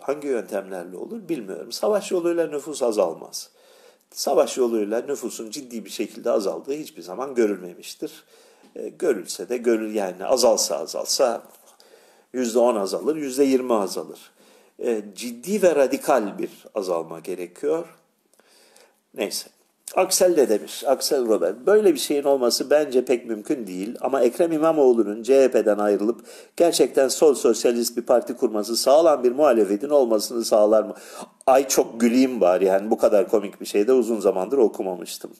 Hangi 0.00 0.28
yöntemlerle 0.28 0.96
olur 0.96 1.28
bilmiyorum. 1.28 1.72
Savaş 1.72 2.10
yoluyla 2.10 2.46
nüfus 2.46 2.82
azalmaz. 2.82 3.50
Savaş 4.10 4.56
yoluyla 4.58 5.00
nüfusun 5.00 5.50
ciddi 5.50 5.84
bir 5.84 5.90
şekilde 5.90 6.30
azaldığı 6.30 6.72
hiçbir 6.72 7.02
zaman 7.02 7.34
görülmemiştir. 7.34 8.24
E, 8.76 8.88
görülse 8.88 9.48
de 9.48 9.56
görül 9.56 9.94
yani 9.94 10.24
azalsa 10.24 10.76
azalsa 10.76 11.42
yüzde 12.32 12.58
on 12.58 12.76
azalır, 12.76 13.16
yüzde 13.16 13.44
yirmi 13.44 13.74
azalır. 13.74 14.31
E, 14.84 15.02
ciddi 15.14 15.62
ve 15.62 15.74
radikal 15.74 16.38
bir 16.38 16.50
azalma 16.74 17.20
gerekiyor. 17.20 17.86
Neyse. 19.14 19.48
Aksel 19.96 20.36
de 20.36 20.48
demiş, 20.48 20.84
Aksel 20.86 21.28
Robert. 21.28 21.66
Böyle 21.66 21.94
bir 21.94 21.98
şeyin 21.98 22.24
olması 22.24 22.70
bence 22.70 23.04
pek 23.04 23.26
mümkün 23.26 23.66
değil 23.66 23.96
ama 24.00 24.22
Ekrem 24.22 24.52
İmamoğlu'nun 24.52 25.22
CHP'den 25.22 25.78
ayrılıp 25.78 26.20
gerçekten 26.56 27.08
sol 27.08 27.34
sosyalist 27.34 27.96
bir 27.96 28.02
parti 28.02 28.36
kurması 28.36 28.76
sağlam 28.76 29.24
bir 29.24 29.32
muhalefetin 29.32 29.88
olmasını 29.88 30.44
sağlar 30.44 30.82
mı? 30.82 30.94
Ay 31.46 31.68
çok 31.68 32.00
güleyim 32.00 32.40
var 32.40 32.60
yani 32.60 32.90
bu 32.90 32.98
kadar 32.98 33.28
komik 33.28 33.60
bir 33.60 33.66
şey 33.66 33.86
de 33.86 33.92
uzun 33.92 34.20
zamandır 34.20 34.58
okumamıştım. 34.58 35.30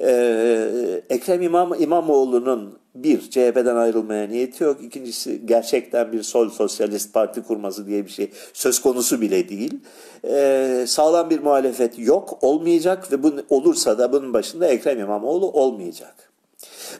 Ee, 0.00 1.02
Ekrem 1.10 1.42
İmam, 1.42 1.74
İmamoğlu'nun 1.82 2.78
bir, 2.94 3.30
CHP'den 3.30 3.76
ayrılmaya 3.76 4.28
niyeti 4.28 4.64
yok. 4.64 4.76
İkincisi 4.82 5.46
gerçekten 5.46 6.12
bir 6.12 6.22
sol 6.22 6.50
sosyalist 6.50 7.14
parti 7.14 7.42
kurması 7.42 7.86
diye 7.86 8.04
bir 8.04 8.10
şey 8.10 8.30
söz 8.52 8.80
konusu 8.80 9.20
bile 9.20 9.48
değil. 9.48 9.80
Ee, 10.24 10.84
sağlam 10.88 11.30
bir 11.30 11.40
muhalefet 11.40 11.98
yok, 11.98 12.38
olmayacak 12.42 13.12
ve 13.12 13.22
bu 13.22 13.32
olursa 13.50 13.98
da 13.98 14.12
bunun 14.12 14.32
başında 14.32 14.66
Ekrem 14.66 14.98
İmamoğlu 15.00 15.50
olmayacak. 15.50 16.32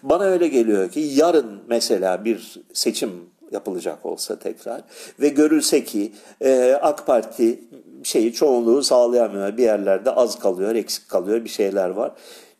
Bana 0.02 0.24
öyle 0.24 0.48
geliyor 0.48 0.90
ki 0.90 1.00
yarın 1.00 1.60
mesela 1.68 2.24
bir 2.24 2.60
seçim 2.72 3.10
yapılacak 3.52 4.06
olsa 4.06 4.38
tekrar 4.38 4.80
ve 5.20 5.28
görülse 5.28 5.84
ki 5.84 6.12
e, 6.40 6.78
AK 6.82 7.06
Parti 7.06 7.60
şeyi 8.04 8.32
çoğunluğu 8.32 8.82
sağlayamıyor. 8.82 9.56
Bir 9.56 9.62
yerlerde 9.62 10.10
az 10.10 10.38
kalıyor, 10.38 10.74
eksik 10.74 11.08
kalıyor, 11.08 11.44
bir 11.44 11.48
şeyler 11.48 11.90
var. 11.90 12.12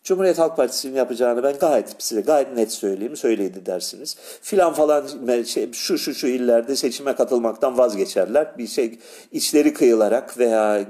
Cumhuriyet 0.05 0.39
Halk 0.39 0.57
Partisi'nin 0.57 0.95
yapacağını 0.95 1.43
ben 1.43 1.59
gayet 1.59 1.97
size 1.99 2.21
gayet 2.21 2.57
net 2.57 2.73
söyleyeyim. 2.73 3.17
Söyleydi 3.17 3.67
dersiniz. 3.67 4.17
Filan 4.43 4.73
falan 4.73 5.07
şey, 5.45 5.73
şu 5.73 5.99
şu 5.99 6.15
şu 6.15 6.27
illerde 6.27 6.77
seçime 6.77 7.15
katılmaktan 7.15 7.79
vazgeçerler. 7.79 8.59
Bir 8.59 8.67
şey 8.67 8.99
içleri 9.33 9.75
kıyılarak 9.75 10.39
veya 10.39 10.85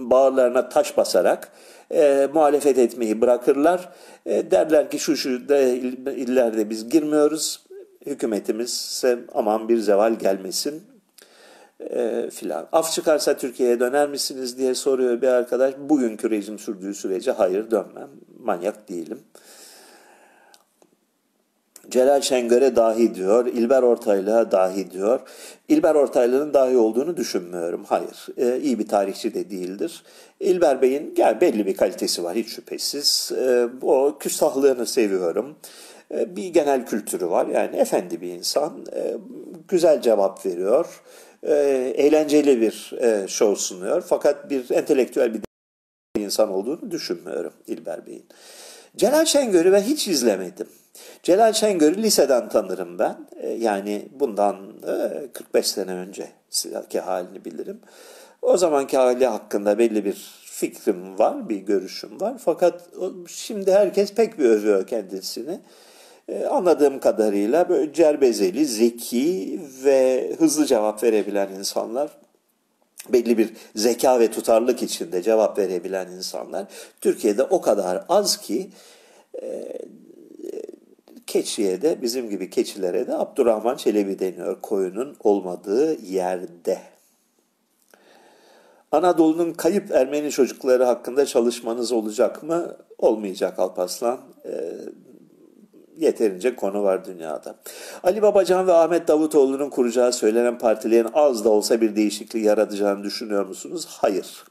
bağırlarına 0.00 0.68
taş 0.68 0.96
basarak 0.96 1.52
e, 1.94 2.28
muhalefet 2.34 2.78
etmeyi 2.78 3.20
bırakırlar. 3.20 3.88
E, 4.26 4.50
derler 4.50 4.90
ki 4.90 4.98
şu 4.98 5.16
şu 5.16 5.48
de 5.48 5.78
illerde 6.16 6.70
biz 6.70 6.88
girmiyoruz. 6.88 7.66
Hükümetimiz 8.06 9.04
aman 9.34 9.68
bir 9.68 9.78
zeval 9.78 10.14
gelmesin 10.14 10.89
e, 11.90 12.30
filan. 12.30 12.68
Af 12.72 12.92
çıkarsa 12.92 13.36
Türkiye'ye 13.36 13.80
döner 13.80 14.08
misiniz 14.08 14.58
diye 14.58 14.74
soruyor 14.74 15.22
bir 15.22 15.28
arkadaş. 15.28 15.74
Bugünkü 15.78 16.30
rejim 16.30 16.58
sürdüğü 16.58 16.94
sürece 16.94 17.30
hayır 17.30 17.70
dönmem. 17.70 18.10
Manyak 18.38 18.88
değilim. 18.88 19.18
Celal 21.90 22.20
Şengör'e 22.20 22.76
dahi 22.76 23.14
diyor, 23.14 23.46
İlber 23.46 23.82
Ortaylı'ya 23.82 24.50
dahi 24.50 24.90
diyor. 24.90 25.20
İlber 25.68 25.94
Ortaylı'nın 25.94 26.54
dahi 26.54 26.76
olduğunu 26.76 27.16
düşünmüyorum. 27.16 27.84
Hayır, 27.84 28.26
e, 28.36 28.60
iyi 28.60 28.78
bir 28.78 28.88
tarihçi 28.88 29.34
de 29.34 29.50
değildir. 29.50 30.02
İlber 30.40 30.82
Bey'in 30.82 31.14
gel 31.14 31.40
belli 31.40 31.66
bir 31.66 31.76
kalitesi 31.76 32.24
var 32.24 32.36
hiç 32.36 32.48
şüphesiz. 32.48 33.32
E, 33.36 33.68
o 33.82 34.18
küstahlığını 34.18 34.86
seviyorum. 34.86 35.56
Bir 36.10 36.48
genel 36.48 36.86
kültürü 36.86 37.30
var 37.30 37.46
yani 37.46 37.76
efendi 37.76 38.20
bir 38.20 38.28
insan. 38.28 38.72
Güzel 39.68 40.02
cevap 40.02 40.46
veriyor 40.46 41.02
e, 41.42 41.54
eğlenceli 41.96 42.60
bir 42.60 42.92
e, 43.00 43.28
show 43.28 43.62
sunuyor. 43.62 44.02
Fakat 44.06 44.50
bir 44.50 44.70
entelektüel 44.70 45.34
bir 45.34 45.40
insan 46.18 46.50
olduğunu 46.50 46.90
düşünmüyorum 46.90 47.52
İlber 47.66 48.06
Bey'in. 48.06 48.26
Celal 48.96 49.24
Şengör'ü 49.24 49.72
ben 49.72 49.82
hiç 49.82 50.08
izlemedim. 50.08 50.68
Celal 51.22 51.52
Şengör'ü 51.52 52.02
liseden 52.02 52.48
tanırım 52.48 52.98
ben. 52.98 53.16
E, 53.36 53.50
yani 53.50 54.08
bundan 54.12 54.56
e, 54.86 55.28
45 55.32 55.66
sene 55.66 55.94
önceki 55.94 57.00
halini 57.00 57.44
bilirim. 57.44 57.80
O 58.42 58.56
zamanki 58.56 58.96
hali 58.96 59.26
hakkında 59.26 59.78
belli 59.78 60.04
bir 60.04 60.40
fikrim 60.44 61.18
var, 61.18 61.48
bir 61.48 61.56
görüşüm 61.56 62.20
var. 62.20 62.34
Fakat 62.44 62.88
şimdi 63.28 63.72
herkes 63.72 64.14
pek 64.14 64.38
bir 64.38 64.44
övüyor 64.44 64.86
kendisini. 64.86 65.60
Ee, 66.30 66.46
anladığım 66.46 67.00
kadarıyla 67.00 67.68
böyle 67.68 67.92
cerbezeli, 67.92 68.66
zeki 68.66 69.60
ve 69.84 70.30
hızlı 70.38 70.66
cevap 70.66 71.02
verebilen 71.02 71.48
insanlar 71.48 72.10
belli 73.08 73.38
bir 73.38 73.52
zeka 73.76 74.20
ve 74.20 74.30
tutarlık 74.30 74.82
içinde 74.82 75.22
cevap 75.22 75.58
verebilen 75.58 76.10
insanlar 76.10 76.66
Türkiye'de 77.00 77.42
o 77.42 77.60
kadar 77.60 78.04
az 78.08 78.36
ki 78.36 78.70
e, 79.42 79.78
keçiye 81.26 81.82
de 81.82 82.02
bizim 82.02 82.30
gibi 82.30 82.50
keçilere 82.50 83.06
de 83.06 83.14
Abdurrahman 83.14 83.76
Çelebi 83.76 84.18
deniyor 84.18 84.60
koyunun 84.60 85.16
olmadığı 85.24 86.00
yerde. 86.02 86.78
Anadolu'nun 88.92 89.52
kayıp 89.52 89.90
Ermeni 89.90 90.30
çocukları 90.30 90.84
hakkında 90.84 91.26
çalışmanız 91.26 91.92
olacak 91.92 92.42
mı? 92.42 92.76
Olmayacak 92.98 93.58
Alpaslan. 93.58 94.20
E, 94.44 94.50
yeterince 96.00 96.56
konu 96.56 96.82
var 96.82 97.04
dünyada. 97.04 97.54
Ali 98.02 98.22
Babacan 98.22 98.66
ve 98.66 98.72
Ahmet 98.72 99.08
Davutoğlu'nun 99.08 99.70
kuracağı 99.70 100.12
söylenen 100.12 100.58
partilerin 100.58 101.08
az 101.14 101.44
da 101.44 101.50
olsa 101.50 101.80
bir 101.80 101.96
değişiklik 101.96 102.44
yaratacağını 102.44 103.04
düşünüyor 103.04 103.46
musunuz? 103.46 103.86
Hayır. 103.88 104.44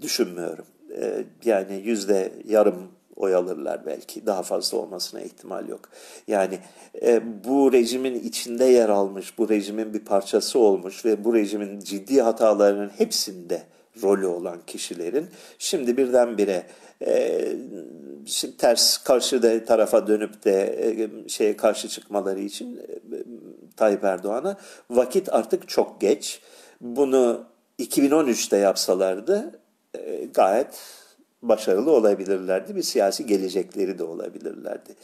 Düşünmüyorum. 0.00 0.64
Ee, 0.96 1.24
yani 1.44 1.82
yüzde 1.84 2.32
yarım 2.48 2.88
oy 3.16 3.34
alırlar 3.34 3.86
belki. 3.86 4.26
Daha 4.26 4.42
fazla 4.42 4.78
olmasına 4.78 5.20
ihtimal 5.20 5.68
yok. 5.68 5.80
Yani 6.28 6.58
e, 7.02 7.22
bu 7.44 7.72
rejimin 7.72 8.14
içinde 8.14 8.64
yer 8.64 8.88
almış, 8.88 9.38
bu 9.38 9.48
rejimin 9.48 9.94
bir 9.94 10.04
parçası 10.04 10.58
olmuş 10.58 11.04
ve 11.04 11.24
bu 11.24 11.34
rejimin 11.34 11.80
ciddi 11.80 12.22
hatalarının 12.22 12.90
hepsinde 12.98 13.62
rolü 14.02 14.26
olan 14.26 14.58
kişilerin 14.66 15.26
şimdi 15.58 15.96
birdenbire 15.96 16.66
e, 17.06 17.52
ters 18.58 18.98
karşı 18.98 19.64
tarafa 19.66 20.06
dönüp 20.06 20.44
de 20.44 20.62
e, 20.62 21.28
şeye 21.28 21.56
karşı 21.56 21.88
çıkmaları 21.88 22.40
için 22.40 22.76
e, 22.76 23.16
Tayyip 23.76 24.04
Erdoğan'a 24.04 24.56
vakit 24.90 25.28
artık 25.34 25.68
çok 25.68 26.00
geç. 26.00 26.40
Bunu 26.80 27.44
2013'te 27.78 28.56
yapsalardı 28.56 29.60
e, 29.94 30.24
gayet 30.34 30.80
başarılı 31.42 31.90
olabilirlerdi. 31.90 32.76
Bir 32.76 32.82
siyasi 32.82 33.26
gelecekleri 33.26 33.98
de 33.98 34.04
olabilirlerdi. 34.04 34.94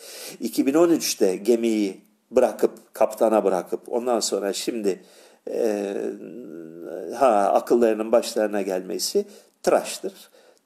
2013'te 0.43 1.37
gemiyi 1.37 2.01
bırakıp, 2.31 2.95
kaptana 2.95 3.45
bırakıp 3.45 3.81
ondan 3.89 4.21
sonra 4.21 4.53
şimdi 4.53 5.03
e, 5.51 5.95
ha 7.15 7.53
akıllarının 7.53 8.13
başlarına 8.13 8.63
gelmesi 8.63 9.25
tıraştır 9.63 10.13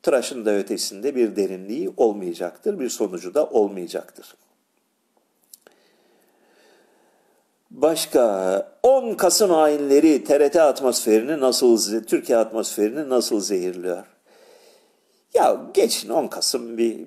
tıraşın 0.03 0.47
da 0.47 0.55
ötesinde 0.55 1.14
bir 1.14 1.37
derinliği 1.37 1.93
olmayacaktır, 1.97 2.78
bir 2.78 2.89
sonucu 2.89 3.35
da 3.35 3.47
olmayacaktır. 3.47 4.35
Başka 7.70 8.78
10 8.83 9.14
Kasım 9.14 9.51
hainleri 9.51 10.24
TRT 10.24 10.57
atmosferini 10.57 11.41
nasıl, 11.41 12.03
Türkiye 12.05 12.39
atmosferini 12.39 13.09
nasıl 13.09 13.41
zehirliyor? 13.41 14.07
Ya 15.35 15.61
geçin 15.74 16.09
10 16.09 16.26
Kasım 16.26 16.78
bir 16.78 17.07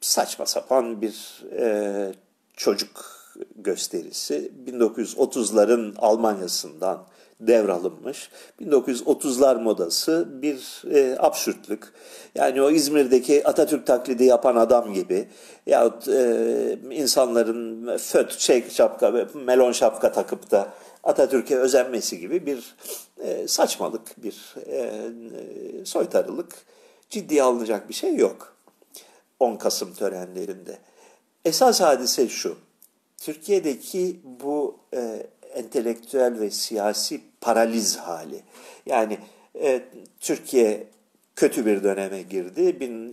saçma 0.00 0.46
sapan 0.46 1.02
bir 1.02 1.44
e, 1.58 2.12
çocuk 2.56 3.20
gösterisi. 3.56 4.52
1930'ların 4.66 5.94
Almanya'sından 5.98 7.06
devralınmış. 7.40 8.30
1930'lar 8.60 9.62
modası 9.62 10.28
bir 10.42 10.82
e, 10.94 11.16
absürtlük. 11.18 11.92
Yani 12.34 12.62
o 12.62 12.70
İzmir'deki 12.70 13.48
Atatürk 13.48 13.86
taklidi 13.86 14.24
yapan 14.24 14.56
adam 14.56 14.92
gibi 14.92 15.28
yahut 15.66 16.08
e, 16.08 16.78
insanların 16.90 17.96
föt, 17.96 18.38
şey 18.38 18.70
şapka, 18.70 19.28
melon 19.34 19.72
şapka 19.72 20.12
takıp 20.12 20.50
da 20.50 20.68
Atatürk'e 21.04 21.56
özenmesi 21.56 22.18
gibi 22.18 22.46
bir 22.46 22.76
e, 23.18 23.48
saçmalık, 23.48 24.22
bir 24.22 24.54
e, 24.66 24.90
soytarılık 25.84 26.54
ciddiye 27.10 27.42
alınacak 27.42 27.88
bir 27.88 27.94
şey 27.94 28.16
yok 28.16 28.56
10 29.40 29.56
Kasım 29.56 29.94
törenlerinde. 29.94 30.78
Esas 31.44 31.80
hadise 31.80 32.28
şu, 32.28 32.56
Türkiye'deki 33.20 34.20
bu 34.24 34.78
e, 34.94 35.26
entelektüel 35.54 36.40
ve 36.40 36.50
siyasi 36.50 37.20
paraliz 37.40 37.96
hali. 37.96 38.42
Yani 38.86 39.18
e, 39.62 39.80
Türkiye 40.20 40.86
kötü 41.36 41.66
bir 41.66 41.84
döneme 41.84 42.22
girdi. 42.22 42.60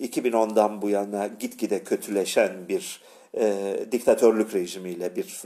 2010'dan 0.02 0.82
bu 0.82 0.90
yana 0.90 1.28
gitgide 1.28 1.84
kötüleşen 1.84 2.52
bir 2.70 3.02
e, 3.40 3.76
diktatörlük 3.92 4.54
rejimiyle 4.54 5.16
bir 5.16 5.42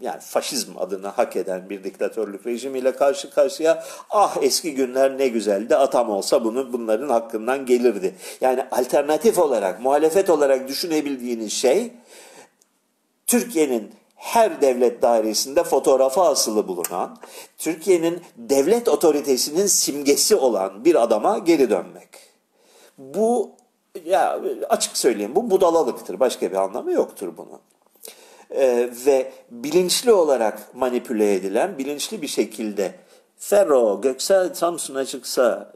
yani 0.00 0.20
faşizm 0.20 0.78
adını 0.78 1.08
hak 1.08 1.36
eden 1.36 1.70
bir 1.70 1.84
diktatörlük 1.84 2.46
rejimiyle 2.46 2.92
karşı 2.92 3.30
karşıya 3.30 3.84
ah 4.10 4.36
eski 4.42 4.74
günler 4.74 5.18
ne 5.18 5.28
güzeldi 5.28 5.76
atam 5.76 6.10
olsa 6.10 6.44
bunu 6.44 6.72
bunların 6.72 7.08
hakkından 7.08 7.66
gelirdi. 7.66 8.14
Yani 8.40 8.64
alternatif 8.70 9.38
olarak 9.38 9.80
muhalefet 9.80 10.30
olarak 10.30 10.68
düşünebildiğiniz 10.68 11.52
şey 11.52 11.92
Türkiye'nin 13.26 13.90
her 14.22 14.60
devlet 14.60 15.02
dairesinde 15.02 15.64
fotoğrafı 15.64 16.20
asılı 16.20 16.68
bulunan, 16.68 17.16
Türkiye'nin 17.58 18.20
devlet 18.36 18.88
otoritesinin 18.88 19.66
simgesi 19.66 20.36
olan 20.36 20.84
bir 20.84 21.02
adama 21.02 21.38
geri 21.38 21.70
dönmek. 21.70 22.08
Bu 22.98 23.50
ya 24.04 24.40
açık 24.68 24.96
söyleyeyim 24.96 25.34
bu 25.34 25.50
budalalıktır. 25.50 26.20
Başka 26.20 26.50
bir 26.50 26.56
anlamı 26.56 26.92
yoktur 26.92 27.36
bunun. 27.36 27.60
Ee, 28.50 28.90
ve 29.06 29.32
bilinçli 29.50 30.12
olarak 30.12 30.74
manipüle 30.74 31.34
edilen, 31.34 31.78
bilinçli 31.78 32.22
bir 32.22 32.28
şekilde 32.28 32.94
Ferro, 33.36 34.00
Göksel 34.00 34.54
Samsun'a 34.54 35.04
çıksa 35.04 35.72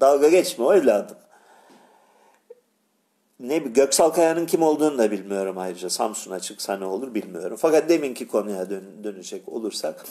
dalga 0.00 0.28
geçme 0.28 0.66
evladım 0.66 1.16
ne 3.40 3.58
Göksal 3.58 4.10
Kaya'nın 4.10 4.46
kim 4.46 4.62
olduğunu 4.62 4.98
da 4.98 5.10
bilmiyorum 5.10 5.58
ayrıca. 5.58 5.90
Samsun'a 5.90 6.40
çıksa 6.40 6.76
ne 6.76 6.84
olur 6.84 7.14
bilmiyorum. 7.14 7.56
Fakat 7.60 7.88
deminki 7.88 8.28
konuya 8.28 8.70
dön, 8.70 8.84
dönecek 9.04 9.48
olursak 9.48 10.06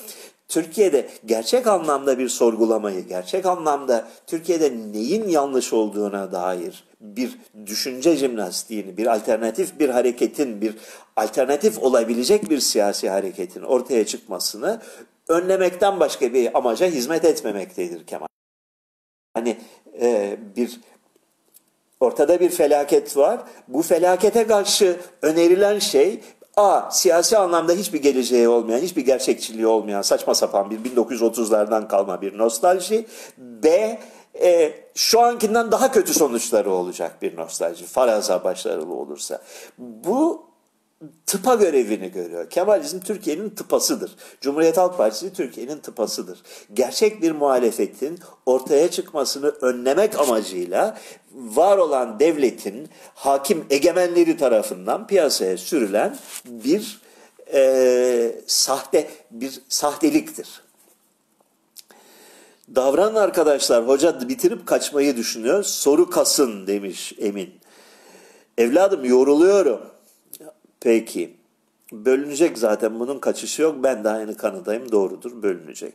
Türkiye'de 0.47 1.09
gerçek 1.25 1.67
anlamda 1.67 2.19
bir 2.19 2.29
sorgulamayı, 2.29 3.07
gerçek 3.07 3.45
anlamda 3.45 4.07
Türkiye'de 4.27 4.71
neyin 4.93 5.27
yanlış 5.27 5.73
olduğuna 5.73 6.31
dair 6.31 6.83
bir 7.01 7.37
düşünce 7.65 8.15
jimnastiğini, 8.15 8.97
bir 8.97 9.15
alternatif 9.15 9.79
bir 9.79 9.89
hareketin, 9.89 10.61
bir 10.61 10.75
alternatif 11.15 11.77
olabilecek 11.77 12.49
bir 12.49 12.59
siyasi 12.59 13.09
hareketin 13.09 13.61
ortaya 13.61 14.05
çıkmasını 14.05 14.81
önlemekten 15.27 15.99
başka 15.99 16.33
bir 16.33 16.57
amaca 16.57 16.87
hizmet 16.87 17.25
etmemektedir 17.25 18.05
Kemal. 18.05 18.27
Hani 19.33 19.57
e, 20.01 20.37
bir 20.55 20.79
Ortada 21.99 22.39
bir 22.39 22.49
felaket 22.49 23.17
var. 23.17 23.39
Bu 23.67 23.81
felakete 23.81 24.47
karşı 24.47 24.99
önerilen 25.21 25.79
şey 25.79 26.21
A. 26.57 26.91
Siyasi 26.91 27.37
anlamda 27.37 27.73
hiçbir 27.73 28.01
geleceği 28.01 28.47
olmayan, 28.47 28.79
hiçbir 28.79 29.05
gerçekçiliği 29.05 29.67
olmayan 29.67 30.01
saçma 30.01 30.35
sapan 30.35 30.69
bir 30.71 30.91
1930'lardan 30.91 31.87
kalma 31.87 32.21
bir 32.21 32.37
nostalji. 32.37 33.05
B. 33.37 33.99
E, 34.41 34.73
şu 34.95 35.21
ankinden 35.21 35.71
daha 35.71 35.91
kötü 35.91 36.13
sonuçları 36.13 36.71
olacak 36.71 37.21
bir 37.21 37.37
nostalji. 37.37 37.85
Faraza 37.85 38.43
başarılı 38.43 38.93
olursa. 38.93 39.41
Bu 39.77 40.47
tıpa 41.25 41.55
görevini 41.55 42.11
görüyor. 42.11 42.49
Kemalizm 42.49 42.99
Türkiye'nin 42.99 43.49
tıpasıdır. 43.49 44.15
Cumhuriyet 44.41 44.77
Halk 44.77 44.97
Partisi 44.97 45.33
Türkiye'nin 45.33 45.77
tıpasıdır. 45.77 46.41
Gerçek 46.73 47.21
bir 47.21 47.31
muhalefetin 47.31 48.19
ortaya 48.45 48.91
çıkmasını 48.91 49.47
önlemek 49.47 50.19
amacıyla 50.19 50.97
var 51.33 51.77
olan 51.77 52.19
devletin 52.19 52.89
hakim 53.15 53.65
egemenleri 53.69 54.37
tarafından 54.37 55.07
piyasaya 55.07 55.57
sürülen 55.57 56.17
bir 56.45 57.01
e, 57.53 58.41
sahte 58.47 59.09
bir 59.31 59.61
sahteliktir. 59.69 60.61
Davranan 62.75 63.15
arkadaşlar 63.15 63.87
hoca 63.87 64.29
bitirip 64.29 64.67
kaçmayı 64.67 65.17
düşünüyor. 65.17 65.63
Soru 65.63 66.09
kasın 66.09 66.67
demiş 66.67 67.13
Emin. 67.19 67.53
Evladım 68.57 69.05
yoruluyorum. 69.05 69.96
Peki. 70.81 71.33
Bölünecek 71.91 72.57
zaten 72.57 72.99
bunun 72.99 73.19
kaçışı 73.19 73.61
yok. 73.61 73.75
Ben 73.83 74.03
de 74.03 74.09
aynı 74.09 74.37
kanıdayım. 74.37 74.91
Doğrudur 74.91 75.43
bölünecek. 75.43 75.93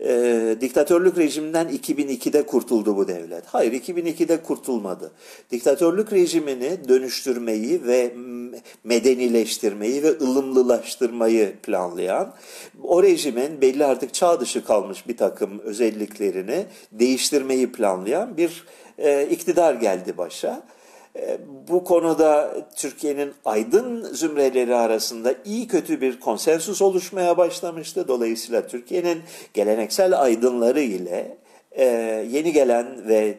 Ee, 0.00 0.56
diktatörlük 0.60 1.18
rejiminden 1.18 1.68
2002'de 1.68 2.46
kurtuldu 2.46 2.96
bu 2.96 3.08
devlet. 3.08 3.46
Hayır 3.46 3.72
2002'de 3.72 4.42
kurtulmadı. 4.42 5.12
Diktatörlük 5.50 6.12
rejimini 6.12 6.88
dönüştürmeyi 6.88 7.86
ve 7.86 8.14
medenileştirmeyi 8.84 10.02
ve 10.02 10.10
ılımlılaştırmayı 10.20 11.56
planlayan, 11.62 12.34
o 12.82 13.02
rejimin 13.02 13.60
belli 13.60 13.84
artık 13.84 14.14
çağ 14.14 14.40
dışı 14.40 14.64
kalmış 14.64 15.08
bir 15.08 15.16
takım 15.16 15.58
özelliklerini 15.58 16.66
değiştirmeyi 16.92 17.72
planlayan 17.72 18.36
bir 18.36 18.64
e, 18.98 19.26
iktidar 19.26 19.74
geldi 19.74 20.18
başa. 20.18 20.62
E, 21.16 21.38
bu 21.68 21.84
konuda 21.84 22.56
Türkiye'nin 22.76 23.34
aydın 23.44 24.02
zümreleri 24.14 24.74
arasında 24.74 25.34
iyi 25.44 25.68
kötü 25.68 26.00
bir 26.00 26.20
konsensus 26.20 26.82
oluşmaya 26.82 27.36
başlamıştı. 27.36 28.08
Dolayısıyla 28.08 28.66
Türkiye'nin 28.66 29.22
geleneksel 29.54 30.22
aydınları 30.22 30.80
ile 30.80 31.38
e, 31.72 31.84
yeni 32.30 32.52
gelen 32.52 33.08
ve 33.08 33.38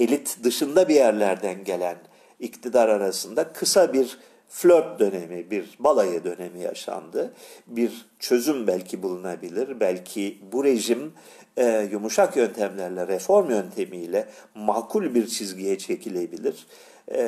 elit 0.00 0.44
dışında 0.44 0.88
bir 0.88 0.94
yerlerden 0.94 1.64
gelen 1.64 1.96
iktidar 2.40 2.88
arasında 2.88 3.52
kısa 3.52 3.92
bir 3.92 4.18
flört 4.48 5.00
dönemi, 5.00 5.50
bir 5.50 5.76
balayı 5.78 6.24
dönemi 6.24 6.60
yaşandı. 6.60 7.32
Bir 7.66 8.06
çözüm 8.18 8.66
belki 8.66 9.02
bulunabilir. 9.02 9.80
Belki 9.80 10.38
bu 10.52 10.64
rejim 10.64 11.12
e, 11.56 11.88
yumuşak 11.92 12.36
yöntemlerle, 12.36 13.08
reform 13.08 13.50
yöntemiyle 13.50 14.28
makul 14.54 15.14
bir 15.14 15.26
çizgiye 15.26 15.78
çekilebilir. 15.78 16.66
E, 17.08 17.22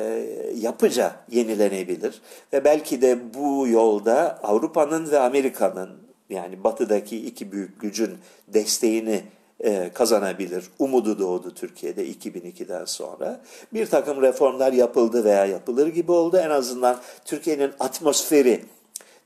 yapıca 0.55 1.15
yenilenebilir. 1.31 2.21
Ve 2.53 2.63
belki 2.65 3.01
de 3.01 3.33
bu 3.33 3.67
yolda 3.67 4.39
Avrupa'nın 4.43 5.11
ve 5.11 5.19
Amerika'nın 5.19 5.89
yani 6.29 6.63
batıdaki 6.63 7.25
iki 7.25 7.51
büyük 7.51 7.81
gücün 7.81 8.17
desteğini 8.47 9.21
e, 9.63 9.91
kazanabilir. 9.93 10.65
Umudu 10.79 11.19
doğdu 11.19 11.53
Türkiye'de 11.53 12.07
2002'den 12.07 12.85
sonra. 12.85 13.41
Bir 13.73 13.85
takım 13.85 14.21
reformlar 14.21 14.73
yapıldı 14.73 15.23
veya 15.23 15.45
yapılır 15.45 15.87
gibi 15.87 16.11
oldu. 16.11 16.37
En 16.37 16.49
azından 16.49 16.99
Türkiye'nin 17.25 17.71
atmosferi 17.79 18.65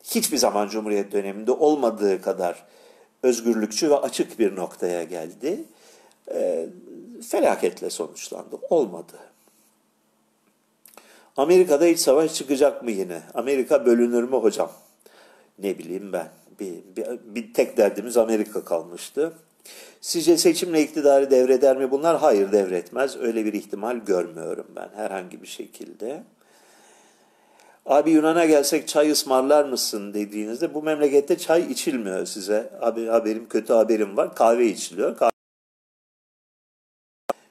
hiçbir 0.03 0.37
zaman 0.37 0.67
Cumhuriyet 0.67 1.11
döneminde 1.11 1.51
olmadığı 1.51 2.21
kadar 2.21 2.65
özgürlükçü 3.23 3.89
ve 3.89 3.95
açık 3.95 4.39
bir 4.39 4.55
noktaya 4.55 5.03
geldi. 5.03 5.63
E, 6.33 6.69
felaketle 7.29 7.89
sonuçlandı. 7.89 8.59
Olmadı. 8.69 9.13
Amerika'da 11.37 11.87
iç 11.87 11.99
savaş 11.99 12.33
çıkacak 12.33 12.83
mı 12.83 12.91
yine? 12.91 13.21
Amerika 13.33 13.85
bölünür 13.85 14.23
mü 14.23 14.35
hocam? 14.35 14.71
Ne 15.59 15.77
bileyim 15.77 16.13
ben. 16.13 16.27
Bir, 16.59 16.73
bir, 16.97 17.05
bir 17.35 17.53
tek 17.53 17.77
derdimiz 17.77 18.17
Amerika 18.17 18.65
kalmıştı. 18.65 19.33
Sizce 20.01 20.37
seçimle 20.37 20.81
iktidarı 20.81 21.31
devreder 21.31 21.77
mi 21.77 21.91
bunlar? 21.91 22.17
Hayır 22.17 22.51
devretmez. 22.51 23.17
Öyle 23.17 23.45
bir 23.45 23.53
ihtimal 23.53 23.97
görmüyorum 23.97 24.67
ben 24.75 24.89
herhangi 24.95 25.41
bir 25.41 25.47
şekilde. 25.47 26.23
Abi 27.85 28.11
Yunan'a 28.11 28.45
gelsek 28.45 28.87
çay 28.87 29.11
ısmarlar 29.11 29.65
mısın 29.65 30.13
dediğinizde 30.13 30.73
bu 30.73 30.83
memlekette 30.83 31.37
çay 31.37 31.71
içilmiyor 31.71 32.25
size. 32.25 32.69
Abi 32.81 33.05
haberim 33.05 33.49
kötü 33.49 33.73
haberim 33.73 34.17
var. 34.17 34.35
Kahve 34.35 34.67
içiliyor. 34.67 35.17
Kahve... 35.17 35.31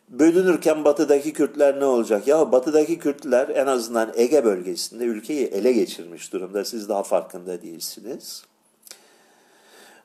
Bölünürken 0.09 0.85
batıdaki 0.85 1.33
Kürtler 1.33 1.81
ne 1.81 1.85
olacak? 1.85 2.29
Ya 2.29 2.53
batıdaki 2.53 2.99
Kürtler 2.99 3.49
en 3.49 3.67
azından 3.67 4.13
Ege 4.17 4.45
bölgesinde 4.45 5.05
ülkeyi 5.05 5.47
ele 5.47 5.73
geçirmiş 5.73 6.33
durumda. 6.33 6.65
Siz 6.65 6.89
daha 6.89 7.03
farkında 7.03 7.63
değilsiniz. 7.63 8.45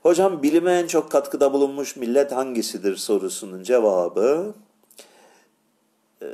Hocam 0.04 0.44
bilime 0.44 0.72
en 0.72 0.88
çok 0.88 1.12
katkıda 1.12 1.54
bulunmuş 1.54 1.96
millet 1.96 2.32
hangisidir 2.32 2.96
sorusunun 2.96 3.64
cevabı 3.64 4.54
e, 6.22 6.28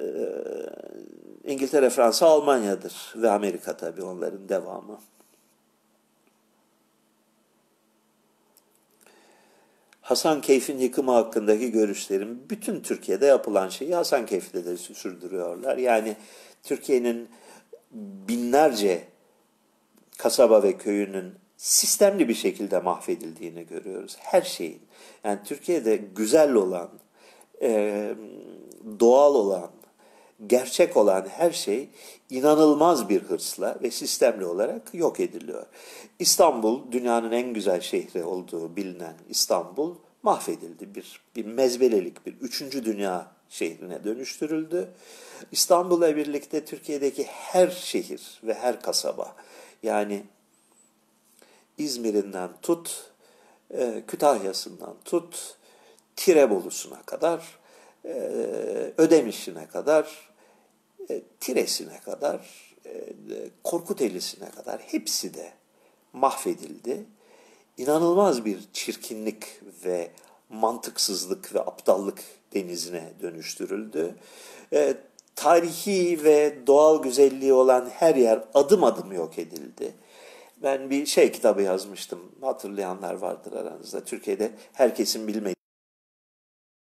İngiltere, 1.44 1.90
Fransa, 1.90 2.28
Almanya'dır 2.28 3.14
ve 3.16 3.30
Amerika 3.30 3.78
tabii 3.78 4.04
onların 4.04 4.50
devamı. 4.50 5.00
Hasan 10.02 10.42
Keyf'in 10.42 10.78
yıkımı 10.78 11.12
hakkındaki 11.12 11.72
görüşlerim 11.72 12.44
bütün 12.50 12.82
Türkiye'de 12.82 13.26
yapılan 13.26 13.70
şeyi 13.70 13.96
Hasan 13.96 14.26
Keyf'te 14.26 14.66
de 14.66 14.78
sürdürüyorlar. 14.78 15.78
Yani 15.78 16.16
Türkiye'nin 16.64 17.30
binlerce 18.28 19.08
kasaba 20.18 20.64
ve 20.64 20.78
köyünün 20.78 21.34
sistemli 21.58 22.30
bir 22.30 22.34
şekilde 22.34 22.80
mahvedildiğini 22.80 23.66
görüyoruz. 23.68 24.16
Her 24.20 24.42
şeyin. 24.42 24.82
Yani 25.24 25.40
Türkiye'de 25.46 25.96
güzel 25.96 26.54
olan, 26.54 26.90
e, 27.62 28.16
doğal 29.00 29.36
olan, 29.36 29.72
gerçek 30.48 30.98
olan 30.98 31.28
her 31.30 31.52
şey 31.52 31.90
inanılmaz 32.30 33.10
bir 33.10 33.22
hırsla 33.22 33.78
ve 33.84 33.92
sistemli 33.92 34.46
olarak 34.46 34.94
yok 34.94 35.20
ediliyor. 35.20 35.66
İstanbul 36.20 36.92
dünyanın 36.92 37.32
en 37.32 37.54
güzel 37.54 37.82
şehri 37.82 38.24
olduğu 38.24 38.76
bilinen 38.76 39.16
İstanbul 39.30 39.96
mahvedildi. 40.24 40.96
Bir, 40.96 41.22
bir 41.36 41.46
mezbelelik, 41.46 42.26
bir 42.26 42.34
üçüncü 42.34 42.86
dünya 42.86 43.32
şehrine 43.50 44.04
dönüştürüldü. 44.04 44.90
İstanbul'la 45.52 46.16
birlikte 46.16 46.66
Türkiye'deki 46.66 47.24
her 47.24 47.68
şehir 47.68 48.40
ve 48.44 48.54
her 48.54 48.82
kasaba 48.82 49.36
yani 49.84 50.24
İzmir'inden 51.78 52.50
tut, 52.62 53.12
e, 53.74 54.04
Kütahya'sından 54.08 54.96
tut, 55.06 55.58
Tirebolu'suna 56.16 57.02
kadar, 57.02 57.60
e, 58.06 58.14
Ödemiş'ine 58.98 59.68
kadar, 59.68 60.30
e, 61.10 61.22
Tires'ine 61.40 62.00
kadar, 62.00 62.66
Korkuteli'sine 63.64 64.50
kadar 64.50 64.80
hepsi 64.80 65.34
de 65.34 65.54
mahvedildi. 66.14 67.06
İnanılmaz 67.78 68.46
bir 68.46 68.60
çirkinlik 68.74 69.46
ve 69.86 70.12
mantıksızlık 70.50 71.56
ve 71.56 71.60
aptallık 71.60 72.24
denizine 72.54 73.14
dönüştürüldü. 73.22 74.16
E, 74.74 74.98
tarihi 75.36 76.24
ve 76.24 76.68
doğal 76.68 77.04
güzelliği 77.04 77.54
olan 77.54 77.90
her 77.90 78.16
yer 78.16 78.44
adım 78.54 78.84
adım 78.84 79.12
yok 79.12 79.40
edildi. 79.40 79.94
Ben 80.66 80.90
bir 80.90 81.06
şey 81.06 81.32
kitabı 81.32 81.62
yazmıştım. 81.62 82.20
Hatırlayanlar 82.42 83.14
vardır 83.14 83.54
aranızda. 83.54 84.04
Türkiye'de 84.04 84.52
herkesin 84.74 85.28
bilmediği 85.28 85.56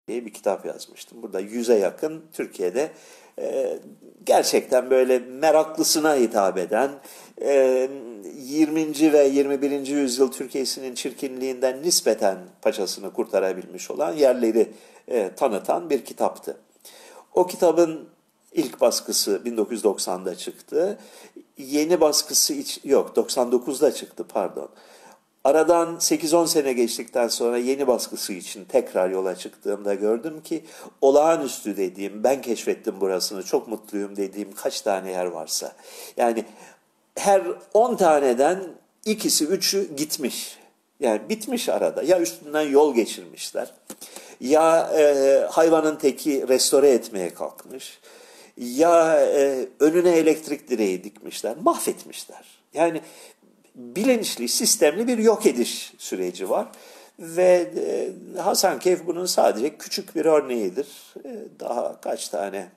diye 0.08 0.26
bir 0.26 0.32
kitap 0.32 0.66
yazmıştım. 0.66 1.22
Burada 1.22 1.40
yüze 1.40 1.78
yakın 1.78 2.24
Türkiye'de 2.32 2.90
e, 3.38 3.78
gerçekten 4.26 4.90
böyle 4.90 5.18
meraklısına 5.18 6.16
hitap 6.16 6.58
eden 6.58 6.90
e, 7.42 7.88
20. 8.36 9.12
ve 9.12 9.24
21. 9.24 9.86
yüzyıl 9.86 10.32
Türkiye'sinin 10.32 10.94
çirkinliğinden 10.94 11.82
nispeten 11.82 12.38
paçasını 12.62 13.12
kurtarabilmiş 13.12 13.90
olan 13.90 14.12
yerleri 14.12 14.72
e, 15.08 15.34
tanıtan 15.34 15.90
bir 15.90 16.04
kitaptı. 16.04 16.56
O 17.34 17.46
kitabın 17.46 18.13
ilk 18.54 18.80
baskısı 18.80 19.40
1990'da 19.44 20.34
çıktı. 20.34 20.98
Yeni 21.58 22.00
baskısı 22.00 22.54
hiç 22.54 22.80
yok 22.84 23.16
99'da 23.16 23.94
çıktı 23.94 24.24
pardon. 24.28 24.68
Aradan 25.44 25.96
8-10 25.96 26.46
sene 26.46 26.72
geçtikten 26.72 27.28
sonra 27.28 27.58
yeni 27.58 27.86
baskısı 27.86 28.32
için 28.32 28.64
tekrar 28.64 29.10
yola 29.10 29.36
çıktığımda 29.36 29.94
gördüm 29.94 30.42
ki 30.42 30.64
olağanüstü 31.00 31.76
dediğim, 31.76 32.24
ben 32.24 32.42
keşfettim 32.42 33.00
burasını, 33.00 33.42
çok 33.42 33.68
mutluyum 33.68 34.16
dediğim 34.16 34.52
kaç 34.52 34.80
tane 34.80 35.10
yer 35.10 35.26
varsa. 35.26 35.72
Yani 36.16 36.44
her 37.16 37.42
10 37.74 37.96
taneden 37.96 38.62
ikisi, 39.04 39.44
üçü 39.44 39.96
gitmiş. 39.96 40.58
Yani 41.00 41.20
bitmiş 41.28 41.68
arada. 41.68 42.02
Ya 42.02 42.20
üstünden 42.20 42.62
yol 42.68 42.94
geçirmişler, 42.94 43.74
ya 44.40 44.90
e, 44.98 45.38
hayvanın 45.50 45.96
teki 45.96 46.48
restore 46.48 46.88
etmeye 46.88 47.34
kalkmış, 47.34 48.00
ya 48.56 49.20
e, 49.20 49.68
önüne 49.80 50.10
elektrik 50.10 50.70
direği 50.70 51.04
dikmişler, 51.04 51.56
mahvetmişler. 51.56 52.44
Yani 52.74 53.00
bilinçli, 53.74 54.48
sistemli 54.48 55.08
bir 55.08 55.18
yok 55.18 55.46
ediş 55.46 55.92
süreci 55.98 56.50
var. 56.50 56.68
Ve 57.18 57.70
e, 57.76 58.12
Hasan 58.40 58.78
Keyf 58.78 59.06
bunun 59.06 59.26
sadece 59.26 59.76
küçük 59.76 60.16
bir 60.16 60.24
örneğidir. 60.24 60.86
E, 61.24 61.30
daha 61.60 62.00
kaç 62.00 62.28
tane 62.28 62.68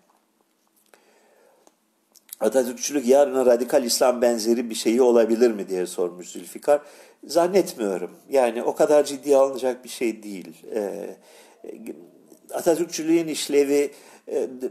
Atatürkçülük 2.40 3.08
yarına 3.08 3.46
radikal 3.46 3.84
İslam 3.84 4.22
benzeri 4.22 4.70
bir 4.70 4.76
şeyi 4.76 5.02
olabilir 5.02 5.52
mi 5.52 5.70
diye 5.70 5.86
sormuş 5.86 6.30
Zülfikar. 6.30 6.82
Zannetmiyorum. 7.24 8.12
Yani 8.30 8.64
o 8.64 8.76
kadar 8.76 9.04
ciddiye 9.04 9.38
alınacak 9.38 9.84
bir 9.84 9.90
şey 9.90 10.24
değil. 10.24 10.66
E, 10.76 11.10
Atatürkçülüğün 12.54 13.28
işlevi 13.28 13.92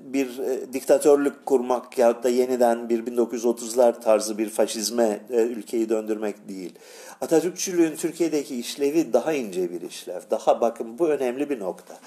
bir 0.04 0.38
e, 0.38 0.72
diktatörlük 0.72 1.46
kurmak 1.46 1.98
ya 1.98 2.22
da 2.22 2.28
yeniden 2.28 2.88
bir 2.88 3.06
1930'lar 3.06 4.00
tarzı 4.00 4.38
bir 4.38 4.48
faşizme 4.48 5.20
e, 5.30 5.42
ülkeyi 5.42 5.88
döndürmek 5.88 6.48
değil. 6.48 6.74
Atatürkçülüğün 7.20 7.96
Türkiye'deki 7.96 8.58
işlevi 8.58 9.12
daha 9.12 9.32
ince 9.32 9.70
bir 9.70 9.80
işlev. 9.80 10.20
Daha 10.30 10.60
bakın 10.60 10.98
bu 10.98 11.08
önemli 11.08 11.50
bir 11.50 11.60
nokta. 11.60 11.98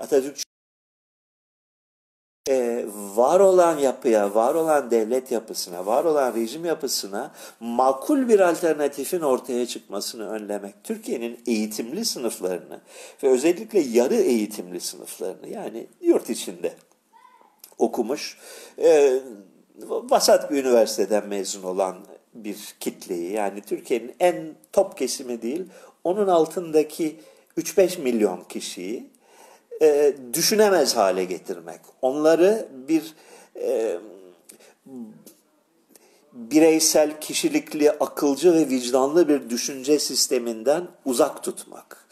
Atatürk 0.00 0.36
e, 2.48 2.86
var 3.14 3.40
olan 3.40 3.78
yapıya, 3.78 4.34
var 4.34 4.54
olan 4.54 4.90
devlet 4.90 5.30
yapısına, 5.30 5.86
var 5.86 6.04
olan 6.04 6.34
rejim 6.34 6.64
yapısına 6.64 7.32
makul 7.60 8.28
bir 8.28 8.40
alternatifin 8.40 9.20
ortaya 9.20 9.66
çıkmasını 9.66 10.30
önlemek. 10.30 10.74
Türkiye'nin 10.84 11.40
eğitimli 11.46 12.04
sınıflarını 12.04 12.80
ve 13.22 13.28
özellikle 13.28 13.80
yarı 13.80 14.14
eğitimli 14.14 14.80
sınıflarını 14.80 15.48
yani 15.48 15.86
yurt 16.00 16.30
içinde 16.30 16.74
okumuş, 17.78 18.38
e, 18.78 19.20
vasat 19.88 20.50
bir 20.50 20.64
üniversiteden 20.64 21.28
mezun 21.28 21.62
olan 21.62 21.96
bir 22.34 22.74
kitleyi 22.80 23.32
yani 23.32 23.60
Türkiye'nin 23.60 24.14
en 24.20 24.54
top 24.72 24.98
kesimi 24.98 25.42
değil, 25.42 25.64
onun 26.04 26.28
altındaki 26.28 27.20
3-5 27.58 28.00
milyon 28.02 28.40
kişiyi 28.48 29.10
e, 29.82 30.14
düşünemez 30.32 30.96
hale 30.96 31.24
getirmek. 31.24 31.80
Onları 32.02 32.68
bir 32.88 33.14
e, 33.56 33.98
bireysel, 36.32 37.20
kişilikli, 37.20 37.90
akılcı 37.90 38.54
ve 38.54 38.68
vicdanlı 38.68 39.28
bir 39.28 39.50
düşünce 39.50 39.98
sisteminden 39.98 40.88
uzak 41.04 41.42
tutmak. 41.42 42.06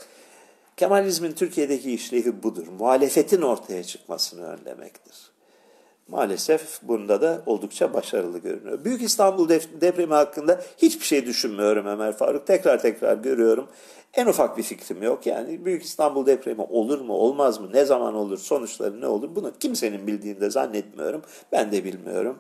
Kemalizmin 0.76 1.32
Türkiye'deki 1.32 1.92
işlevi 1.92 2.42
budur. 2.42 2.66
Muhalefetin 2.78 3.42
ortaya 3.42 3.84
çıkmasını 3.84 4.46
önlemektir. 4.46 5.32
Maalesef 6.09 6.82
bunda 6.82 7.20
da 7.20 7.42
oldukça 7.46 7.94
başarılı 7.94 8.38
görünüyor. 8.38 8.84
Büyük 8.84 9.03
İstanbul 9.03 9.48
depremi 9.80 10.14
hakkında 10.14 10.61
hiçbir 10.78 11.05
şey 11.05 11.26
düşünmüyorum 11.26 11.86
Ömer 11.86 12.12
Faruk. 12.12 12.46
Tekrar 12.46 12.82
tekrar 12.82 13.16
görüyorum. 13.16 13.68
En 14.14 14.26
ufak 14.26 14.59
bir 14.59 14.62
fikrim 14.62 15.03
yok. 15.03 15.26
Yani 15.26 15.64
Büyük 15.64 15.82
İstanbul 15.82 16.26
depremi 16.26 16.62
olur 16.62 17.00
mu, 17.00 17.12
olmaz 17.12 17.61
mı, 17.61 17.70
ne 17.72 17.84
zaman 17.84 18.14
olur, 18.14 18.38
sonuçları 18.38 19.00
ne 19.00 19.07
olur 19.07 19.36
bunu 19.36 19.53
kimsenin 19.61 20.07
bildiğini 20.07 20.40
de 20.40 20.50
zannetmiyorum. 20.50 21.22
Ben 21.53 21.72
de 21.72 21.84
bilmiyorum. 21.84 22.38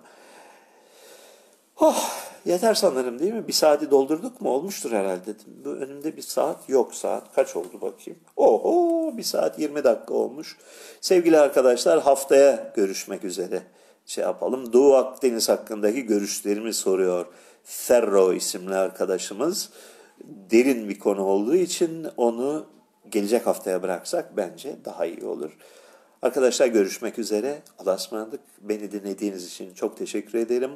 Oh, 1.84 2.10
yeter 2.44 2.74
sanırım 2.74 3.18
değil 3.18 3.32
mi? 3.32 3.48
Bir 3.48 3.52
saati 3.52 3.90
doldurduk 3.90 4.40
mu? 4.40 4.50
Olmuştur 4.50 4.92
herhalde. 4.92 5.34
Bu 5.64 5.68
önümde 5.68 6.16
bir 6.16 6.22
saat 6.22 6.68
yok 6.68 6.94
saat. 6.94 7.34
Kaç 7.34 7.56
oldu 7.56 7.80
bakayım? 7.80 8.20
Oho 8.36 9.16
bir 9.16 9.22
saat 9.22 9.58
20 9.58 9.84
dakika 9.84 10.14
olmuş. 10.14 10.56
Sevgili 11.00 11.38
arkadaşlar 11.38 12.00
haftaya 12.00 12.72
görüşmek 12.76 13.24
üzere. 13.24 13.62
Şey 14.06 14.24
yapalım. 14.24 14.72
Doğu 14.72 14.94
Akdeniz 14.94 15.48
hakkındaki 15.48 16.02
görüşlerimi 16.02 16.74
soruyor. 16.74 17.26
Ferro 17.64 18.32
isimli 18.32 18.74
arkadaşımız. 18.74 19.70
Derin 20.24 20.88
bir 20.88 20.98
konu 20.98 21.24
olduğu 21.24 21.56
için 21.56 22.06
onu 22.16 22.66
gelecek 23.08 23.46
haftaya 23.46 23.82
bıraksak 23.82 24.36
bence 24.36 24.76
daha 24.84 25.06
iyi 25.06 25.24
olur. 25.24 25.56
Arkadaşlar 26.22 26.66
görüşmek 26.66 27.18
üzere. 27.18 27.62
Allah'a 27.78 27.94
ısmarladık. 27.94 28.40
Beni 28.60 28.92
dinlediğiniz 28.92 29.46
için 29.46 29.74
çok 29.74 29.96
teşekkür 29.96 30.38
ederim. 30.38 30.70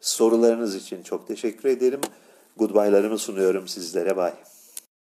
Sorularınız 0.00 0.74
için 0.74 1.02
çok 1.02 1.28
teşekkür 1.28 1.68
ederim. 1.68 2.00
Goodbye'larımı 2.56 3.18
sunuyorum 3.18 3.68
sizlere. 3.68 4.16
Bye. 4.16 4.55